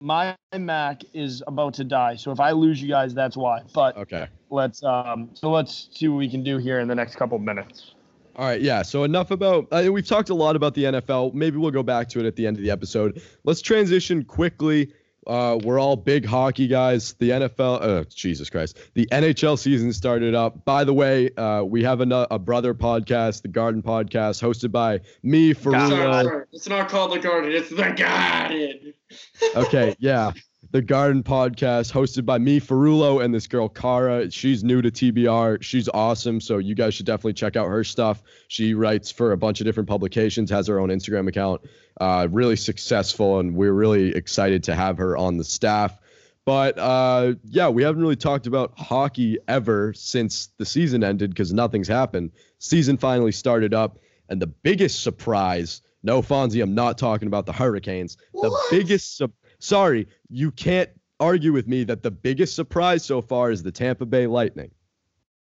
My 0.00 0.36
Mac 0.58 1.02
is 1.14 1.42
about 1.46 1.72
to 1.74 1.84
die, 1.84 2.16
so 2.16 2.30
if 2.30 2.40
I 2.40 2.50
lose 2.50 2.82
you 2.82 2.88
guys, 2.88 3.14
that's 3.14 3.36
why. 3.36 3.62
But 3.72 3.96
Okay. 3.96 4.26
let's 4.50 4.82
um, 4.84 5.30
so 5.32 5.50
let's 5.50 5.88
see 5.92 6.08
what 6.08 6.18
we 6.18 6.28
can 6.28 6.42
do 6.42 6.58
here 6.58 6.78
in 6.80 6.88
the 6.88 6.94
next 6.94 7.16
couple 7.16 7.36
of 7.36 7.42
minutes. 7.42 7.94
All 8.36 8.44
right, 8.44 8.60
yeah. 8.60 8.82
So 8.82 9.04
enough 9.04 9.30
about. 9.30 9.66
Uh, 9.70 9.90
we've 9.92 10.06
talked 10.06 10.28
a 10.28 10.34
lot 10.34 10.56
about 10.56 10.74
the 10.74 10.84
NFL. 10.84 11.32
Maybe 11.32 11.56
we'll 11.56 11.70
go 11.70 11.82
back 11.84 12.08
to 12.10 12.20
it 12.20 12.26
at 12.26 12.36
the 12.36 12.46
end 12.46 12.56
of 12.58 12.62
the 12.62 12.70
episode. 12.70 13.22
Let's 13.44 13.62
transition 13.62 14.24
quickly. 14.24 14.92
Uh, 15.26 15.58
we're 15.62 15.78
all 15.78 15.96
big 15.96 16.24
hockey 16.24 16.66
guys. 16.66 17.14
The 17.14 17.30
NFL, 17.30 17.82
uh, 17.82 18.04
Jesus 18.14 18.50
Christ, 18.50 18.78
the 18.94 19.06
NHL 19.06 19.58
season 19.58 19.92
started 19.92 20.34
up. 20.34 20.64
By 20.64 20.84
the 20.84 20.94
way, 20.94 21.30
uh, 21.34 21.62
we 21.62 21.82
have 21.82 22.00
a, 22.00 22.26
a 22.30 22.38
brother 22.38 22.74
podcast, 22.74 23.42
the 23.42 23.48
Garden 23.48 23.82
Podcast, 23.82 24.42
hosted 24.42 24.72
by 24.72 25.00
me, 25.22 25.54
sorry, 25.54 25.76
Farulo. 25.76 26.24
sorry. 26.24 26.44
It's 26.52 26.68
not 26.68 26.88
called 26.88 27.12
the 27.12 27.18
Garden. 27.18 27.52
It's 27.52 27.70
the 27.70 27.90
Garden. 27.96 28.94
Okay, 29.56 29.96
yeah. 29.98 30.32
The 30.74 30.82
Garden 30.82 31.22
Podcast, 31.22 31.92
hosted 31.92 32.26
by 32.26 32.36
me, 32.38 32.58
Farulo, 32.58 33.24
and 33.24 33.32
this 33.32 33.46
girl, 33.46 33.68
Kara. 33.68 34.28
She's 34.28 34.64
new 34.64 34.82
to 34.82 34.90
TBR. 34.90 35.62
She's 35.62 35.88
awesome. 35.88 36.40
So 36.40 36.58
you 36.58 36.74
guys 36.74 36.94
should 36.94 37.06
definitely 37.06 37.34
check 37.34 37.54
out 37.54 37.68
her 37.68 37.84
stuff. 37.84 38.24
She 38.48 38.74
writes 38.74 39.08
for 39.12 39.30
a 39.30 39.36
bunch 39.36 39.60
of 39.60 39.66
different 39.66 39.88
publications, 39.88 40.50
has 40.50 40.66
her 40.66 40.80
own 40.80 40.88
Instagram 40.88 41.28
account. 41.28 41.60
Uh, 42.00 42.26
really 42.28 42.56
successful, 42.56 43.38
and 43.38 43.54
we're 43.54 43.72
really 43.72 44.16
excited 44.16 44.64
to 44.64 44.74
have 44.74 44.98
her 44.98 45.16
on 45.16 45.36
the 45.36 45.44
staff. 45.44 45.96
But 46.44 46.76
uh, 46.76 47.34
yeah, 47.44 47.68
we 47.68 47.84
haven't 47.84 48.02
really 48.02 48.16
talked 48.16 48.48
about 48.48 48.76
hockey 48.76 49.38
ever 49.46 49.92
since 49.94 50.48
the 50.58 50.64
season 50.66 51.04
ended 51.04 51.30
because 51.30 51.52
nothing's 51.52 51.86
happened. 51.86 52.32
Season 52.58 52.96
finally 52.96 53.30
started 53.30 53.74
up, 53.74 54.00
and 54.28 54.42
the 54.42 54.48
biggest 54.48 55.04
surprise. 55.04 55.82
No, 56.02 56.20
Fonzie, 56.20 56.60
I'm 56.64 56.74
not 56.74 56.98
talking 56.98 57.28
about 57.28 57.46
the 57.46 57.52
Hurricanes. 57.52 58.16
The 58.32 58.50
What? 58.50 58.70
biggest. 58.72 59.18
Su- 59.18 59.32
sorry, 59.64 60.06
you 60.28 60.50
can't 60.50 60.90
argue 61.20 61.52
with 61.52 61.66
me 61.66 61.84
that 61.84 62.02
the 62.02 62.10
biggest 62.10 62.54
surprise 62.54 63.04
so 63.04 63.22
far 63.22 63.50
is 63.50 63.62
the 63.62 63.72
Tampa 63.72 64.06
Bay 64.06 64.26
Lightning. 64.26 64.70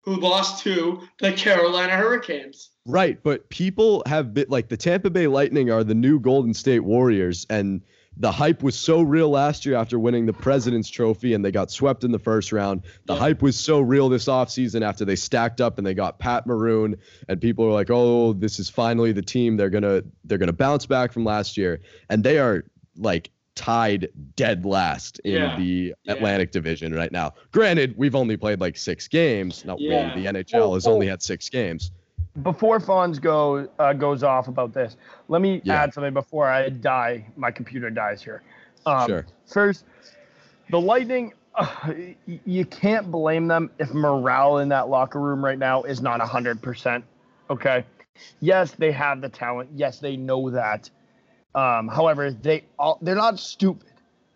Who 0.04 0.20
lost 0.20 0.64
to 0.64 1.08
the 1.20 1.34
Carolina 1.34 1.94
Hurricanes? 1.94 2.72
Right, 2.86 3.22
but 3.22 3.50
people 3.50 4.02
have 4.08 4.34
been 4.34 4.48
like 4.50 4.70
the 4.70 4.78
Tampa 4.78 5.10
Bay 5.10 5.28
Lightning 5.28 5.70
are 5.72 5.84
the 5.84 5.94
new 5.96 6.20
Golden 6.20 6.54
State 6.54 6.80
Warriors, 6.80 7.46
and 7.50 7.82
the 8.18 8.32
hype 8.32 8.64
was 8.64 8.76
so 8.76 9.02
real 9.02 9.30
last 9.30 9.66
year 9.66 9.76
after 9.76 10.00
winning 10.00 10.26
the 10.26 10.34
President's 10.34 10.90
Trophy 10.90 11.34
and 11.34 11.46
they 11.46 11.52
got 11.52 11.70
swept 11.70 12.04
in 12.04 12.12
the 12.12 12.20
first 12.20 12.52
round. 12.52 12.82
The 13.06 13.14
Yeah. 13.14 13.20
hype 13.20 13.42
was 13.42 13.56
so 13.56 13.80
real 13.80 14.10
this 14.10 14.26
offseason 14.26 14.82
after 14.82 15.06
they 15.06 15.16
stacked 15.16 15.62
up 15.62 15.78
and 15.78 15.86
they 15.86 15.94
got 15.94 16.18
Pat 16.20 16.48
Maroon, 16.48 16.96
and 17.28 17.40
people 17.40 17.66
were 17.66 17.72
like, 17.74 17.90
"Oh, 17.92 18.34
this 18.34 18.60
is 18.60 18.70
finally 18.70 19.12
the 19.12 19.22
team 19.22 19.56
they're 19.58 19.70
gonna 19.70 20.02
they're 20.26 20.40
gonna 20.40 20.52
bounce 20.54 20.86
back 20.86 21.12
from 21.14 21.24
last 21.24 21.56
year," 21.58 21.80
and 22.10 22.24
they 22.24 22.40
are 22.40 22.66
like 22.98 23.30
tied 23.60 24.08
dead 24.38 24.64
last 24.66 25.20
in 25.20 25.34
Yeah. 25.34 25.58
the 25.58 25.94
Yeah. 26.04 26.14
Atlantic 26.14 26.52
Division 26.52 26.94
right 26.96 27.12
now. 27.12 27.34
Granted, 27.52 27.94
we've 27.98 28.16
only 28.16 28.38
played 28.38 28.62
like 28.62 28.78
six 28.78 29.06
games. 29.10 29.66
Not 29.66 29.82
Yeah. 29.82 30.16
we, 30.16 30.22
the 30.22 30.28
NHL 30.30 30.76
has 30.76 30.88
Oh, 30.88 30.94
only 30.94 31.08
had 31.08 31.22
six 31.22 31.50
games. 31.50 31.92
Before 32.42 32.80
Fonz 32.80 33.20
go 33.20 33.68
uh, 33.78 33.92
goes 33.92 34.24
off 34.24 34.48
about 34.48 34.74
this, 34.74 34.96
let 35.28 35.42
me 35.42 35.62
Yeah. 35.66 35.84
add 35.84 35.94
something 35.94 36.14
before 36.14 36.48
I 36.48 36.70
die. 36.70 37.26
My 37.36 37.52
computer 37.52 37.90
dies 37.90 38.24
here. 38.24 38.42
Um, 38.86 39.08
Sure. 39.08 39.26
First, 39.46 39.84
the 40.70 40.80
Lightning, 40.80 41.34
uh, 41.56 41.92
you 42.46 42.64
can't 42.64 43.12
blame 43.12 43.48
them 43.48 43.70
if 43.78 43.94
morale 43.94 44.60
in 44.60 44.70
that 44.70 44.88
locker 44.88 45.20
room 45.20 45.44
right 45.44 45.60
now 45.60 45.84
is 45.84 46.02
not 46.02 46.22
100%. 46.22 47.04
Okay. 47.50 47.84
Yes, 48.40 48.72
they 48.72 48.94
have 48.94 49.20
the 49.20 49.28
talent. 49.30 49.70
Yes, 49.76 50.00
they 50.00 50.16
know 50.16 50.50
that. 50.50 50.90
Um, 51.56 51.88
however, 51.88 52.32
they 52.32 52.66
all, 52.78 53.00
they're 53.02 53.16
not 53.16 53.40
stupid. 53.40 53.92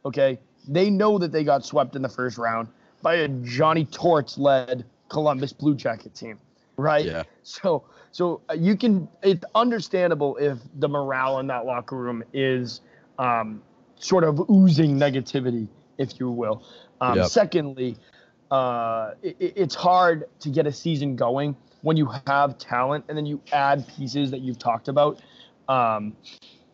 Okay. 0.06 0.40
They 0.68 0.90
know 0.90 1.18
that 1.18 1.32
they 1.32 1.44
got 1.44 1.66
swept 1.66 1.96
in 1.96 2.02
the 2.02 2.10
first 2.10 2.38
round 2.38 2.68
by 3.02 3.16
a 3.16 3.28
Johnny 3.28 3.86
Torts 3.86 4.38
led 4.38 4.86
Columbus 5.10 5.54
Blue 5.54 5.76
Jacket 5.76 6.16
team. 6.16 6.40
Right. 6.78 7.06
Yeah. 7.06 7.24
So, 7.44 7.84
so 8.12 8.42
uh, 8.50 8.54
you 8.54 8.76
can. 8.76 9.08
It's 9.22 9.44
understandable 9.54 10.38
if 10.38 10.58
the 10.80 10.88
morale 10.88 11.40
in 11.40 11.48
that 11.48 11.66
locker 11.66 11.98
room 11.98 12.24
is 12.34 12.82
um, 13.20 13.62
sort 14.00 14.24
of 14.24 14.50
oozing 14.50 14.98
negativity, 14.98 15.68
if 15.98 16.20
you 16.20 16.32
will. 16.32 16.64
Um, 17.02 17.18
Yep. 17.18 17.28
Secondly, 17.28 17.98
uh, 18.50 19.12
it, 19.22 19.36
it's 19.40 19.76
hard 19.76 20.26
to 20.40 20.50
get 20.50 20.66
a 20.66 20.72
season 20.72 21.16
going 21.16 21.56
when 21.82 21.98
you 21.98 22.10
have 22.28 22.58
talent 22.58 23.04
and 23.10 23.18
then 23.18 23.26
you 23.26 23.42
add 23.52 23.86
pieces 23.88 24.32
that 24.32 24.42
you've 24.42 24.60
talked 24.60 24.88
about. 24.88 25.22
Um, 25.68 26.16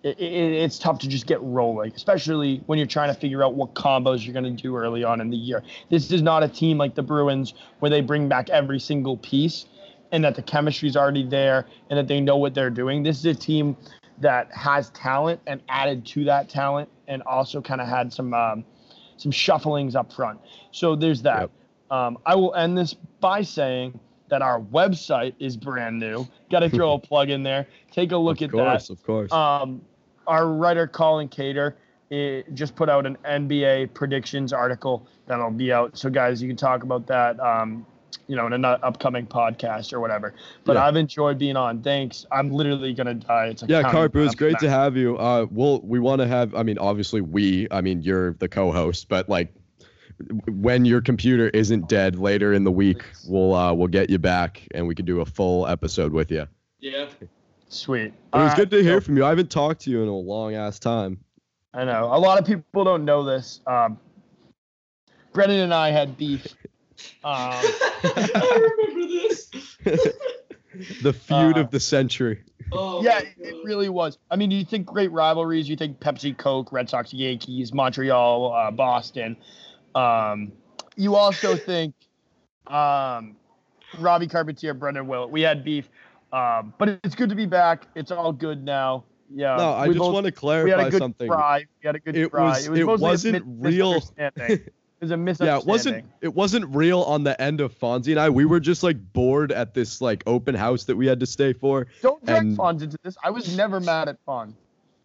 it, 0.04 0.20
it, 0.20 0.54
it's 0.54 0.80
tough 0.80 1.00
to 1.00 1.08
just 1.08 1.26
get 1.28 1.42
rolling, 1.42 1.92
especially 1.94 2.62
when 2.66 2.78
you're 2.78 2.88
trying 2.88 3.14
to 3.14 3.20
figure 3.20 3.44
out 3.44 3.56
what 3.56 3.74
combos 3.74 4.26
you're 4.26 4.34
going 4.34 4.56
to 4.56 4.62
do 4.62 4.76
early 4.76 5.04
on 5.04 5.20
in 5.22 5.30
the 5.30 5.38
year. 5.38 5.64
This 5.90 6.12
is 6.12 6.22
not 6.22 6.44
a 6.44 6.48
team 6.48 6.78
like 6.78 6.96
the 6.96 7.04
Bruins 7.04 7.54
where 7.80 7.90
they 7.90 8.02
bring 8.02 8.30
back 8.30 8.50
every 8.50 8.80
single 8.80 9.18
piece 9.18 9.66
and 10.12 10.24
that 10.24 10.36
the 10.36 10.42
chemistry's 10.42 10.96
already 10.96 11.28
there 11.28 11.66
and 11.90 11.98
that 11.98 12.08
they 12.08 12.22
know 12.22 12.38
what 12.38 12.54
they're 12.54 12.70
doing. 12.70 13.04
This 13.04 13.20
is 13.20 13.26
a 13.26 13.36
team 13.36 13.76
that 14.20 14.52
has 14.54 14.90
talent 14.92 15.40
and 15.48 15.62
added 15.70 16.06
to 16.06 16.24
that 16.26 16.50
talent 16.50 16.90
and 17.08 17.22
also 17.24 17.62
kind 17.62 17.82
of 17.82 17.88
had 17.88 18.12
some 18.12 18.34
um, 18.34 18.64
some 19.18 19.32
shufflings 19.32 19.96
up 19.96 20.12
front. 20.14 20.40
So 20.72 20.96
there's 20.96 21.22
that. 21.24 21.42
Yep. 21.42 21.52
Um, 21.92 22.18
I 22.26 22.36
will 22.36 22.54
end 22.56 22.78
this 22.78 22.94
by 22.94 23.42
saying 23.42 24.00
that 24.30 24.42
our 24.42 24.60
website 24.62 25.34
is 25.40 25.58
brand 25.58 26.00
new. 26.00 26.28
Got 26.52 26.60
to 26.62 26.70
throw 26.70 26.94
a 26.94 27.00
plug 27.10 27.30
in 27.30 27.44
there. 27.44 27.68
Take 27.92 28.12
a 28.12 28.18
look 28.18 28.42
of 28.42 28.46
at 28.46 28.52
course, 28.52 28.88
that. 28.88 28.94
of 28.94 29.04
course. 29.04 29.32
of 29.32 29.62
Um, 29.64 29.82
our 30.28 30.48
writer 30.48 30.88
Colin 30.88 31.28
Cater 31.28 31.76
eh, 32.12 32.44
just 32.54 32.76
put 32.76 32.90
out 32.90 33.06
an 33.06 33.18
NBA 33.26 33.94
predictions 33.94 34.54
article 34.54 35.08
that'll 35.28 35.52
be 35.52 35.72
out. 35.74 35.98
So 35.98 36.10
guys, 36.10 36.42
you 36.42 36.48
can 36.48 36.58
talk 36.58 36.84
about 36.84 37.08
that. 37.08 37.40
Um, 37.40 37.86
you 38.28 38.36
know, 38.36 38.46
in 38.46 38.54
an 38.54 38.64
upcoming 38.66 39.26
podcast 39.26 39.92
or 39.92 40.00
whatever. 40.00 40.36
But 40.64 40.76
Yeah. 40.76 40.86
I've 40.86 40.96
enjoyed 40.96 41.40
being 41.40 41.56
on. 41.56 41.82
Thanks. 41.82 42.28
I'm 42.32 42.52
literally 42.52 42.94
gonna 42.94 43.16
die. 43.16 43.48
It's 43.48 43.64
a 43.64 43.66
yeah, 43.68 43.82
count- 43.82 43.92
Carp, 43.94 44.16
it 44.16 44.20
was 44.20 44.36
great 44.36 44.54
back. 44.54 44.62
to 44.62 44.70
have 44.70 44.96
you. 44.96 45.18
Uh, 45.18 45.48
we'll 45.50 45.82
we 45.82 46.00
want 46.00 46.22
to 46.22 46.28
have. 46.28 46.54
I 46.54 46.62
mean, 46.62 46.78
obviously 46.78 47.22
we. 47.22 47.68
I 47.72 47.82
mean, 47.82 48.02
you're 48.04 48.34
the 48.34 48.48
co-host, 48.48 49.10
but 49.10 49.30
like 49.30 49.52
when 50.48 50.86
your 50.86 51.02
computer 51.02 51.50
isn't 51.50 51.88
dead 51.90 52.18
later 52.18 52.54
in 52.54 52.64
the 52.64 52.72
week, 52.72 53.04
we'll 53.28 53.54
uh, 53.54 53.74
we'll 53.74 53.88
get 53.88 54.10
you 54.10 54.18
back 54.20 54.68
and 54.74 54.88
we 54.88 54.96
can 54.96 55.06
do 55.06 55.22
a 55.22 55.26
full 55.26 55.68
episode 55.68 56.12
with 56.14 56.32
you. 56.32 56.48
Yeah. 56.80 57.08
Sweet. 57.70 58.06
It 58.06 58.14
was 58.34 58.52
All 58.52 58.56
good 58.56 58.72
to 58.72 58.82
hear 58.84 59.00
so- 59.00 59.06
from 59.06 59.18
you. 59.18 59.26
I 59.26 59.30
haven't 59.30 59.52
talked 59.52 59.82
to 59.82 59.92
you 59.92 60.02
in 60.02 60.08
a 60.08 60.16
long 60.16 60.56
ass 60.56 60.80
time. 60.80 61.20
I 61.74 61.84
know. 61.86 62.06
A 62.12 62.18
lot 62.18 62.40
of 62.40 62.46
people 62.46 62.84
don't 62.84 63.06
know 63.06 63.24
this. 63.24 63.62
Um, 63.68 64.00
Brennan 65.34 65.60
and 65.60 65.74
I 65.74 65.92
had 65.92 66.18
beef. 66.18 66.46
Um, 67.24 67.34
I 68.04 68.74
remember 68.78 69.08
this. 69.08 69.46
the 71.02 71.14
feud 71.14 71.58
Uh, 71.58 71.62
of 71.62 71.72
the 71.72 71.80
century. 71.80 72.44
Oh 72.74 73.02
yeah, 73.02 73.22
it 73.38 73.56
really 73.64 73.88
was. 73.88 74.18
I 74.30 74.36
mean, 74.36 74.52
you 74.52 74.66
think 74.66 74.86
great 74.86 75.10
rivalries. 75.14 75.70
You 75.70 75.78
think 75.78 76.02
Pepsi, 76.02 76.38
Coke, 76.38 76.74
Red 76.74 76.90
Sox, 76.90 77.14
Yankees, 77.14 77.74
Montreal, 77.74 78.54
uh, 78.54 78.72
Boston. 78.72 79.38
Um, 79.96 80.52
you 80.96 81.16
also 81.16 81.56
think 81.72 81.94
um, 82.68 83.36
Robbie 83.98 84.28
Carpentier, 84.28 84.74
Brendan 84.74 85.08
Willett. 85.08 85.30
We 85.30 85.42
had 85.42 85.64
beef, 85.64 85.90
um, 86.34 86.74
but 86.78 87.00
it's 87.04 87.16
good 87.16 87.30
to 87.30 87.36
be 87.36 87.46
back. 87.46 87.88
It's 87.96 88.12
all 88.12 88.32
good 88.32 88.64
now. 88.64 89.04
Yeah. 89.32 89.58
no, 89.58 89.74
I 89.74 89.86
just 89.88 90.00
both- 90.00 90.14
want 90.14 90.26
to 90.26 90.32
clarify 90.32 90.64
we 90.66 90.72
had 90.72 90.88
a 90.88 90.90
good 90.92 90.98
something. 91.00 91.28
fry. 91.28 91.60
We 91.84 91.88
had 91.88 91.96
a 91.96 92.00
good 92.00 92.16
It 92.16 92.32
fry. 92.32 92.50
was- 92.50 92.66
it 92.68 92.72
was 92.72 92.80
it 92.80 93.04
wasn't 93.04 93.44
real-. 93.46 94.02
It 95.02 95.06
was 95.06 95.12
a 95.12 95.14
Yeah, 95.14 95.18
misunderstanding. 95.18 95.62
it 95.62 95.66
wasn't 95.72 96.06
it 96.22 96.34
wasn't 96.36 96.76
real 96.76 97.04
on 97.04 97.24
the 97.24 97.40
end 97.42 97.62
of 97.62 97.74
Fonzie 97.80 98.10
and 98.12 98.20
I. 98.20 98.30
We 98.30 98.44
were 98.44 98.60
just 98.60 98.84
like 98.84 98.98
bored 99.14 99.54
at 99.54 99.74
this 99.74 100.02
like 100.02 100.24
open 100.28 100.56
house 100.56 100.84
that 100.86 100.98
we 100.98 101.08
had 101.08 101.22
to 101.22 101.26
stay 101.26 101.54
for. 101.54 101.88
Don't 102.02 102.22
drag 102.26 102.42
and- 102.42 102.58
Fonz 102.58 102.82
into 102.82 102.98
this. 103.04 103.16
I 103.24 103.30
was 103.30 103.56
never 103.56 103.80
mad 103.80 104.10
at 104.10 104.18
Fonz. 104.26 104.56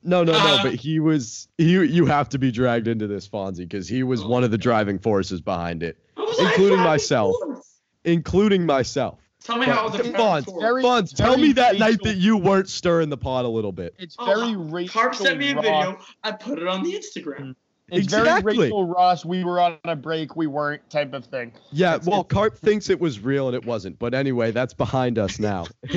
No, 0.05 0.23
no, 0.23 0.33
no. 0.33 0.39
Uh, 0.39 0.63
but 0.63 0.75
he 0.75 1.01
was 1.01 1.49
he. 1.59 1.71
You 1.73 2.05
have 2.07 2.29
to 2.31 2.39
be 2.39 2.53
dragged 2.53 2.87
into 2.89 3.07
this, 3.07 3.27
Fonzie, 3.29 3.59
because 3.59 3.89
he 3.89 4.03
was 4.03 4.23
one 4.25 4.45
of 4.45 4.51
the 4.51 4.59
driving 4.59 4.99
forces 4.99 5.41
behind 5.41 5.83
it, 5.83 5.97
How 6.17 6.27
was 6.27 6.39
I 6.41 6.45
including 6.51 6.79
myself. 6.81 7.35
fourth? 7.43 7.81
including 8.05 8.67
myself. 8.67 9.19
Tell 9.43 9.57
me 9.59 9.67
how 9.67 9.87
it 9.89 9.93
was 9.93 10.01
a 10.01 10.05
Fonz, 10.13 10.45
fourth. 10.45 10.61
Very- 10.63 10.83
Fonz, 10.83 11.15
tell 11.15 11.37
me 11.39 11.53
that 11.53 11.79
night 11.79 11.99
that 12.03 12.17
you 12.17 12.37
weren't 12.37 12.69
stirring 12.69 13.09
the 13.11 13.17
pot 13.17 13.45
a 13.45 13.49
little 13.49 13.73
bit. 13.73 13.95
It's 13.99 14.17
Oh, 14.19 14.25
very 14.27 14.57
Rachel 14.57 15.01
Carp 15.03 15.15
sent 15.15 15.39
me 15.39 15.51
a 15.51 15.55
Ross. 15.55 15.65
video. 15.65 15.99
I 16.23 16.33
put 16.33 16.59
it 16.59 16.67
on 16.67 16.83
the 16.83 16.93
Instagram. 16.93 17.55
It's 17.89 18.05
Exactly. 18.05 18.55
very 18.57 18.67
Rachel 18.69 18.87
Ross. 18.87 19.25
We 19.27 19.45
were 19.45 19.61
on 19.61 19.77
a 19.85 19.95
break. 19.97 20.35
We 20.37 20.47
weren't 20.47 20.89
type 20.89 21.13
of 21.13 21.27
thing. 21.27 21.53
Yeah, 21.73 21.95
It's- 21.97 22.07
well, 22.07 22.21
it's- 22.21 22.33
Carp 22.35 22.57
thinks 22.59 22.89
it 22.89 22.99
was 23.01 23.21
real 23.21 23.47
and 23.49 23.55
it 23.55 23.65
wasn't. 23.67 23.99
But 23.99 24.15
anyway, 24.15 24.51
that's 24.51 24.73
behind 24.75 25.19
us 25.19 25.39
now. 25.39 25.67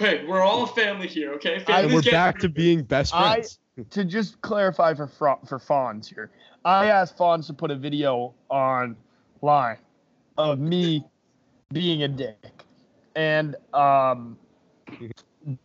Hey, 0.00 0.24
we're 0.24 0.40
all 0.40 0.62
a 0.62 0.66
family 0.66 1.06
here, 1.06 1.34
okay? 1.34 1.56
and 1.56 1.62
Families 1.66 1.92
we're 2.06 2.10
back 2.10 2.38
to 2.38 2.48
being 2.48 2.82
best 2.82 3.14
I- 3.14 3.34
friends. 3.34 3.58
To 3.90 4.04
just 4.04 4.40
clarify 4.40 4.92
for 4.94 5.06
Fra- 5.06 5.38
for 5.46 5.58
Fonz 5.58 6.06
here, 6.06 6.30
I 6.64 6.86
asked 6.86 7.16
Fonz 7.16 7.46
to 7.46 7.52
put 7.54 7.70
a 7.70 7.76
video 7.76 8.34
online 8.50 8.96
of 10.36 10.58
me 10.58 11.04
being 11.72 12.02
a 12.02 12.08
dick, 12.08 12.64
and 13.14 13.56
um, 13.72 14.36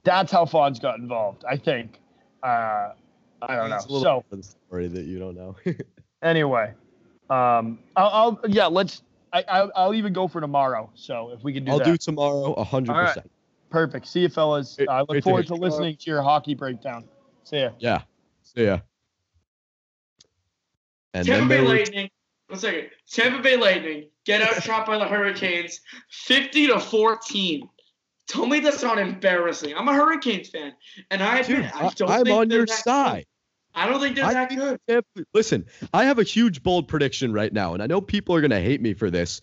that's 0.03 0.31
how 0.31 0.45
Fonz 0.45 0.81
got 0.81 0.99
involved. 0.99 1.43
I 1.49 1.57
think. 1.57 1.99
Uh, 2.43 2.91
I 3.41 3.55
don't 3.55 3.69
know. 3.69 3.75
It's 3.75 3.85
a 3.85 3.91
little 3.91 4.01
So 4.03 4.23
bit 4.29 4.39
of 4.39 4.45
the 4.45 4.49
story 4.67 4.87
that 4.87 5.03
you 5.05 5.19
don't 5.19 5.35
know. 5.35 5.55
anyway, 6.21 6.73
um, 7.29 7.79
I'll, 7.97 8.39
I'll 8.43 8.49
yeah, 8.49 8.67
let's. 8.67 9.01
I, 9.33 9.43
I'll, 9.49 9.71
I'll 9.75 9.93
even 9.93 10.13
go 10.13 10.27
for 10.29 10.39
tomorrow. 10.39 10.89
So 10.95 11.31
if 11.31 11.43
we 11.43 11.51
can 11.53 11.63
do 11.65 11.71
that, 11.71 11.71
I'll 11.73 11.79
that. 11.79 11.85
do 11.85 11.97
tomorrow, 11.97 12.53
a 12.53 12.63
hundred 12.63 12.93
All 12.93 12.99
right. 12.99 13.07
percent. 13.07 13.31
Perfect. 13.75 14.07
See 14.07 14.21
you, 14.21 14.29
fellas. 14.29 14.77
Great- 14.77 14.87
I 14.87 15.01
look 15.01 15.09
great 15.09 15.23
to 15.23 15.29
forward 15.29 15.47
to 15.47 15.55
listening 15.55 15.97
to 15.97 16.09
your 16.09 16.21
hockey 16.21 16.53
breakdown. 16.55 17.03
See 17.43 17.59
ya. 17.59 17.71
Yeah. 17.77 18.01
See 18.43 18.63
ya. 18.63 18.79
And 21.13 21.27
Tampa 21.27 21.39
then 21.39 21.47
Bay 21.49 21.55
there 21.57 21.75
Lightning. 21.79 22.09
One 22.47 22.57
second. 22.57 22.89
Tampa 23.11 23.41
Bay 23.41 23.57
Lightning 23.57 24.05
get 24.25 24.41
outshot 24.41 24.85
by 24.85 24.97
the 24.97 25.03
Hurricanes, 25.03 25.81
fifty 26.09 26.67
to 26.67 26.79
fourteen. 26.79 27.67
Tell 28.29 28.45
me 28.45 28.61
that's 28.61 28.81
not 28.81 28.97
embarrassing. 28.97 29.73
I'm 29.75 29.89
a 29.89 29.93
Hurricanes 29.93 30.47
fan, 30.47 30.71
and 31.11 31.21
I 31.21 31.39
admit 31.39 31.63
Dude, 31.63 31.71
I 31.73 31.87
I, 31.87 31.89
don't 31.89 32.09
I'm 32.09 32.23
think 32.23 32.37
on 32.37 32.49
your 32.49 32.67
side. 32.67 33.25
Good. 33.25 33.81
I 33.81 33.87
don't 33.87 33.99
think 33.99 34.15
they're 34.15 34.25
I 34.25 34.33
that 34.35 34.47
think 34.47 34.61
good. 34.61 34.79
Tampa- 34.87 35.25
Listen, 35.33 35.65
I 35.93 36.05
have 36.05 36.17
a 36.17 36.23
huge 36.23 36.63
bold 36.63 36.87
prediction 36.87 37.33
right 37.33 37.51
now, 37.51 37.73
and 37.73 37.83
I 37.83 37.87
know 37.87 37.99
people 37.99 38.35
are 38.35 38.41
gonna 38.41 38.61
hate 38.61 38.79
me 38.79 38.93
for 38.93 39.11
this. 39.11 39.41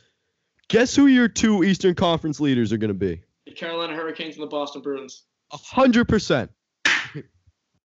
Guess 0.68 0.96
who 0.96 1.06
your 1.06 1.28
two 1.28 1.62
Eastern 1.64 1.94
Conference 1.94 2.40
leaders 2.40 2.72
are 2.72 2.78
gonna 2.78 2.94
be? 2.94 3.20
The 3.52 3.58
Carolina 3.58 3.94
Hurricanes 3.94 4.36
and 4.36 4.42
the 4.42 4.48
Boston 4.48 4.80
Bruins. 4.80 5.24
A 5.52 5.58
hundred 5.58 6.08
percent. 6.08 6.50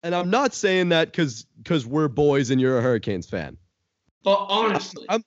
And 0.03 0.15
I'm 0.15 0.29
not 0.29 0.53
saying 0.55 0.91
that 0.91 1.11
because 1.11 1.47
because 1.57 1.87
we're 1.87 2.09
boys 2.09 2.51
and 2.51 2.61
you're 2.61 2.79
a 2.79 2.83
Hurricanes 2.83 3.27
fan. 3.27 3.57
But 4.23 4.47
honestly, 4.49 5.07
I'm 5.09 5.25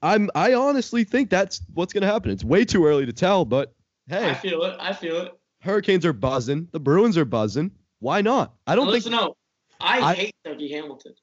I'm 0.00 0.30
I 0.34 0.54
honestly 0.54 1.02
think 1.04 1.28
that's 1.28 1.60
what's 1.74 1.92
gonna 1.92 2.06
happen. 2.06 2.30
It's 2.30 2.44
way 2.44 2.64
too 2.64 2.86
early 2.86 3.04
to 3.06 3.12
tell, 3.12 3.44
but 3.44 3.74
hey, 4.06 4.30
I 4.30 4.34
feel 4.34 4.62
it. 4.62 4.76
I 4.78 4.92
feel 4.92 5.16
it. 5.16 5.32
Hurricanes 5.60 6.06
are 6.06 6.12
buzzing. 6.12 6.68
The 6.70 6.80
Bruins 6.80 7.18
are 7.18 7.24
buzzing. 7.24 7.72
Why 7.98 8.20
not? 8.22 8.54
I 8.66 8.76
don't 8.76 8.86
Listen 8.86 9.12
think 9.12 9.22
up. 9.22 9.36
I, 9.80 10.00
I- 10.00 10.14
hate 10.14 10.34
Dougie 10.46 10.70
Hamilton. 10.70 11.14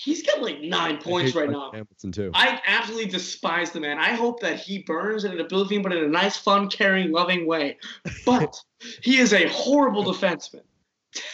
He's 0.00 0.22
got 0.24 0.40
like 0.40 0.60
nine 0.60 0.98
points 0.98 1.34
right 1.34 1.46
Mike 1.48 1.56
now. 1.56 1.72
Hamilton 1.72 2.12
too. 2.12 2.30
I 2.32 2.60
absolutely 2.64 3.10
despise 3.10 3.72
the 3.72 3.80
man. 3.80 3.98
I 3.98 4.10
hope 4.10 4.38
that 4.42 4.60
he 4.60 4.84
burns 4.84 5.24
in 5.24 5.32
an 5.32 5.40
ability, 5.40 5.78
but 5.78 5.92
in 5.92 6.04
a 6.04 6.06
nice, 6.06 6.36
fun, 6.36 6.68
caring, 6.68 7.10
loving 7.10 7.48
way. 7.48 7.78
But 8.24 8.54
he 9.02 9.18
is 9.18 9.32
a 9.32 9.48
horrible 9.48 10.04
defenseman. 10.04 10.60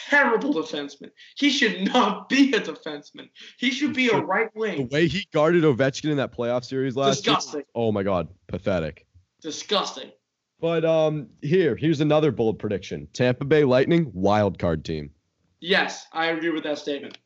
Terrible 0.09 0.51
defenseman. 0.51 1.11
He 1.37 1.51
should 1.51 1.93
not 1.93 2.27
be 2.27 2.53
a 2.53 2.59
defenseman. 2.59 3.29
He 3.59 3.69
should 3.69 3.93
be 3.93 4.09
a 4.09 4.17
right 4.17 4.49
wing. 4.55 4.87
the 4.87 4.95
way 4.95 5.07
he 5.07 5.27
guarded 5.31 5.63
Ovechkin 5.63 6.09
in 6.09 6.17
that 6.17 6.35
playoff 6.35 6.65
series 6.65 6.95
last 6.95 7.17
Disgusting. 7.17 7.59
year. 7.59 7.65
Oh 7.75 7.91
my 7.91 8.01
god, 8.01 8.29
pathetic. 8.47 9.05
Disgusting. 9.43 10.09
But 10.59 10.85
um 10.85 11.27
here, 11.43 11.75
here's 11.75 12.01
another 12.01 12.31
bold 12.31 12.57
prediction. 12.57 13.09
Tampa 13.13 13.45
Bay 13.45 13.63
Lightning 13.63 14.09
wild 14.15 14.57
card 14.57 14.83
team. 14.83 15.11
Yes, 15.59 16.07
I 16.11 16.27
agree 16.31 16.49
with 16.49 16.63
that 16.63 16.79
statement. 16.79 17.19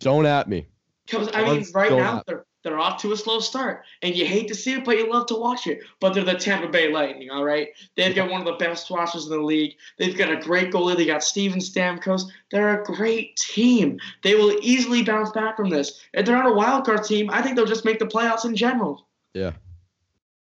Don't 0.00 0.26
at 0.26 0.48
me. 0.48 0.66
Because 1.06 1.28
I 1.34 1.44
mean, 1.44 1.64
right 1.74 1.92
now 1.92 2.22
they're 2.26 2.44
they're 2.64 2.78
off 2.78 3.00
to 3.02 3.12
a 3.12 3.16
slow 3.16 3.40
start, 3.40 3.84
and 4.00 4.16
you 4.16 4.24
hate 4.24 4.48
to 4.48 4.54
see 4.54 4.72
it, 4.72 4.86
but 4.86 4.96
you 4.96 5.12
love 5.12 5.26
to 5.26 5.34
watch 5.34 5.66
it. 5.66 5.80
But 6.00 6.14
they're 6.14 6.24
the 6.24 6.34
Tampa 6.34 6.68
Bay 6.68 6.90
Lightning, 6.90 7.30
all 7.30 7.44
right. 7.44 7.68
They've 7.94 8.14
got 8.14 8.30
one 8.30 8.40
of 8.40 8.46
the 8.46 8.64
best 8.64 8.90
watchers 8.90 9.26
in 9.26 9.32
the 9.32 9.38
league. 9.38 9.76
They've 9.98 10.16
got 10.16 10.32
a 10.32 10.36
great 10.36 10.72
goalie. 10.72 10.96
They 10.96 11.04
got 11.04 11.22
Steven 11.22 11.60
Stamkos. 11.60 12.22
They're 12.50 12.80
a 12.80 12.84
great 12.84 13.36
team. 13.36 14.00
They 14.22 14.34
will 14.34 14.56
easily 14.62 15.02
bounce 15.02 15.30
back 15.30 15.56
from 15.56 15.68
this. 15.68 16.00
If 16.14 16.24
they're 16.24 16.36
not 16.36 16.50
a 16.50 16.54
wild 16.54 16.86
card 16.86 17.04
team, 17.04 17.28
I 17.30 17.42
think 17.42 17.56
they'll 17.56 17.66
just 17.66 17.84
make 17.84 17.98
the 17.98 18.06
playoffs 18.06 18.46
in 18.46 18.56
general. 18.56 19.06
Yeah. 19.34 19.52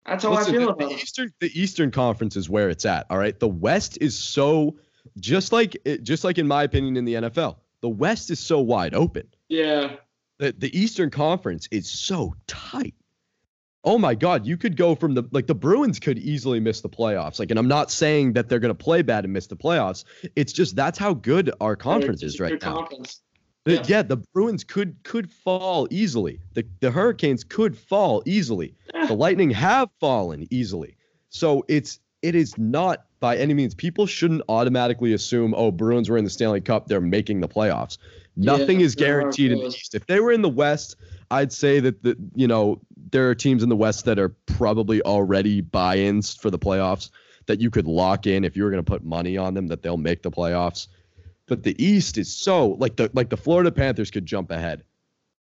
That's 0.08 0.24
how 0.24 0.34
Listen, 0.34 0.56
I 0.56 0.58
feel 0.58 0.68
the, 0.68 0.74
about 0.74 0.90
the. 0.90 0.96
Eastern 0.96 1.34
the 1.40 1.60
Eastern 1.60 1.92
Conference 1.92 2.36
is 2.36 2.50
where 2.50 2.70
it's 2.70 2.86
at. 2.86 3.06
All 3.12 3.20
right. 3.20 3.40
The 3.40 3.48
West 3.48 4.00
is 4.02 4.18
so 4.18 4.78
just 5.20 5.52
like 5.52 5.78
just 6.02 6.24
like 6.24 6.40
in 6.40 6.48
my 6.48 6.64
opinion 6.64 6.98
in 6.98 7.06
the 7.06 7.14
NFL. 7.14 7.58
The 7.82 7.90
West 7.90 8.32
is 8.32 8.40
so 8.40 8.60
wide 8.60 8.96
open. 8.96 9.28
Yeah. 9.50 9.96
The 10.40 10.54
the 10.58 10.78
Eastern 10.78 11.10
Conference 11.10 11.68
is 11.72 11.90
so 11.90 12.36
tight. 12.48 12.94
Oh 13.84 13.98
my 13.98 14.16
God, 14.16 14.46
you 14.46 14.58
could 14.58 14.76
go 14.76 14.96
from 14.96 15.14
the 15.14 15.24
like 15.32 15.48
the 15.48 15.56
Bruins 15.56 16.00
could 16.00 16.20
easily 16.20 16.60
miss 16.60 16.82
the 16.82 16.90
playoffs. 16.90 17.40
Like, 17.40 17.50
and 17.50 17.60
I'm 17.60 17.68
not 17.68 17.90
saying 17.90 18.34
that 18.34 18.50
they're 18.50 18.60
gonna 18.60 18.76
play 18.76 19.02
bad 19.02 19.24
and 19.24 19.34
miss 19.34 19.48
the 19.48 19.56
playoffs. 19.56 20.04
It's 20.36 20.54
just 20.54 20.76
that's 20.76 21.00
how 21.00 21.14
good 21.14 21.52
our 21.62 21.76
conference 21.76 22.22
is 22.22 22.40
right 22.40 22.62
now. 22.62 22.74
conference. 22.74 23.22
Yeah. 23.66 23.84
yeah. 23.88 24.02
the 24.02 24.18
Bruins 24.34 24.64
could 24.64 25.02
could 25.04 25.32
fall 25.32 25.88
easily. 25.90 26.40
The 26.54 26.66
the 26.82 26.92
Hurricanes 26.92 27.44
could 27.44 27.78
fall 27.78 28.24
easily. 28.26 28.76
The 29.08 29.14
Lightning 29.14 29.52
have 29.52 29.90
fallen 30.00 30.48
easily. 30.52 30.98
So 31.30 31.64
it's 31.68 32.00
it 32.22 32.36
is 32.36 32.58
not 32.58 33.06
by 33.20 33.38
any 33.38 33.54
means. 33.54 33.74
People 33.74 34.06
shouldn't 34.06 34.42
automatically 34.50 35.14
assume, 35.14 35.54
oh, 35.56 35.72
Bruins 35.72 36.10
were 36.10 36.18
in 36.18 36.24
the 36.24 36.30
Stanley 36.30 36.62
Cup, 36.62 36.88
they're 36.88 37.02
making 37.02 37.42
the 37.42 37.48
playoffs. 37.48 37.98
Nothing 38.38 38.80
Yeah, 38.80 38.86
is 38.86 38.96
guaranteed 38.96 39.52
in 39.52 39.60
the. 39.60 39.68
East. 39.68 39.96
If 39.96 40.06
they 40.06 40.20
were 40.20 40.32
in 40.32 40.44
the 40.44 40.50
West, 40.50 40.96
I'd 41.32 41.52
say 41.52 41.80
that 41.80 42.04
the 42.04 42.16
you 42.36 42.48
know 42.48 42.80
there 43.12 43.30
are 43.30 43.36
teams 43.36 43.64
in 43.64 43.70
the 43.70 43.76
West 43.76 44.06
that 44.06 44.20
are 44.20 44.30
probably 44.46 45.02
already 45.02 45.62
buy-ins 45.62 46.36
for 46.36 46.52
the 46.52 46.60
playoffs 46.60 47.10
that 47.48 47.60
you 47.60 47.70
could 47.70 47.88
lock 47.88 48.28
in 48.28 48.44
if 48.44 48.56
you 48.56 48.64
were 48.64 48.70
going 48.70 48.84
to 48.84 48.90
put 48.90 49.04
money 49.04 49.38
on 49.38 49.54
them 49.54 49.68
that 49.68 49.82
they'll 49.82 49.98
make 49.98 50.22
the 50.22 50.32
playoffs. 50.32 50.88
But 51.48 51.64
the 51.64 51.82
East 51.84 52.18
is 52.18 52.34
so 52.34 52.70
like 52.80 52.96
the 52.96 53.10
like 53.14 53.30
the 53.30 53.38
Florida 53.38 53.72
Panthers 53.72 54.12
could 54.12 54.26
jump 54.26 54.52
ahead. 54.52 54.84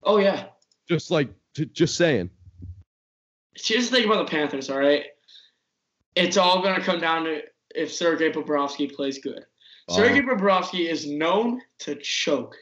Oh 0.03 0.19
yeah. 0.19 0.45
Just 0.89 1.11
like 1.11 1.31
just 1.73 1.97
saying. 1.97 2.31
Here's 3.55 3.91
the 3.91 3.97
thing 3.97 4.07
about 4.07 4.27
the 4.27 4.31
Panthers, 4.31 4.71
all 4.71 4.79
right? 4.79 5.05
It's 6.15 6.37
all 6.37 6.63
going 6.63 6.75
to 6.75 6.81
come 6.81 7.01
down 7.01 7.25
to 7.25 7.43
if 7.75 7.93
Sergei 7.93 8.31
Bobrovsky 8.33 8.93
plays 8.93 9.19
good. 9.19 9.45
Sergei 9.91 10.21
Uh, 10.21 10.35
Bobrovsky 10.35 10.89
is 10.89 11.07
known 11.07 11.61
to 11.81 11.95
choke 11.97 12.57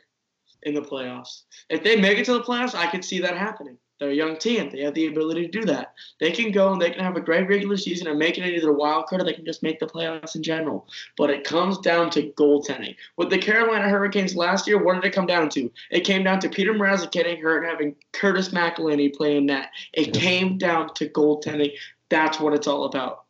in 0.62 0.74
the 0.74 0.82
playoffs. 0.82 1.42
If 1.68 1.82
they 1.82 1.96
make 1.96 2.18
it 2.18 2.24
to 2.26 2.34
the 2.34 2.42
playoffs, 2.42 2.74
I 2.74 2.86
could 2.90 3.04
see 3.04 3.20
that 3.20 3.36
happening. 3.36 3.78
They're 3.98 4.10
a 4.10 4.14
young 4.14 4.38
team. 4.38 4.70
They 4.70 4.80
have 4.80 4.94
the 4.94 5.08
ability 5.08 5.42
to 5.46 5.60
do 5.60 5.66
that. 5.66 5.92
They 6.20 6.30
can 6.30 6.52
go 6.52 6.72
and 6.72 6.80
they 6.80 6.90
can 6.90 7.04
have 7.04 7.16
a 7.16 7.20
great 7.20 7.46
regular 7.46 7.76
season 7.76 8.06
and 8.06 8.18
make 8.18 8.38
it 8.38 8.44
into 8.44 8.66
a 8.66 8.72
wild 8.72 9.06
card, 9.06 9.20
or 9.20 9.26
they 9.26 9.34
can 9.34 9.44
just 9.44 9.62
make 9.62 9.78
the 9.78 9.86
playoffs 9.86 10.34
in 10.34 10.42
general. 10.42 10.88
But 11.18 11.28
it 11.28 11.44
comes 11.44 11.76
down 11.78 12.08
to 12.12 12.30
goaltending. 12.30 12.96
With 13.18 13.28
the 13.28 13.36
Carolina 13.36 13.90
Hurricanes 13.90 14.34
last 14.34 14.66
year, 14.66 14.82
what 14.82 14.94
did 14.94 15.04
it 15.04 15.14
come 15.14 15.26
down 15.26 15.50
to? 15.50 15.70
It 15.90 16.00
came 16.00 16.24
down 16.24 16.40
to 16.40 16.48
Peter 16.48 16.72
Mrazek 16.72 17.10
getting 17.10 17.42
hurt 17.42 17.62
and 17.62 17.70
having 17.70 17.94
Curtis 18.12 18.48
McElhinney 18.48 19.14
playing 19.14 19.46
net. 19.46 19.68
It 19.92 20.14
Yeah. 20.14 20.20
came 20.22 20.56
down 20.56 20.94
to 20.94 21.06
goaltending. 21.06 21.74
That's 22.08 22.40
what 22.40 22.54
it's 22.54 22.66
all 22.66 22.84
about. 22.84 23.24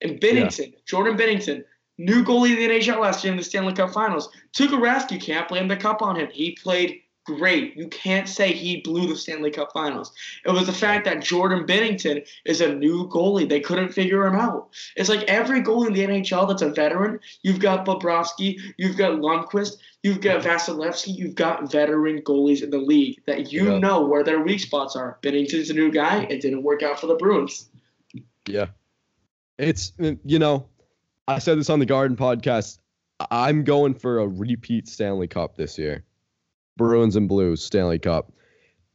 And 0.00 0.20
Binnington, 0.20 0.74
Jordan 0.86 1.16
Binnington, 1.16 1.64
new 1.98 2.24
goalie 2.24 2.52
of 2.52 2.58
the 2.58 2.68
NHL 2.68 3.00
last 3.00 3.24
year 3.24 3.32
in 3.32 3.36
the 3.36 3.44
Stanley 3.44 3.72
Cup 3.74 3.92
Finals. 3.92 4.30
Tuukka 4.56 4.78
Rask, 4.80 5.10
you 5.10 5.18
can't 5.18 5.48
blame 5.48 5.68
the 5.68 5.76
cup 5.76 6.00
on 6.00 6.16
him. 6.16 6.28
He 6.32 6.52
played 6.52 7.00
great. 7.26 7.76
You 7.76 7.88
can't 7.88 8.26
say 8.26 8.52
he 8.52 8.80
blew 8.80 9.06
the 9.06 9.14
Stanley 9.16 9.50
Cup 9.50 9.70
Finals. 9.74 10.12
It 10.46 10.50
was 10.50 10.64
the 10.64 10.72
fact 10.72 11.04
that 11.04 11.22
Jordan 11.22 11.66
Binnington 11.66 12.26
is 12.46 12.62
a 12.62 12.74
new 12.74 13.06
goalie. 13.08 13.46
They 13.46 13.60
couldn't 13.60 13.90
figure 13.92 14.24
him 14.26 14.34
out. 14.34 14.70
It's 14.96 15.10
like 15.10 15.24
every 15.24 15.60
goalie 15.60 15.88
in 15.88 15.92
the 15.92 16.06
NHL 16.06 16.48
that's 16.48 16.62
a 16.62 16.70
veteran. 16.70 17.20
You've 17.42 17.60
got 17.60 17.84
Bobrovsky, 17.84 18.58
you've 18.78 18.96
got 18.96 19.18
Lundqvist, 19.18 19.76
you've 20.02 20.22
got 20.22 20.42
Vasilevskiy, 20.42 21.18
you've 21.18 21.34
got 21.34 21.70
veteran 21.70 22.22
goalies 22.22 22.62
in 22.62 22.70
the 22.70 22.78
league 22.78 23.20
that 23.26 23.52
you 23.52 23.72
Yeah. 23.72 23.78
know 23.78 24.06
where 24.06 24.24
their 24.24 24.40
weak 24.40 24.60
spots 24.60 24.96
are. 24.96 25.18
Binnington's 25.22 25.68
a 25.68 25.74
new 25.74 25.90
guy. 25.90 26.22
It 26.30 26.40
didn't 26.40 26.62
work 26.62 26.82
out 26.82 26.98
for 26.98 27.08
the 27.08 27.16
Bruins. 27.16 27.68
Yeah. 28.46 28.68
It's, 29.58 29.92
you 30.24 30.38
know, 30.38 30.66
I 31.28 31.38
said 31.38 31.58
this 31.58 31.68
on 31.68 31.78
the 31.78 31.86
Garden 31.86 32.16
podcast. 32.16 32.78
I'm 33.30 33.62
going 33.62 33.94
for 33.94 34.20
a 34.20 34.26
repeat 34.26 34.88
Stanley 34.88 35.28
Cup 35.28 35.56
this 35.56 35.78
year. 35.78 36.04
Bruins 36.78 37.16
and 37.16 37.28
Blues 37.28 37.62
Stanley 37.62 37.98
Cup. 37.98 38.32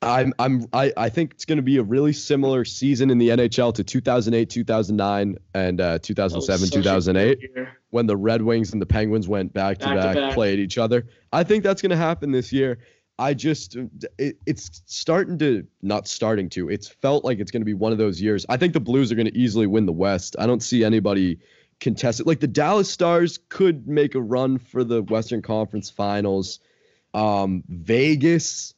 I'm 0.01 0.33
I'm 0.39 0.65
I, 0.73 0.91
I 0.97 1.09
think 1.09 1.31
it's 1.33 1.45
going 1.45 1.57
to 1.57 1.63
be 1.63 1.77
a 1.77 1.83
really 1.83 2.11
similar 2.11 2.65
season 2.65 3.09
in 3.11 3.19
the 3.19 3.29
NHL 3.29 3.73
to 3.75 3.83
2008, 3.83 4.49
2009 4.49 5.37
and 5.53 5.79
uh, 5.79 5.99
2007, 5.99 6.69
2008 6.69 7.39
when 7.91 8.07
the 8.07 8.17
Red 8.17 8.41
Wings 8.41 8.73
and 8.73 8.81
the 8.81 8.85
Penguins 8.85 9.27
went 9.27 9.53
back 9.53 9.77
to 9.77 9.85
Back 9.85 9.95
to 9.95 10.01
back, 10.01 10.15
back. 10.15 10.33
played 10.33 10.59
each 10.59 10.77
other. 10.77 11.05
I 11.31 11.43
think 11.43 11.63
that's 11.63 11.81
going 11.81 11.91
to 11.91 11.95
happen 11.95 12.31
this 12.31 12.51
year. 12.51 12.79
I 13.19 13.35
just, 13.35 13.77
it, 14.17 14.37
it's 14.47 14.81
starting 14.87 15.37
to, 15.37 15.67
not 15.83 16.07
starting 16.07 16.49
to, 16.49 16.67
it's 16.69 16.87
felt 16.87 17.23
like 17.23 17.37
it's 17.37 17.51
going 17.51 17.61
to 17.61 17.65
be 17.65 17.75
one 17.75 17.91
of 17.91 17.99
those 17.99 18.19
years. 18.19 18.43
I 18.49 18.57
think 18.57 18.73
the 18.73 18.79
Blues 18.79 19.11
are 19.11 19.15
going 19.15 19.27
to 19.27 19.37
easily 19.37 19.67
win 19.67 19.85
the 19.85 19.93
West. 19.93 20.35
I 20.39 20.47
don't 20.47 20.63
see 20.63 20.83
anybody 20.83 21.39
contest 21.79 22.19
it. 22.19 22.27
Like 22.27 22.39
the 22.39 22.47
Dallas 22.47 22.89
Stars 22.89 23.39
could 23.49 23.87
make 23.87 24.15
a 24.15 24.21
run 24.21 24.57
for 24.57 24.83
the 24.83 25.01
Western 25.01 25.41
Conference 25.41 25.89
Finals. 25.89 26.59
Um, 27.13 27.63
Vegas, 27.67 28.73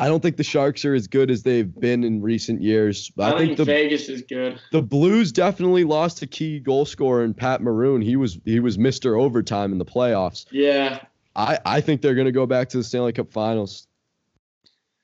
I 0.00 0.08
don't 0.08 0.20
think 0.20 0.36
the 0.36 0.44
Sharks 0.44 0.84
are 0.84 0.94
as 0.94 1.08
good 1.08 1.30
as 1.30 1.42
they've 1.42 1.72
been 1.72 2.04
in 2.04 2.22
recent 2.22 2.62
years. 2.62 3.10
I, 3.18 3.22
I, 3.22 3.30
think, 3.30 3.40
think 3.40 3.56
the 3.58 3.64
Vegas 3.64 4.08
is 4.08 4.22
good. 4.22 4.60
the 4.72 4.82
Blues 4.82 5.32
definitely 5.32 5.84
lost 5.84 6.22
a 6.22 6.26
key 6.26 6.60
goal 6.60 6.84
scorer 6.84 7.24
in 7.24 7.34
Pat 7.34 7.60
Maroon. 7.60 8.00
He 8.00 8.16
was 8.16 8.38
he 8.44 8.60
was 8.60 8.78
Mr. 8.78 9.20
Overtime 9.20 9.72
in 9.72 9.78
the 9.78 9.84
playoffs. 9.84 10.46
Yeah. 10.50 11.00
I, 11.34 11.58
I 11.64 11.80
think 11.80 12.00
they're 12.00 12.14
gonna 12.14 12.32
go 12.32 12.46
back 12.46 12.68
to 12.70 12.78
the 12.78 12.84
Stanley 12.84 13.12
Cup 13.12 13.32
Finals. 13.32 13.86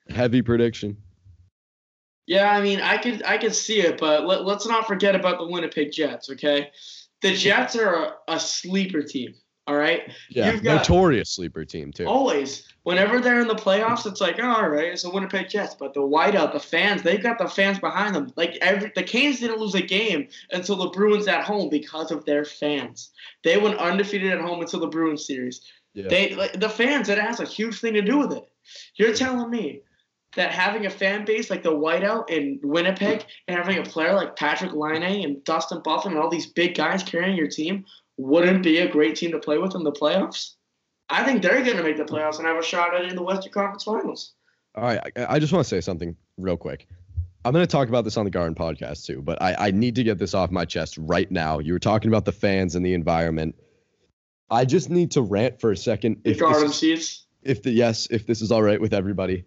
Heavy 0.09 0.43
prediction. 0.43 0.97
Yeah, 2.27 2.51
I 2.51 2.63
mean, 2.63 2.81
I 2.81 2.97
could 2.97 3.23
I 3.25 3.39
could 3.39 3.55
see 3.55 3.81
it, 3.81 3.99
but 3.99 4.27
let, 4.27 4.45
let's 4.45 4.67
not 4.67 4.87
forget 4.87 5.15
about 5.15 5.39
the 5.39 5.47
Winnipeg 5.47 5.93
Jets. 5.93 6.31
Okay, 6.31 6.71
the 7.25 7.35
Jets 7.35 7.75
are 7.77 7.95
a, 7.95 8.13
a 8.29 8.41
sleeper 8.41 9.03
team. 9.03 9.35
All 9.67 9.77
right, 9.77 10.03
Yeah, 10.29 10.53
You've 10.53 10.63
got- 10.63 10.77
notorious 10.87 11.31
sleeper 11.31 11.65
team 11.65 11.91
too. 11.91 12.05
always 12.05 12.69
whenever 12.83 13.19
they're 13.19 13.41
in 13.41 13.49
the 13.49 13.55
playoffs, 13.55 14.05
it's 14.07 14.21
like, 14.21 14.39
oh, 14.39 14.47
all 14.47 14.69
right, 14.69 14.89
it's 14.93 15.05
the 15.05 15.11
Winnipeg 15.11 15.49
Jets. 15.49 15.75
But 15.75 15.95
the 15.95 16.01
whiteout, 16.01 16.53
the 16.53 16.61
fans, 16.61 17.03
they've 17.03 17.23
got 17.23 17.39
the 17.39 17.49
fans 17.49 17.79
behind 17.79 18.15
them. 18.15 18.31
Like 18.37 18.59
every 18.61 18.93
the 18.95 19.03
Canes 19.03 19.41
didn't 19.41 19.59
lose 19.59 19.75
a 19.75 19.81
game 19.81 20.29
until 20.53 20.77
the 20.77 20.91
Bruins 20.91 21.29
at 21.29 21.45
home 21.45 21.71
because 21.71 22.11
of 22.11 22.27
their 22.27 22.45
fans. 22.45 23.11
They 23.43 23.57
went 23.57 23.79
undefeated 23.79 24.33
at 24.33 24.41
home 24.43 24.61
until 24.61 24.81
the 24.81 24.87
Bruins 24.89 25.27
series. 25.27 25.63
Yeah. 25.95 26.09
They 26.09 26.35
like, 26.35 26.61
the 26.61 26.69
fans. 26.69 27.09
It 27.09 27.17
has 27.19 27.41
a 27.41 27.47
huge 27.47 27.81
thing 27.81 27.95
to 27.95 28.03
do 28.03 28.19
with 28.19 28.33
it. 28.33 28.45
You're 28.97 29.15
telling 29.15 29.49
me 29.49 29.81
that 30.37 30.51
having 30.53 30.87
a 30.87 30.91
fan 30.91 31.25
base 31.25 31.51
like 31.51 31.63
the 31.63 31.73
Whiteout 31.73 32.31
in 32.31 32.61
Winnipeg 32.63 33.25
and 33.49 33.57
having 33.57 33.79
a 33.79 33.83
player 33.83 34.15
like 34.15 34.37
Patrik 34.37 34.75
Laine 34.75 35.25
and 35.25 35.45
Dustin 35.45 35.81
Byfuglien 35.81 36.13
and 36.13 36.19
all 36.19 36.31
these 36.31 36.47
big 36.47 36.75
guys 36.75 37.03
carrying 37.03 37.37
your 37.37 37.49
team 37.49 37.85
wouldn't 38.17 38.63
be 38.63 38.79
a 38.79 38.91
great 38.91 39.17
team 39.17 39.33
to 39.33 39.39
play 39.39 39.59
with 39.59 39.75
in 39.75 39.85
the 39.85 39.93
playoffs? 39.93 40.55
I 41.09 41.25
think 41.25 41.43
they're 41.43 41.63
going 41.63 41.77
to 41.77 41.83
make 41.83 41.97
the 41.97 42.05
playoffs 42.05 42.39
and 42.39 42.47
have 42.47 42.57
a 42.57 42.63
shot 42.63 42.95
at 42.95 43.05
it 43.05 43.11
in 43.11 43.17
the 43.17 43.23
Western 43.23 43.53
Conference 43.53 43.85
Finals. 43.85 44.33
All 44.75 44.85
right, 44.85 45.01
I, 45.17 45.35
I 45.35 45.39
just 45.39 45.53
want 45.53 45.65
to 45.65 45.69
say 45.69 45.81
something 45.81 46.17
real 46.37 46.57
quick. 46.57 46.89
I'm 47.45 47.53
going 47.53 47.63
to 47.63 47.71
talk 47.71 47.89
about 47.89 48.05
this 48.05 48.17
on 48.17 48.25
the 48.25 48.31
Garden 48.31 48.55
podcast 48.55 49.05
too, 49.05 49.21
but 49.21 49.41
I, 49.43 49.67
I 49.67 49.71
need 49.71 49.97
to 49.97 50.03
get 50.03 50.19
this 50.19 50.33
off 50.33 50.51
my 50.51 50.65
chest 50.65 50.97
right 50.99 51.31
now. 51.31 51.59
You 51.59 51.75
were 51.75 51.79
talking 51.79 52.09
about 52.09 52.25
the 52.25 52.33
fans 52.33 52.75
and 52.75 52.85
the 52.85 52.95
environment. 52.95 53.55
I 54.51 54.65
just 54.65 54.89
need 54.89 55.11
to 55.13 55.23
rant 55.23 55.61
for 55.61 55.71
a 55.71 55.77
second. 55.77 56.23
If 56.25 56.39
this 56.39 56.41
Garden 56.41 56.73
seats. 56.73 57.27
if 57.43 57.63
the 57.63 57.71
yes, 57.71 58.09
if 58.11 58.27
this 58.27 58.41
is 58.41 58.51
all 58.51 58.63
right 58.63 58.81
with 58.81 58.95
everybody, 58.95 59.45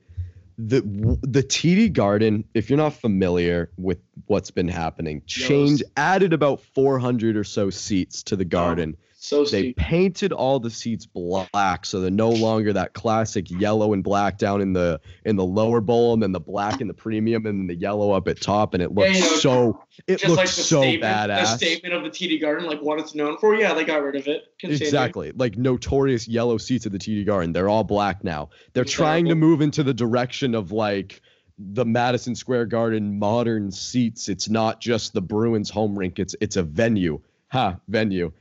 the 0.58 0.82
the 1.22 1.44
TD 1.44 1.94
Garden, 1.94 2.44
if 2.54 2.70
you're 2.70 2.78
not 2.78 2.94
familiar 2.94 3.72
with 3.78 4.00
what's 4.26 4.52
been 4.52 4.68
happening, 4.68 5.22
changed 5.28 5.84
added 5.96 6.34
about 6.34 6.62
400 6.62 7.38
or 7.38 7.44
so 7.44 7.70
seats 7.70 8.24
to 8.24 8.36
the 8.36 8.46
garden. 8.46 8.98
So 9.28 9.44
They 9.44 9.74
painted 9.74 10.32
all 10.32 10.58
the 10.58 10.70
seats 10.70 11.06
black, 11.06 11.86
so 11.86 12.00
they're 12.00 12.10
no 12.10 12.30
longer 12.30 12.72
that 12.72 12.94
classic 12.94 13.52
yellow 13.52 13.92
and 13.92 14.02
black 14.02 14.38
down 14.38 14.62
in 14.62 14.72
the 14.72 15.02
in 15.26 15.36
the 15.36 15.44
lower 15.44 15.82
bowl, 15.82 16.14
and 16.14 16.24
then 16.24 16.32
the 16.32 16.40
black 16.40 16.80
in 16.80 16.88
the 16.88 16.94
premium, 16.94 17.46
and 17.46 17.60
then 17.60 17.68
the 17.68 17.76
yellow 17.76 18.12
up 18.12 18.30
at 18.30 18.40
top, 18.40 18.74
and 18.74 18.82
it 18.82 18.94
looks 18.94 19.14
you 19.14 19.20
know, 19.20 19.36
so 19.36 19.84
it 20.08 20.24
looks 20.24 20.38
like 20.38 20.48
so 20.48 20.82
statement, 20.82 21.02
the 21.02 21.34
badass. 21.34 21.58
statement 21.58 21.94
of 21.94 22.04
the 22.04 22.10
TD 22.10 22.40
Garden, 22.40 22.68
like 22.68 22.80
what 22.80 23.00
it's 23.00 23.16
known 23.16 23.38
for. 23.38 23.54
Yeah, 23.54 23.74
they 23.74 23.84
got 23.84 24.02
rid 24.02 24.16
of 24.16 24.28
it. 24.28 24.46
Continue. 24.60 24.86
Exactly. 24.86 25.34
Like 25.34 25.58
notorious 25.58 26.26
yellow 26.26 26.58
seats 26.58 26.86
at 26.86 26.94
the 26.94 27.00
TD 27.00 27.26
Garden. 27.26 27.52
They're 27.52 27.70
all 27.70 27.84
black 27.84 28.24
now. 28.24 28.50
They're 28.72 28.86
trying 28.86 29.26
to 29.26 29.36
move 29.36 29.60
into 29.60 29.84
the 29.84 29.94
direction 29.94 30.56
of 30.56 30.72
like 30.72 31.22
the 31.58 31.84
Madison 31.84 32.34
Square 32.34 32.68
Garden 32.68 33.20
modern 33.20 33.72
seats. 33.72 34.30
It's 34.30 34.48
not 34.48 34.80
just 34.80 35.12
the 35.14 35.22
Bruins 35.22 35.70
home 35.70 36.00
rink. 36.00 36.18
It's 36.18 36.34
it's 36.40 36.56
a 36.56 36.64
venue. 36.64 37.20
Ha, 37.50 37.78
venue. 37.90 38.32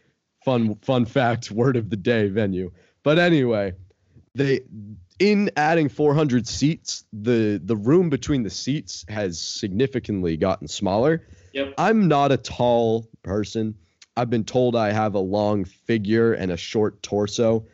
Fun 0.46 0.76
fun 0.76 1.04
fact, 1.04 1.50
word 1.62 1.76
of 1.76 1.90
the 1.90 1.96
day, 1.96 2.28
venue. 2.28 2.70
But 3.02 3.18
anyway, 3.18 3.72
they 4.36 4.60
in 5.18 5.50
adding 5.56 5.88
400 5.88 6.46
seats, 6.46 7.04
the 7.12 7.60
the 7.62 7.76
room 7.76 8.10
between 8.10 8.44
the 8.44 8.50
seats 8.50 9.04
has 9.08 9.40
significantly 9.40 10.36
gotten 10.36 10.68
smaller. 10.68 11.26
Yep. 11.52 11.74
I'm 11.78 12.06
not 12.06 12.30
a 12.30 12.36
tall 12.36 13.08
person. 13.24 13.74
I've 14.16 14.30
been 14.30 14.44
told 14.44 14.76
I 14.76 14.92
have 14.92 15.14
a 15.14 15.20
long 15.20 15.64
figure 15.64 16.32
and 16.32 16.52
a 16.52 16.56
short 16.56 17.02
torso. 17.02 17.66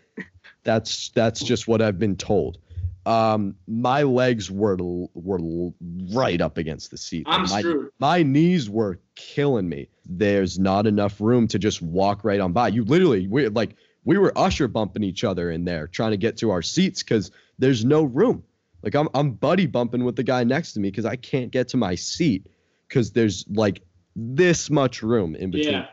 That's 0.64 1.10
that's 1.10 1.44
just 1.44 1.68
what 1.68 1.82
I've 1.82 1.98
been 1.98 2.16
told. 2.16 2.56
Um, 3.04 3.56
my 3.66 4.02
legs 4.02 4.50
were 4.50 4.76
were 5.14 5.70
right 6.12 6.40
up 6.40 6.56
against 6.58 6.90
the 6.90 6.96
seat. 6.98 7.24
I'm 7.26 7.42
my, 7.42 7.60
screwed. 7.60 7.90
my 7.98 8.22
knees 8.22 8.70
were 8.70 9.00
killing 9.16 9.68
me. 9.68 9.88
There's 10.06 10.58
not 10.58 10.86
enough 10.86 11.20
room 11.20 11.48
to 11.48 11.58
just 11.58 11.82
walk 11.82 12.22
right 12.24 12.38
on 12.40 12.52
by. 12.52 12.68
You 12.68 12.84
literally 12.84 13.26
we 13.26 13.48
like 13.48 13.74
we 14.04 14.18
were 14.18 14.32
usher 14.36 14.68
bumping 14.68 15.02
each 15.02 15.24
other 15.24 15.50
in 15.50 15.64
there 15.64 15.86
trying 15.88 16.12
to 16.12 16.16
get 16.16 16.36
to 16.38 16.50
our 16.50 16.62
seats 16.62 17.02
because 17.02 17.30
there's 17.58 17.84
no 17.84 18.04
room. 18.04 18.44
Like 18.82 18.94
I'm 18.94 19.08
I'm 19.14 19.32
buddy 19.32 19.66
bumping 19.66 20.04
with 20.04 20.16
the 20.16 20.22
guy 20.24 20.44
next 20.44 20.74
to 20.74 20.80
me 20.80 20.90
because 20.90 21.04
I 21.04 21.16
can't 21.16 21.50
get 21.50 21.68
to 21.68 21.76
my 21.76 21.96
seat 21.96 22.46
because 22.88 23.12
there's 23.12 23.44
like 23.48 23.82
this 24.14 24.70
much 24.70 25.02
room 25.02 25.34
in 25.34 25.50
between 25.50 25.74
Yeah. 25.74 25.86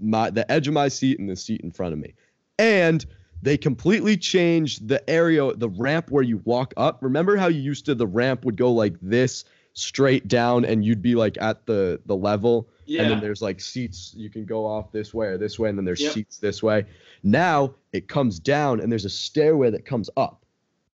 my 0.00 0.28
the 0.30 0.50
edge 0.50 0.68
of 0.68 0.74
my 0.74 0.88
seat 0.88 1.18
and 1.18 1.28
the 1.28 1.36
seat 1.36 1.62
in 1.62 1.70
front 1.70 1.94
of 1.94 1.98
me. 1.98 2.14
And 2.58 3.04
they 3.42 3.56
completely 3.56 4.16
changed 4.16 4.86
the 4.88 5.08
area, 5.08 5.52
the 5.54 5.68
ramp 5.68 6.10
where 6.10 6.22
you 6.22 6.38
walk 6.44 6.74
up. 6.76 6.98
Remember 7.02 7.36
how 7.36 7.48
you 7.48 7.60
used 7.60 7.86
to 7.86 7.94
the 7.94 8.06
ramp 8.06 8.44
would 8.44 8.56
go 8.56 8.72
like 8.72 8.94
this 9.00 9.44
straight 9.72 10.26
down 10.28 10.64
and 10.64 10.84
you'd 10.84 11.00
be 11.00 11.14
like 11.14 11.38
at 11.40 11.64
the 11.64 12.00
the 12.06 12.16
level 12.16 12.68
Yeah. 12.86 13.02
and 13.02 13.10
then 13.12 13.20
there's 13.20 13.40
like 13.40 13.60
seats 13.60 14.12
you 14.16 14.28
can 14.28 14.44
go 14.44 14.66
off 14.66 14.90
this 14.90 15.14
way 15.14 15.28
or 15.28 15.38
this 15.38 15.60
way 15.60 15.68
and 15.68 15.78
then 15.78 15.84
there's 15.84 16.00
Yep. 16.00 16.12
seats 16.12 16.38
this 16.38 16.60
way 16.60 16.86
now 17.22 17.72
it 17.92 18.08
comes 18.08 18.40
down 18.40 18.80
and 18.80 18.90
there's 18.90 19.04
a 19.04 19.10
stairway 19.10 19.70
that 19.70 19.84
comes 19.86 20.10
up 20.16 20.44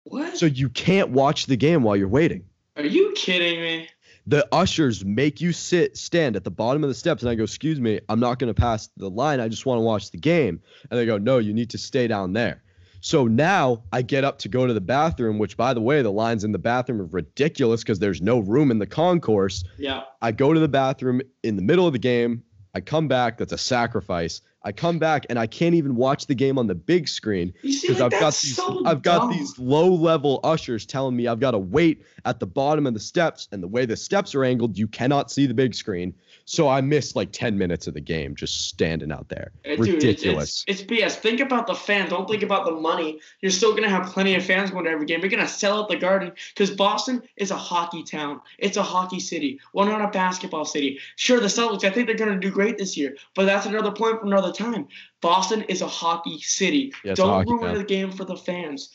what? 0.05 0.37
so 0.37 0.45
you 0.45 0.69
can't 0.69 1.09
watch 1.09 1.47
the 1.47 1.57
game 1.57 1.83
while 1.83 1.97
you're 1.97 2.07
waiting 2.07 2.45
Are 2.77 2.83
you 2.85 3.11
kidding 3.17 3.59
me? 3.59 3.89
The 4.27 4.47
ushers 4.51 5.03
make 5.03 5.41
you 5.41 5.51
sit 5.51 5.97
stand 5.97 6.35
at 6.35 6.43
the 6.43 6.51
bottom 6.51 6.83
of 6.83 6.89
the 6.89 6.93
steps 6.93 7.23
and 7.23 7.29
i 7.29 7.35
go 7.35 7.43
excuse 7.43 7.79
me 7.79 7.99
i'm 8.09 8.19
not 8.19 8.37
going 8.39 8.53
to 8.53 8.59
pass 8.59 8.89
the 8.97 9.09
line 9.09 9.39
i 9.39 9.47
just 9.47 9.65
want 9.65 9.77
to 9.77 9.81
watch 9.83 10.11
the 10.11 10.17
game 10.17 10.61
and 10.89 10.99
they 10.99 11.05
go 11.05 11.17
no 11.17 11.37
you 11.39 11.53
need 11.53 11.69
to 11.69 11.77
stay 11.77 12.07
down 12.07 12.33
there 12.33 12.61
so 13.01 13.25
now 13.25 13.81
i 13.91 14.01
get 14.01 14.23
up 14.23 14.37
to 14.37 14.47
go 14.47 14.67
to 14.67 14.73
the 14.73 14.81
bathroom 14.81 15.39
which 15.39 15.57
by 15.57 15.73
the 15.73 15.81
way 15.81 16.01
the 16.03 16.11
lines 16.11 16.43
in 16.43 16.51
the 16.51 16.59
bathroom 16.59 17.01
are 17.01 17.05
ridiculous 17.05 17.81
because 17.81 17.97
there's 17.97 18.21
no 18.21 18.39
room 18.39 18.69
in 18.69 18.77
the 18.77 18.85
concourse 18.85 19.63
Yeah. 19.77 20.03
I 20.21 20.31
go 20.31 20.53
to 20.53 20.59
the 20.59 20.67
bathroom 20.67 21.21
in 21.41 21.55
the 21.55 21.63
middle 21.63 21.87
of 21.87 21.93
the 21.93 21.99
game. 21.99 22.43
I 22.75 22.79
come 22.81 23.07
back. 23.07 23.39
That's 23.39 23.51
a 23.51 23.57
sacrifice. 23.57 24.41
I 24.63 24.71
come 24.71 24.99
back 24.99 25.25
and 25.29 25.39
I 25.39 25.47
can't 25.47 25.73
even 25.73 25.95
watch 25.95 26.27
the 26.27 26.35
game 26.35 26.59
on 26.59 26.67
the 26.67 26.75
big 26.75 27.07
screen 27.07 27.53
because 27.63 27.99
like, 27.99 28.13
I've 28.13 28.19
got 28.19 28.33
these 28.33 28.55
so 28.55 28.85
I've 28.85 29.01
got 29.01 29.19
dumb. 29.19 29.31
these 29.31 29.57
low 29.57 29.87
level 29.87 30.39
ushers 30.43 30.85
telling 30.85 31.15
me 31.15 31.27
I've 31.27 31.39
got 31.39 31.51
to 31.51 31.59
wait 31.59 32.05
at 32.25 32.39
the 32.39 32.45
bottom 32.45 32.85
of 32.85 32.93
the 32.93 32.99
steps 32.99 33.47
and 33.51 33.63
the 33.63 33.67
way 33.67 33.85
the 33.85 33.97
steps 33.97 34.35
are 34.35 34.43
angled, 34.43 34.77
you 34.77 34.87
cannot 34.87 35.31
see 35.31 35.47
the 35.47 35.53
big 35.53 35.73
screen. 35.73 36.13
So 36.51 36.67
I 36.67 36.81
missed 36.81 37.15
like 37.15 37.31
10 37.31 37.57
minutes 37.57 37.87
of 37.87 37.93
the 37.93 38.01
game 38.01 38.35
just 38.35 38.67
standing 38.67 39.09
out 39.09 39.29
there. 39.29 39.53
Dude, 39.63 39.79
Ridiculous. 39.79 40.65
It's, 40.67 40.81
it's, 40.81 40.91
BS. 40.91 41.13
Think 41.13 41.39
about 41.39 41.65
the 41.65 41.73
fans. 41.73 42.09
Don't 42.09 42.29
think 42.29 42.43
about 42.43 42.65
the 42.65 42.73
money. 42.73 43.21
You're 43.39 43.53
still 43.53 43.73
gonna 43.73 43.87
have 43.87 44.07
plenty 44.07 44.35
of 44.35 44.43
fans 44.43 44.69
going 44.69 44.83
to 44.83 44.91
every 44.91 45.05
game. 45.05 45.21
You're 45.21 45.29
gonna 45.29 45.47
sell 45.47 45.79
out 45.79 45.87
the 45.87 45.95
Garden 45.95 46.33
because 46.53 46.69
Boston 46.69 47.21
is 47.37 47.51
a 47.51 47.55
hockey 47.55 48.03
town. 48.03 48.41
It's 48.57 48.75
a 48.75 48.83
hockey 48.83 49.21
city. 49.21 49.61
Well, 49.71 49.85
not 49.85 50.01
a 50.01 50.09
basketball 50.09 50.65
city. 50.65 50.99
Sure, 51.15 51.39
the 51.39 51.47
Celtics. 51.47 51.85
I 51.85 51.89
think 51.89 52.07
they're 52.07 52.17
gonna 52.17 52.37
do 52.37 52.51
great 52.51 52.77
this 52.77 52.97
year, 52.97 53.15
but 53.33 53.45
that's 53.45 53.65
another 53.65 53.93
point 53.93 54.19
for 54.19 54.25
another 54.25 54.51
time. 54.51 54.89
Boston 55.21 55.61
is 55.69 55.81
a 55.81 55.87
hockey 55.87 56.41
city. 56.41 56.91
Yeah, 57.05 57.13
Don't 57.13 57.29
hockey 57.29 57.51
ruin 57.53 57.67
town. 57.67 57.77
the 57.77 57.83
game 57.85 58.11
for 58.11 58.25
the 58.25 58.35
fans. 58.35 58.89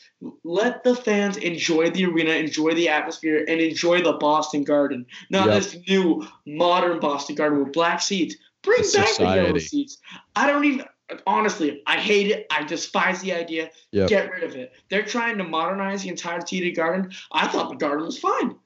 Let 0.45 0.83
the 0.83 0.95
fans 0.97 1.37
enjoy 1.37 1.91
the 1.91 2.07
arena, 2.07 2.31
enjoy 2.31 2.73
the 2.75 2.89
atmosphere, 2.89 3.45
and 3.47 3.61
enjoy 3.61 4.03
the 4.03 4.15
Boston 4.15 4.65
Garden. 4.65 5.05
Not 5.31 5.47
Yep. 5.49 5.55
this 5.63 5.77
new 5.89 6.27
modern 6.47 7.01
Boston 7.01 7.37
Garden 7.37 7.63
with 7.63 7.73
black 7.73 8.01
seats. 8.01 8.35
Bring 8.63 8.83
The 8.83 8.93
back 8.99 9.17
the 9.17 9.25
yellow 9.25 9.59
seats. 9.59 9.99
I 10.35 10.47
don't 10.47 10.65
even 10.65 10.85
honestly, 11.27 11.83
I 11.87 11.99
hate 11.99 12.31
it. 12.33 12.47
I 12.51 12.65
despise 12.65 13.21
the 13.21 13.33
idea. 13.33 13.71
Yep. 13.93 14.09
Get 14.09 14.31
rid 14.33 14.43
of 14.43 14.57
it. 14.57 14.73
They're 14.91 15.05
trying 15.05 15.39
to 15.39 15.45
modernize 15.45 16.03
the 16.03 16.09
entire 16.09 16.41
TD 16.41 16.75
Garden. 16.75 17.13
I 17.31 17.47
thought 17.47 17.69
the 17.71 17.77
garden 17.77 18.07
was 18.07 18.19
fine. 18.19 18.57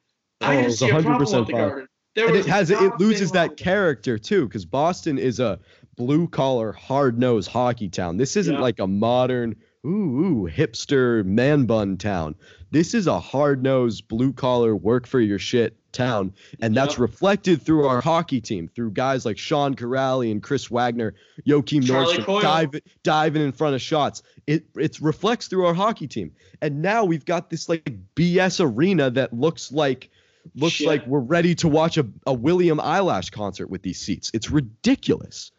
Oh, 0.43 0.47
I 0.47 0.57
didn't 0.57 0.73
see 0.73 0.89
a 0.89 0.93
problem 1.03 1.17
100% 1.17 1.21
with 1.21 1.47
the 1.49 1.53
fine. 1.53 1.61
garden. 1.69 1.89
There 2.17 2.27
and 2.29 2.37
it 2.37 2.47
has 2.47 2.71
it 2.71 2.99
loses 2.99 3.31
that 3.33 3.57
character 3.57 4.19
too 4.19 4.47
because 4.49 4.65
boston 4.65 5.17
is 5.17 5.39
a 5.39 5.61
blue 5.97 6.27
collar 6.27 6.73
hard 6.73 7.21
nosed 7.21 7.49
hockey 7.49 7.89
town 7.89 8.17
this 8.17 8.35
isn't 8.37 8.55
Yeah. 8.55 8.61
like 8.61 8.81
a 8.81 8.87
modern 8.89 9.55
ooh, 9.87 9.89
ooh 9.89 10.51
hipster 10.51 11.25
man 11.25 11.67
bun 11.67 11.97
town 11.97 12.35
this 12.71 12.95
is 12.95 13.07
a 13.07 13.19
hard 13.19 13.63
nosed 13.63 14.07
blue 14.09 14.33
collar 14.33 14.77
work 14.77 15.07
for 15.07 15.21
your 15.21 15.39
shit 15.39 15.77
town 15.93 16.33
and 16.61 16.77
that's 16.77 16.95
Yep. 16.95 17.01
reflected 17.01 17.63
through 17.63 17.87
our 17.87 18.01
hockey 18.01 18.41
team 18.41 18.69
through 18.75 18.93
guys 18.93 19.27
like 19.27 19.39
sean 19.39 19.75
Kuraly 19.75 20.31
and 20.31 20.43
chris 20.43 20.71
wagner 20.71 21.15
Joakim 21.47 21.83
Nordstrom 21.83 22.43
diving, 22.43 22.83
diving 23.03 23.43
in 23.43 23.53
front 23.53 23.75
of 23.75 23.83
shots 23.83 24.23
it 24.47 24.67
it 24.77 25.01
reflects 25.01 25.49
through 25.49 25.67
our 25.67 25.75
hockey 25.75 26.07
team 26.07 26.33
and 26.63 26.81
now 26.83 27.05
we've 27.05 27.25
got 27.25 27.51
this 27.51 27.69
like 27.69 27.93
bs 28.15 28.65
arena 28.65 29.11
that 29.11 29.33
looks 29.33 29.73
like 29.73 30.11
looks 30.55 30.75
Shit. 30.75 30.87
like 30.87 31.07
we're 31.07 31.21
ready 31.21 31.55
to 31.57 31.69
watch 31.69 31.99
a, 31.99 32.07
a 32.27 32.33
William 32.33 32.81
Eyelash 32.81 33.31
concert 33.31 33.69
with 33.69 33.83
these 33.83 34.01
seats. 34.01 34.31
It's 34.33 34.51
ridiculous. 34.51 35.53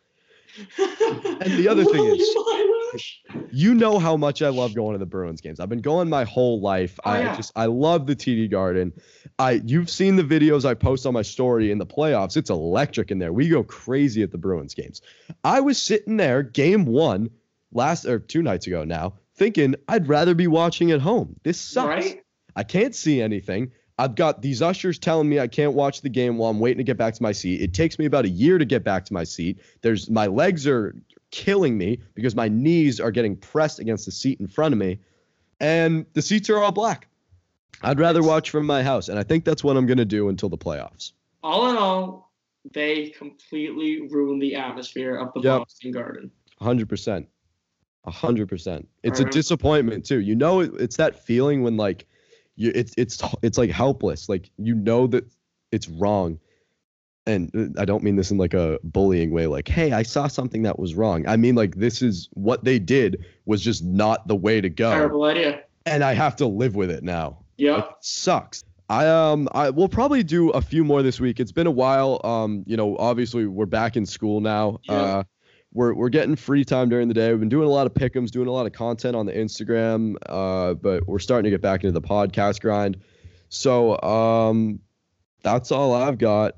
and 0.78 1.54
the 1.58 1.68
other 1.70 1.86
thing 1.86 2.04
is, 2.04 2.36
You 3.52 3.74
know 3.74 4.00
how 4.00 4.18
much 4.18 4.42
I 4.42 4.50
love 4.50 4.74
going 4.74 4.94
to 4.94 5.00
the 5.00 5.06
Bruins 5.06 5.42
games. 5.42 5.60
I've 5.60 5.70
been 5.70 5.82
going 5.82 6.10
my 6.10 6.24
whole 6.24 6.60
life. 6.62 7.00
Oh, 7.06 7.10
I 7.10 7.22
yeah. 7.22 7.36
just 7.36 7.52
I 7.56 7.66
love 7.66 8.08
the 8.08 8.16
TD 8.16 8.50
Garden. 8.50 8.94
I 9.40 9.62
you've 9.66 9.90
seen 9.90 10.16
the 10.16 10.24
videos 10.24 10.66
I 10.66 10.74
post 10.74 11.06
on 11.06 11.14
my 11.14 11.22
story 11.22 11.72
in 11.72 11.78
the 11.78 11.86
playoffs. 11.86 12.38
It's 12.38 12.50
electric 12.50 13.12
in 13.12 13.20
there. 13.20 13.34
We 13.34 13.50
go 13.50 13.64
crazy 13.64 14.24
at 14.24 14.32
the 14.32 14.38
Bruins 14.38 14.74
games. 14.74 15.02
I 15.44 15.62
was 15.62 15.82
sitting 15.82 16.18
there 16.18 16.44
game 16.44 16.86
1 16.86 17.30
last 17.74 18.06
or 18.06 18.20
two 18.20 18.42
nights 18.42 18.68
ago 18.68 18.84
now 18.84 19.14
thinking 19.36 19.76
I'd 19.88 20.08
rather 20.08 20.36
be 20.36 20.48
watching 20.48 20.92
at 20.92 21.02
home. 21.02 21.36
This 21.44 21.60
sucks. 21.60 21.88
right? 22.06 22.24
I 22.56 22.64
can't 22.64 22.94
see 22.94 23.22
anything. 23.22 23.72
I've 23.98 24.16
got 24.16 24.42
these 24.42 24.62
ushers 24.62 24.98
telling 24.98 25.30
me 25.30 25.40
I 25.40 25.48
can't 25.48 25.74
watch 25.74 26.02
the 26.02 26.10
game 26.10 26.38
while 26.38 26.50
I'm 26.50 26.60
waiting 26.60 26.80
to 26.80 26.84
get 26.84 26.98
back 26.98 27.14
to 27.14 27.24
my 27.24 27.32
seat. 27.32 27.62
It 27.62 27.74
takes 27.74 28.00
me 28.00 28.06
about 28.06 28.26
a 28.26 28.30
year 28.30 28.58
to 28.58 28.66
get 28.66 28.84
back 28.84 29.06
to 29.06 29.14
my 29.14 29.24
seat. 29.24 29.60
There's 29.82 30.10
my 30.10 30.28
legs 30.28 30.66
are 30.66 30.96
killing 31.32 31.78
me 31.78 32.00
because 32.16 32.36
my 32.36 32.48
knees 32.48 33.00
are 33.00 33.12
getting 33.12 33.36
pressed 33.36 33.80
against 33.80 34.06
the 34.06 34.12
seat 34.12 34.40
in 34.40 34.48
front 34.48 34.74
of 34.74 34.78
me, 34.78 35.00
and 35.60 36.06
the 36.14 36.22
seats 36.22 36.50
are 36.50 36.58
all 36.60 36.72
black. 36.72 37.08
I'd 37.82 38.00
rather 38.00 38.22
watch 38.22 38.50
from 38.52 38.66
my 38.66 38.84
house, 38.84 39.10
and 39.10 39.18
I 39.18 39.24
think 39.24 39.44
that's 39.46 39.64
what 39.64 39.76
I'm 39.78 39.86
gonna 39.88 40.06
do 40.06 40.30
until 40.30 40.50
the 40.50 40.58
playoffs. 40.58 41.14
All 41.44 41.70
in 41.72 41.78
all, 41.78 42.32
they 42.74 43.10
completely 43.10 44.08
ruined 44.10 44.42
the 44.42 44.56
atmosphere 44.56 45.16
of 45.16 45.34
the 45.34 45.42
Yep. 45.42 45.60
Boston 45.60 45.92
Garden. 45.92 46.32
hundred 46.60 46.88
percent, 46.90 47.28
hundred 48.06 48.48
percent. 48.50 48.88
It's 49.04 49.20
a 49.20 49.26
disappointment 49.26 50.06
too. 50.06 50.20
You 50.20 50.36
know, 50.36 50.60
it- 50.60 50.74
it's 50.80 50.98
that 50.98 51.24
feeling 51.26 51.64
when 51.64 51.76
like 51.78 52.06
you, 52.56 52.72
it's 52.76 52.94
it's 52.98 53.20
it's 53.42 53.58
like 53.58 53.72
helpless. 53.72 54.30
Like 54.30 54.52
you 54.58 54.76
know 54.76 55.08
that 55.08 55.26
it's 55.72 55.88
wrong, 55.90 56.38
and 57.28 57.52
uh, 57.56 57.82
I 57.82 57.86
don't 57.86 58.04
mean 58.04 58.16
this 58.16 58.32
in 58.32 58.38
like 58.38 58.54
a 58.54 58.80
bullying 58.84 59.32
way. 59.32 59.48
Like, 59.48 59.68
hey, 59.68 59.92
I 59.92 60.04
saw 60.04 60.28
something 60.28 60.64
that 60.64 60.80
was 60.80 60.96
wrong. 60.96 61.28
I 61.28 61.38
mean 61.38 61.56
like 61.56 61.76
this 61.76 62.02
is 62.02 62.30
what 62.34 62.64
they 62.64 62.80
did 62.80 63.26
was 63.46 63.62
just 63.62 63.84
not 63.84 64.28
the 64.28 64.36
way 64.36 64.62
to 64.62 64.70
go, 64.70 64.92
Terrible 64.92 65.24
idea. 65.26 65.62
and 65.86 66.04
I 66.04 66.14
have 66.14 66.36
to 66.38 66.48
live 66.48 66.76
with 66.76 66.90
it 66.92 67.04
now. 67.04 67.38
Yeah. 67.58 67.80
It 67.80 67.86
sucks. 68.02 68.64
I 68.90 69.08
um 69.08 69.48
I 69.54 69.70
will 69.70 69.88
probably 69.88 70.24
do 70.24 70.50
a 70.50 70.62
few 70.62 70.84
more 70.84 71.02
this 71.04 71.20
week. 71.20 71.40
It's 71.40 71.52
been 71.52 71.68
a 71.68 71.72
while. 71.72 72.20
Um, 72.24 72.64
you 72.66 72.76
know, 72.76 72.98
obviously 72.98 73.46
we're 73.46 73.66
back 73.66 73.96
in 73.96 74.06
school 74.06 74.42
now. 74.42 74.80
Yeah. 74.84 74.94
Uh 74.96 75.24
we're 75.74 75.94
we're 75.94 76.10
getting 76.10 76.36
free 76.36 76.66
time 76.66 76.90
during 76.90 77.08
the 77.08 77.14
day. 77.14 77.30
We've 77.30 77.40
been 77.40 77.48
doing 77.48 77.68
a 77.68 77.72
lot 77.72 77.88
of 77.88 77.94
pick'ems, 77.94 78.30
doing 78.32 78.48
a 78.50 78.52
lot 78.52 78.66
of 78.66 78.74
content 78.74 79.16
on 79.16 79.26
the 79.26 79.32
Instagram. 79.32 80.16
Uh, 80.28 80.74
but 80.74 81.08
we're 81.08 81.20
starting 81.20 81.46
to 81.46 81.50
get 81.50 81.62
back 81.62 81.86
into 81.86 81.94
the 81.94 82.06
podcast 82.06 82.60
grind. 82.62 82.98
So 83.48 84.02
um 84.02 84.80
that's 85.44 85.72
all 85.72 85.94
I've 85.94 86.18
got. 86.18 86.56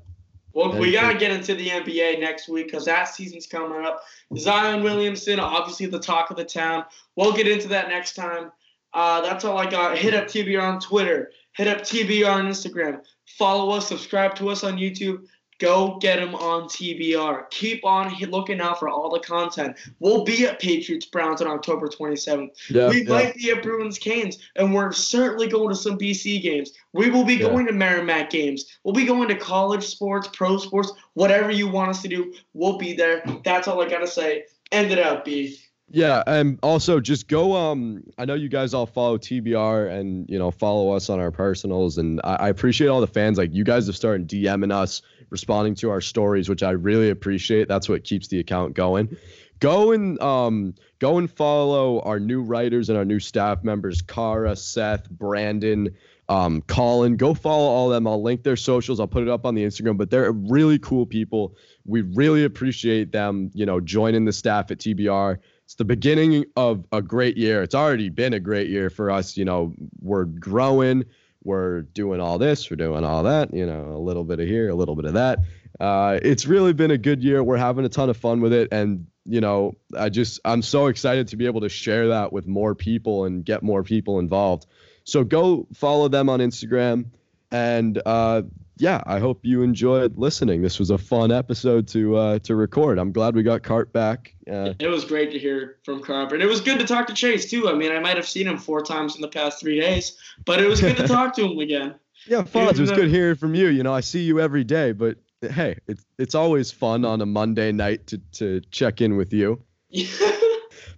Well, 0.54 0.72
we 0.78 0.92
gotta 0.92 1.18
get 1.18 1.32
into 1.32 1.54
the 1.54 1.68
NBA 1.68 2.20
next 2.20 2.48
week 2.48 2.66
because 2.66 2.84
that 2.84 3.08
season's 3.08 3.46
coming 3.46 3.84
up. 3.84 4.02
Zion 4.36 4.84
Williamson, 4.84 5.40
obviously 5.40 5.86
the 5.86 5.98
talk 5.98 6.30
of 6.30 6.36
the 6.36 6.44
town. 6.44 6.84
We'll 7.16 7.32
get 7.32 7.48
into 7.48 7.66
that 7.68 7.88
next 7.88 8.14
time. 8.14 8.52
Uh, 8.92 9.20
that's 9.20 9.44
all 9.44 9.58
I 9.58 9.68
got. 9.68 9.98
Hit 9.98 10.14
up 10.14 10.26
TBR 10.26 10.62
on 10.62 10.78
Twitter. 10.78 11.32
Hit 11.56 11.66
up 11.66 11.78
TBR 11.78 12.32
on 12.32 12.46
Instagram. 12.46 13.00
Follow 13.36 13.74
us. 13.74 13.88
Subscribe 13.88 14.36
to 14.36 14.48
us 14.48 14.62
on 14.62 14.76
YouTube. 14.76 15.24
Go 15.60 15.98
get 16.00 16.16
them 16.16 16.34
on 16.34 16.64
TBR. 16.68 17.48
Keep 17.50 17.84
on 17.84 18.12
looking 18.30 18.60
out 18.60 18.78
for 18.78 18.88
all 18.88 19.10
the 19.10 19.20
content. 19.20 19.76
We'll 20.00 20.24
be 20.24 20.46
at 20.46 20.60
Patriots 20.60 21.06
Browns 21.06 21.40
on 21.40 21.46
October 21.46 21.86
27th. 21.86 22.50
Yeah, 22.70 22.88
we 22.88 23.02
yeah. 23.02 23.08
might 23.08 23.34
be 23.36 23.50
at 23.50 23.62
Bruins 23.62 23.98
Canes, 23.98 24.38
and 24.56 24.74
we're 24.74 24.92
certainly 24.92 25.46
going 25.46 25.68
to 25.68 25.76
some 25.76 25.96
BC 25.96 26.42
games. 26.42 26.72
We 26.92 27.10
will 27.10 27.24
be 27.24 27.34
Yeah. 27.34 27.48
going 27.48 27.66
to 27.66 27.72
Merrimack 27.72 28.30
games. 28.30 28.64
We'll 28.84 28.94
be 28.94 29.06
going 29.06 29.28
to 29.28 29.36
college 29.36 29.84
sports, 29.84 30.28
pro 30.32 30.58
sports, 30.58 30.92
whatever 31.14 31.50
you 31.50 31.68
want 31.68 31.90
us 31.90 32.02
to 32.02 32.08
do. 32.08 32.34
We'll 32.52 32.78
be 32.78 32.92
there. 32.92 33.22
That's 33.44 33.68
all 33.68 33.80
I 33.80 33.88
gotta 33.88 34.06
say. 34.06 34.44
End 34.72 34.90
it 34.90 34.98
out, 34.98 35.24
B. 35.24 35.58
Yeah, 35.90 36.22
and 36.26 36.58
also 36.62 36.98
just 36.98 37.28
go. 37.28 37.54
Um, 37.54 38.02
I 38.18 38.24
know 38.24 38.34
you 38.34 38.48
guys 38.48 38.72
all 38.74 38.86
follow 38.86 39.18
TBR 39.18 39.90
and 39.90 40.28
you 40.28 40.38
know 40.38 40.50
follow 40.50 40.90
us 40.90 41.08
on 41.10 41.20
our 41.20 41.30
personals, 41.30 41.98
and 41.98 42.20
I, 42.24 42.34
I 42.36 42.48
appreciate 42.48 42.88
all 42.88 43.00
the 43.00 43.06
fans. 43.06 43.38
Like 43.38 43.52
you 43.54 43.64
guys 43.64 43.86
have 43.86 43.94
started 43.94 44.26
DMing 44.26 44.72
us, 44.72 45.02
responding 45.30 45.74
to 45.76 45.90
our 45.90 46.00
stories, 46.00 46.48
which 46.48 46.62
I 46.62 46.70
really 46.70 47.10
appreciate. 47.10 47.68
That's 47.68 47.88
what 47.88 48.04
keeps 48.04 48.28
the 48.28 48.40
account 48.40 48.74
going. 48.74 49.16
Go 49.60 49.92
and 49.92 50.20
um, 50.20 50.74
go 50.98 51.18
and 51.18 51.30
follow 51.30 52.00
our 52.00 52.18
new 52.18 52.42
writers 52.42 52.88
and 52.88 52.98
our 52.98 53.04
new 53.04 53.20
staff 53.20 53.62
members: 53.62 54.02
Kara, 54.02 54.56
Seth, 54.56 55.08
Brandon, 55.08 55.94
um, 56.28 56.62
Colin. 56.62 57.16
Go 57.16 57.34
follow 57.34 57.68
all 57.68 57.90
of 57.90 57.94
them. 57.94 58.06
I'll 58.06 58.22
link 58.22 58.42
their 58.42 58.56
socials. 58.56 59.00
I'll 59.00 59.06
put 59.06 59.22
it 59.22 59.28
up 59.28 59.46
on 59.46 59.54
the 59.54 59.64
Instagram. 59.64 59.96
But 59.96 60.10
they're 60.10 60.32
really 60.32 60.78
cool 60.78 61.06
people. 61.06 61.56
We 61.86 62.02
really 62.02 62.44
appreciate 62.44 63.12
them. 63.12 63.50
You 63.54 63.64
know, 63.64 63.80
joining 63.80 64.24
the 64.24 64.32
staff 64.32 64.70
at 64.70 64.78
TBR 64.78 65.38
it's 65.64 65.76
the 65.76 65.84
beginning 65.84 66.44
of 66.56 66.84
a 66.92 67.00
great 67.00 67.36
year. 67.36 67.62
It's 67.62 67.74
already 67.74 68.10
been 68.10 68.34
a 68.34 68.40
great 68.40 68.68
year 68.68 68.90
for 68.90 69.10
us. 69.10 69.36
You 69.36 69.46
know, 69.46 69.74
we're 70.00 70.26
growing, 70.26 71.04
we're 71.44 71.82
doing 71.82 72.20
all 72.20 72.38
this, 72.38 72.70
we're 72.70 72.76
doing 72.76 73.04
all 73.04 73.24
that, 73.24 73.52
you 73.52 73.66
know, 73.66 73.92
a 73.94 73.98
little 73.98 74.24
bit 74.24 74.40
of 74.40 74.48
here, 74.48 74.70
a 74.70 74.74
little 74.74 74.96
bit 74.96 75.04
of 75.04 75.14
that. 75.14 75.40
Uh, 75.78 76.18
it's 76.22 76.46
really 76.46 76.72
been 76.72 76.90
a 76.90 76.98
good 76.98 77.22
year. 77.22 77.42
We're 77.42 77.56
having 77.56 77.84
a 77.84 77.88
ton 77.88 78.08
of 78.08 78.16
fun 78.16 78.40
with 78.40 78.52
it. 78.52 78.68
And, 78.72 79.06
you 79.24 79.40
know, 79.40 79.76
I 79.96 80.08
just, 80.08 80.40
I'm 80.44 80.62
so 80.62 80.86
excited 80.86 81.28
to 81.28 81.36
be 81.36 81.46
able 81.46 81.60
to 81.62 81.68
share 81.68 82.08
that 82.08 82.32
with 82.32 82.46
more 82.46 82.74
people 82.74 83.24
and 83.24 83.44
get 83.44 83.62
more 83.62 83.82
people 83.82 84.18
involved. 84.18 84.66
So 85.04 85.24
go 85.24 85.66
follow 85.74 86.08
them 86.08 86.28
on 86.28 86.40
Instagram. 86.40 87.06
And 87.50 88.00
uh, 88.04 88.42
yeah, 88.76 89.02
I 89.06 89.18
hope 89.18 89.40
you 89.44 89.62
enjoyed 89.62 90.18
listening. 90.18 90.62
This 90.62 90.78
was 90.78 90.90
a 90.90 90.98
fun 90.98 91.30
episode 91.32 91.86
to 91.88 92.16
uh, 92.16 92.38
to 92.40 92.56
record. 92.56 92.98
I'm 92.98 93.12
glad 93.12 93.34
we 93.34 93.42
got 93.42 93.62
Carp 93.62 93.92
back. 93.92 94.34
Uh, 94.50 94.74
It 94.78 94.88
was 94.88 95.04
great 95.04 95.30
to 95.32 95.38
hear 95.38 95.76
from 95.84 96.02
Carper, 96.02 96.34
and 96.34 96.42
it 96.42 96.46
was 96.48 96.60
good 96.60 96.78
to 96.80 96.86
talk 96.86 97.06
to 97.06 97.14
Chase 97.14 97.50
too. 97.50 97.68
I 97.68 97.74
mean, 97.74 97.92
I 97.92 98.00
might 98.00 98.16
have 98.16 98.26
seen 98.28 98.46
him 98.46 98.58
four 98.58 98.82
times 98.82 99.14
in 99.16 99.20
the 99.22 99.28
past 99.28 99.60
three 99.60 99.78
days, 99.80 100.16
but 100.44 100.60
it 100.60 100.66
was 100.66 100.80
good 100.80 100.96
to 100.96 101.06
talk 101.16 101.34
to 101.36 101.44
him 101.50 101.58
again. 101.58 101.94
yeah, 102.26 102.42
Fonz, 102.42 102.72
it 102.72 102.80
was 102.80 102.90
though- 102.90 102.96
good 102.96 103.10
hearing 103.10 103.36
from 103.36 103.54
you. 103.54 103.68
You 103.68 103.82
know, 103.82 103.94
I 103.94 104.00
see 104.00 104.22
you 104.22 104.40
every 104.40 104.64
day, 104.64 104.92
but 104.92 105.18
hey, 105.40 105.76
it's 105.86 106.04
it's 106.18 106.34
always 106.34 106.70
fun 106.72 107.04
on 107.04 107.20
a 107.20 107.26
Monday 107.26 107.70
night 107.72 108.06
to 108.08 108.18
to 108.32 108.60
check 108.70 109.00
in 109.00 109.16
with 109.16 109.32
you. 109.32 109.62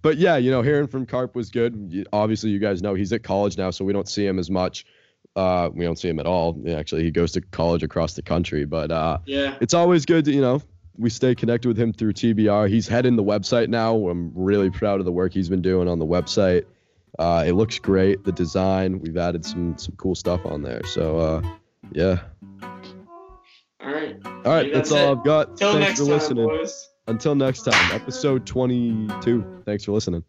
But 0.03 0.19
yeah, 0.19 0.37
you 0.37 0.53
know, 0.53 0.63
hearing 0.63 0.87
from 0.87 1.05
Carp 1.05 1.35
was 1.35 1.51
good. 1.51 2.07
Obviously, 2.13 2.51
you 2.51 2.61
guys 2.61 2.81
know 2.81 2.95
he's 2.95 3.13
at 3.13 3.25
college 3.25 3.59
now, 3.59 3.71
so 3.71 3.85
we 3.85 3.93
don't 3.93 4.09
see 4.09 4.25
him 4.25 4.39
as 4.39 4.51
much. 4.51 4.85
Uh, 5.37 5.69
we 5.73 5.85
don't 5.85 5.99
see 5.99 6.09
him 6.09 6.19
at 6.19 6.27
all. 6.27 6.59
Actually, 6.69 7.05
he 7.05 7.11
goes 7.11 7.33
to 7.33 7.43
college 7.43 7.83
across 7.83 8.15
the 8.15 8.23
country, 8.23 8.65
but 8.65 8.91
uh, 8.91 9.19
yeah. 9.27 9.57
it's 9.61 9.75
always 9.75 10.07
good 10.07 10.25
to 10.25 10.33
you 10.33 10.41
know 10.41 10.63
we 10.99 11.11
stay 11.11 11.35
connected 11.35 11.69
with 11.69 11.79
him 11.79 11.93
through 11.93 12.15
TBR. 12.15 12.69
He's 12.71 12.89
heading 12.89 13.17
the 13.17 13.23
website 13.23 13.69
now. 13.69 14.09
I'm 14.09 14.33
really 14.35 14.71
proud 14.71 14.99
of 14.99 15.05
the 15.05 15.13
work 15.13 15.33
he's 15.33 15.51
been 15.51 15.63
doing 15.63 15.89
on 15.89 15.99
the 15.99 16.07
website. 16.07 16.65
Uh, 17.19 17.45
it 17.47 17.53
looks 17.53 17.79
great. 17.79 18.25
The 18.25 18.33
design 18.33 18.99
we've 19.01 19.17
added 19.17 19.45
some 19.45 19.77
some 19.79 19.95
cool 19.97 20.15
stuff 20.15 20.45
on 20.45 20.63
there. 20.63 20.85
So 20.85 21.19
uh, 21.19 21.43
yeah. 21.93 22.21
All 22.63 23.93
right. 23.93 24.17
All 24.25 24.53
right, 24.53 24.73
that's, 24.73 24.91
that's 24.91 24.93
all 24.93 25.13
it. 25.13 25.19
I've 25.19 25.25
got. 25.25 25.57
Till 25.57 25.73
Thanks 25.73 25.89
next 25.89 26.01
for 26.01 26.07
time, 26.07 26.15
listening. 26.15 26.47
boys. 26.49 26.89
Until 27.09 27.35
next 27.35 27.63
time, 27.63 27.93
episode 27.93 28.47
22. 28.47 29.63
Thanks 29.65 29.85
for 29.85 29.93
listening. 29.93 30.25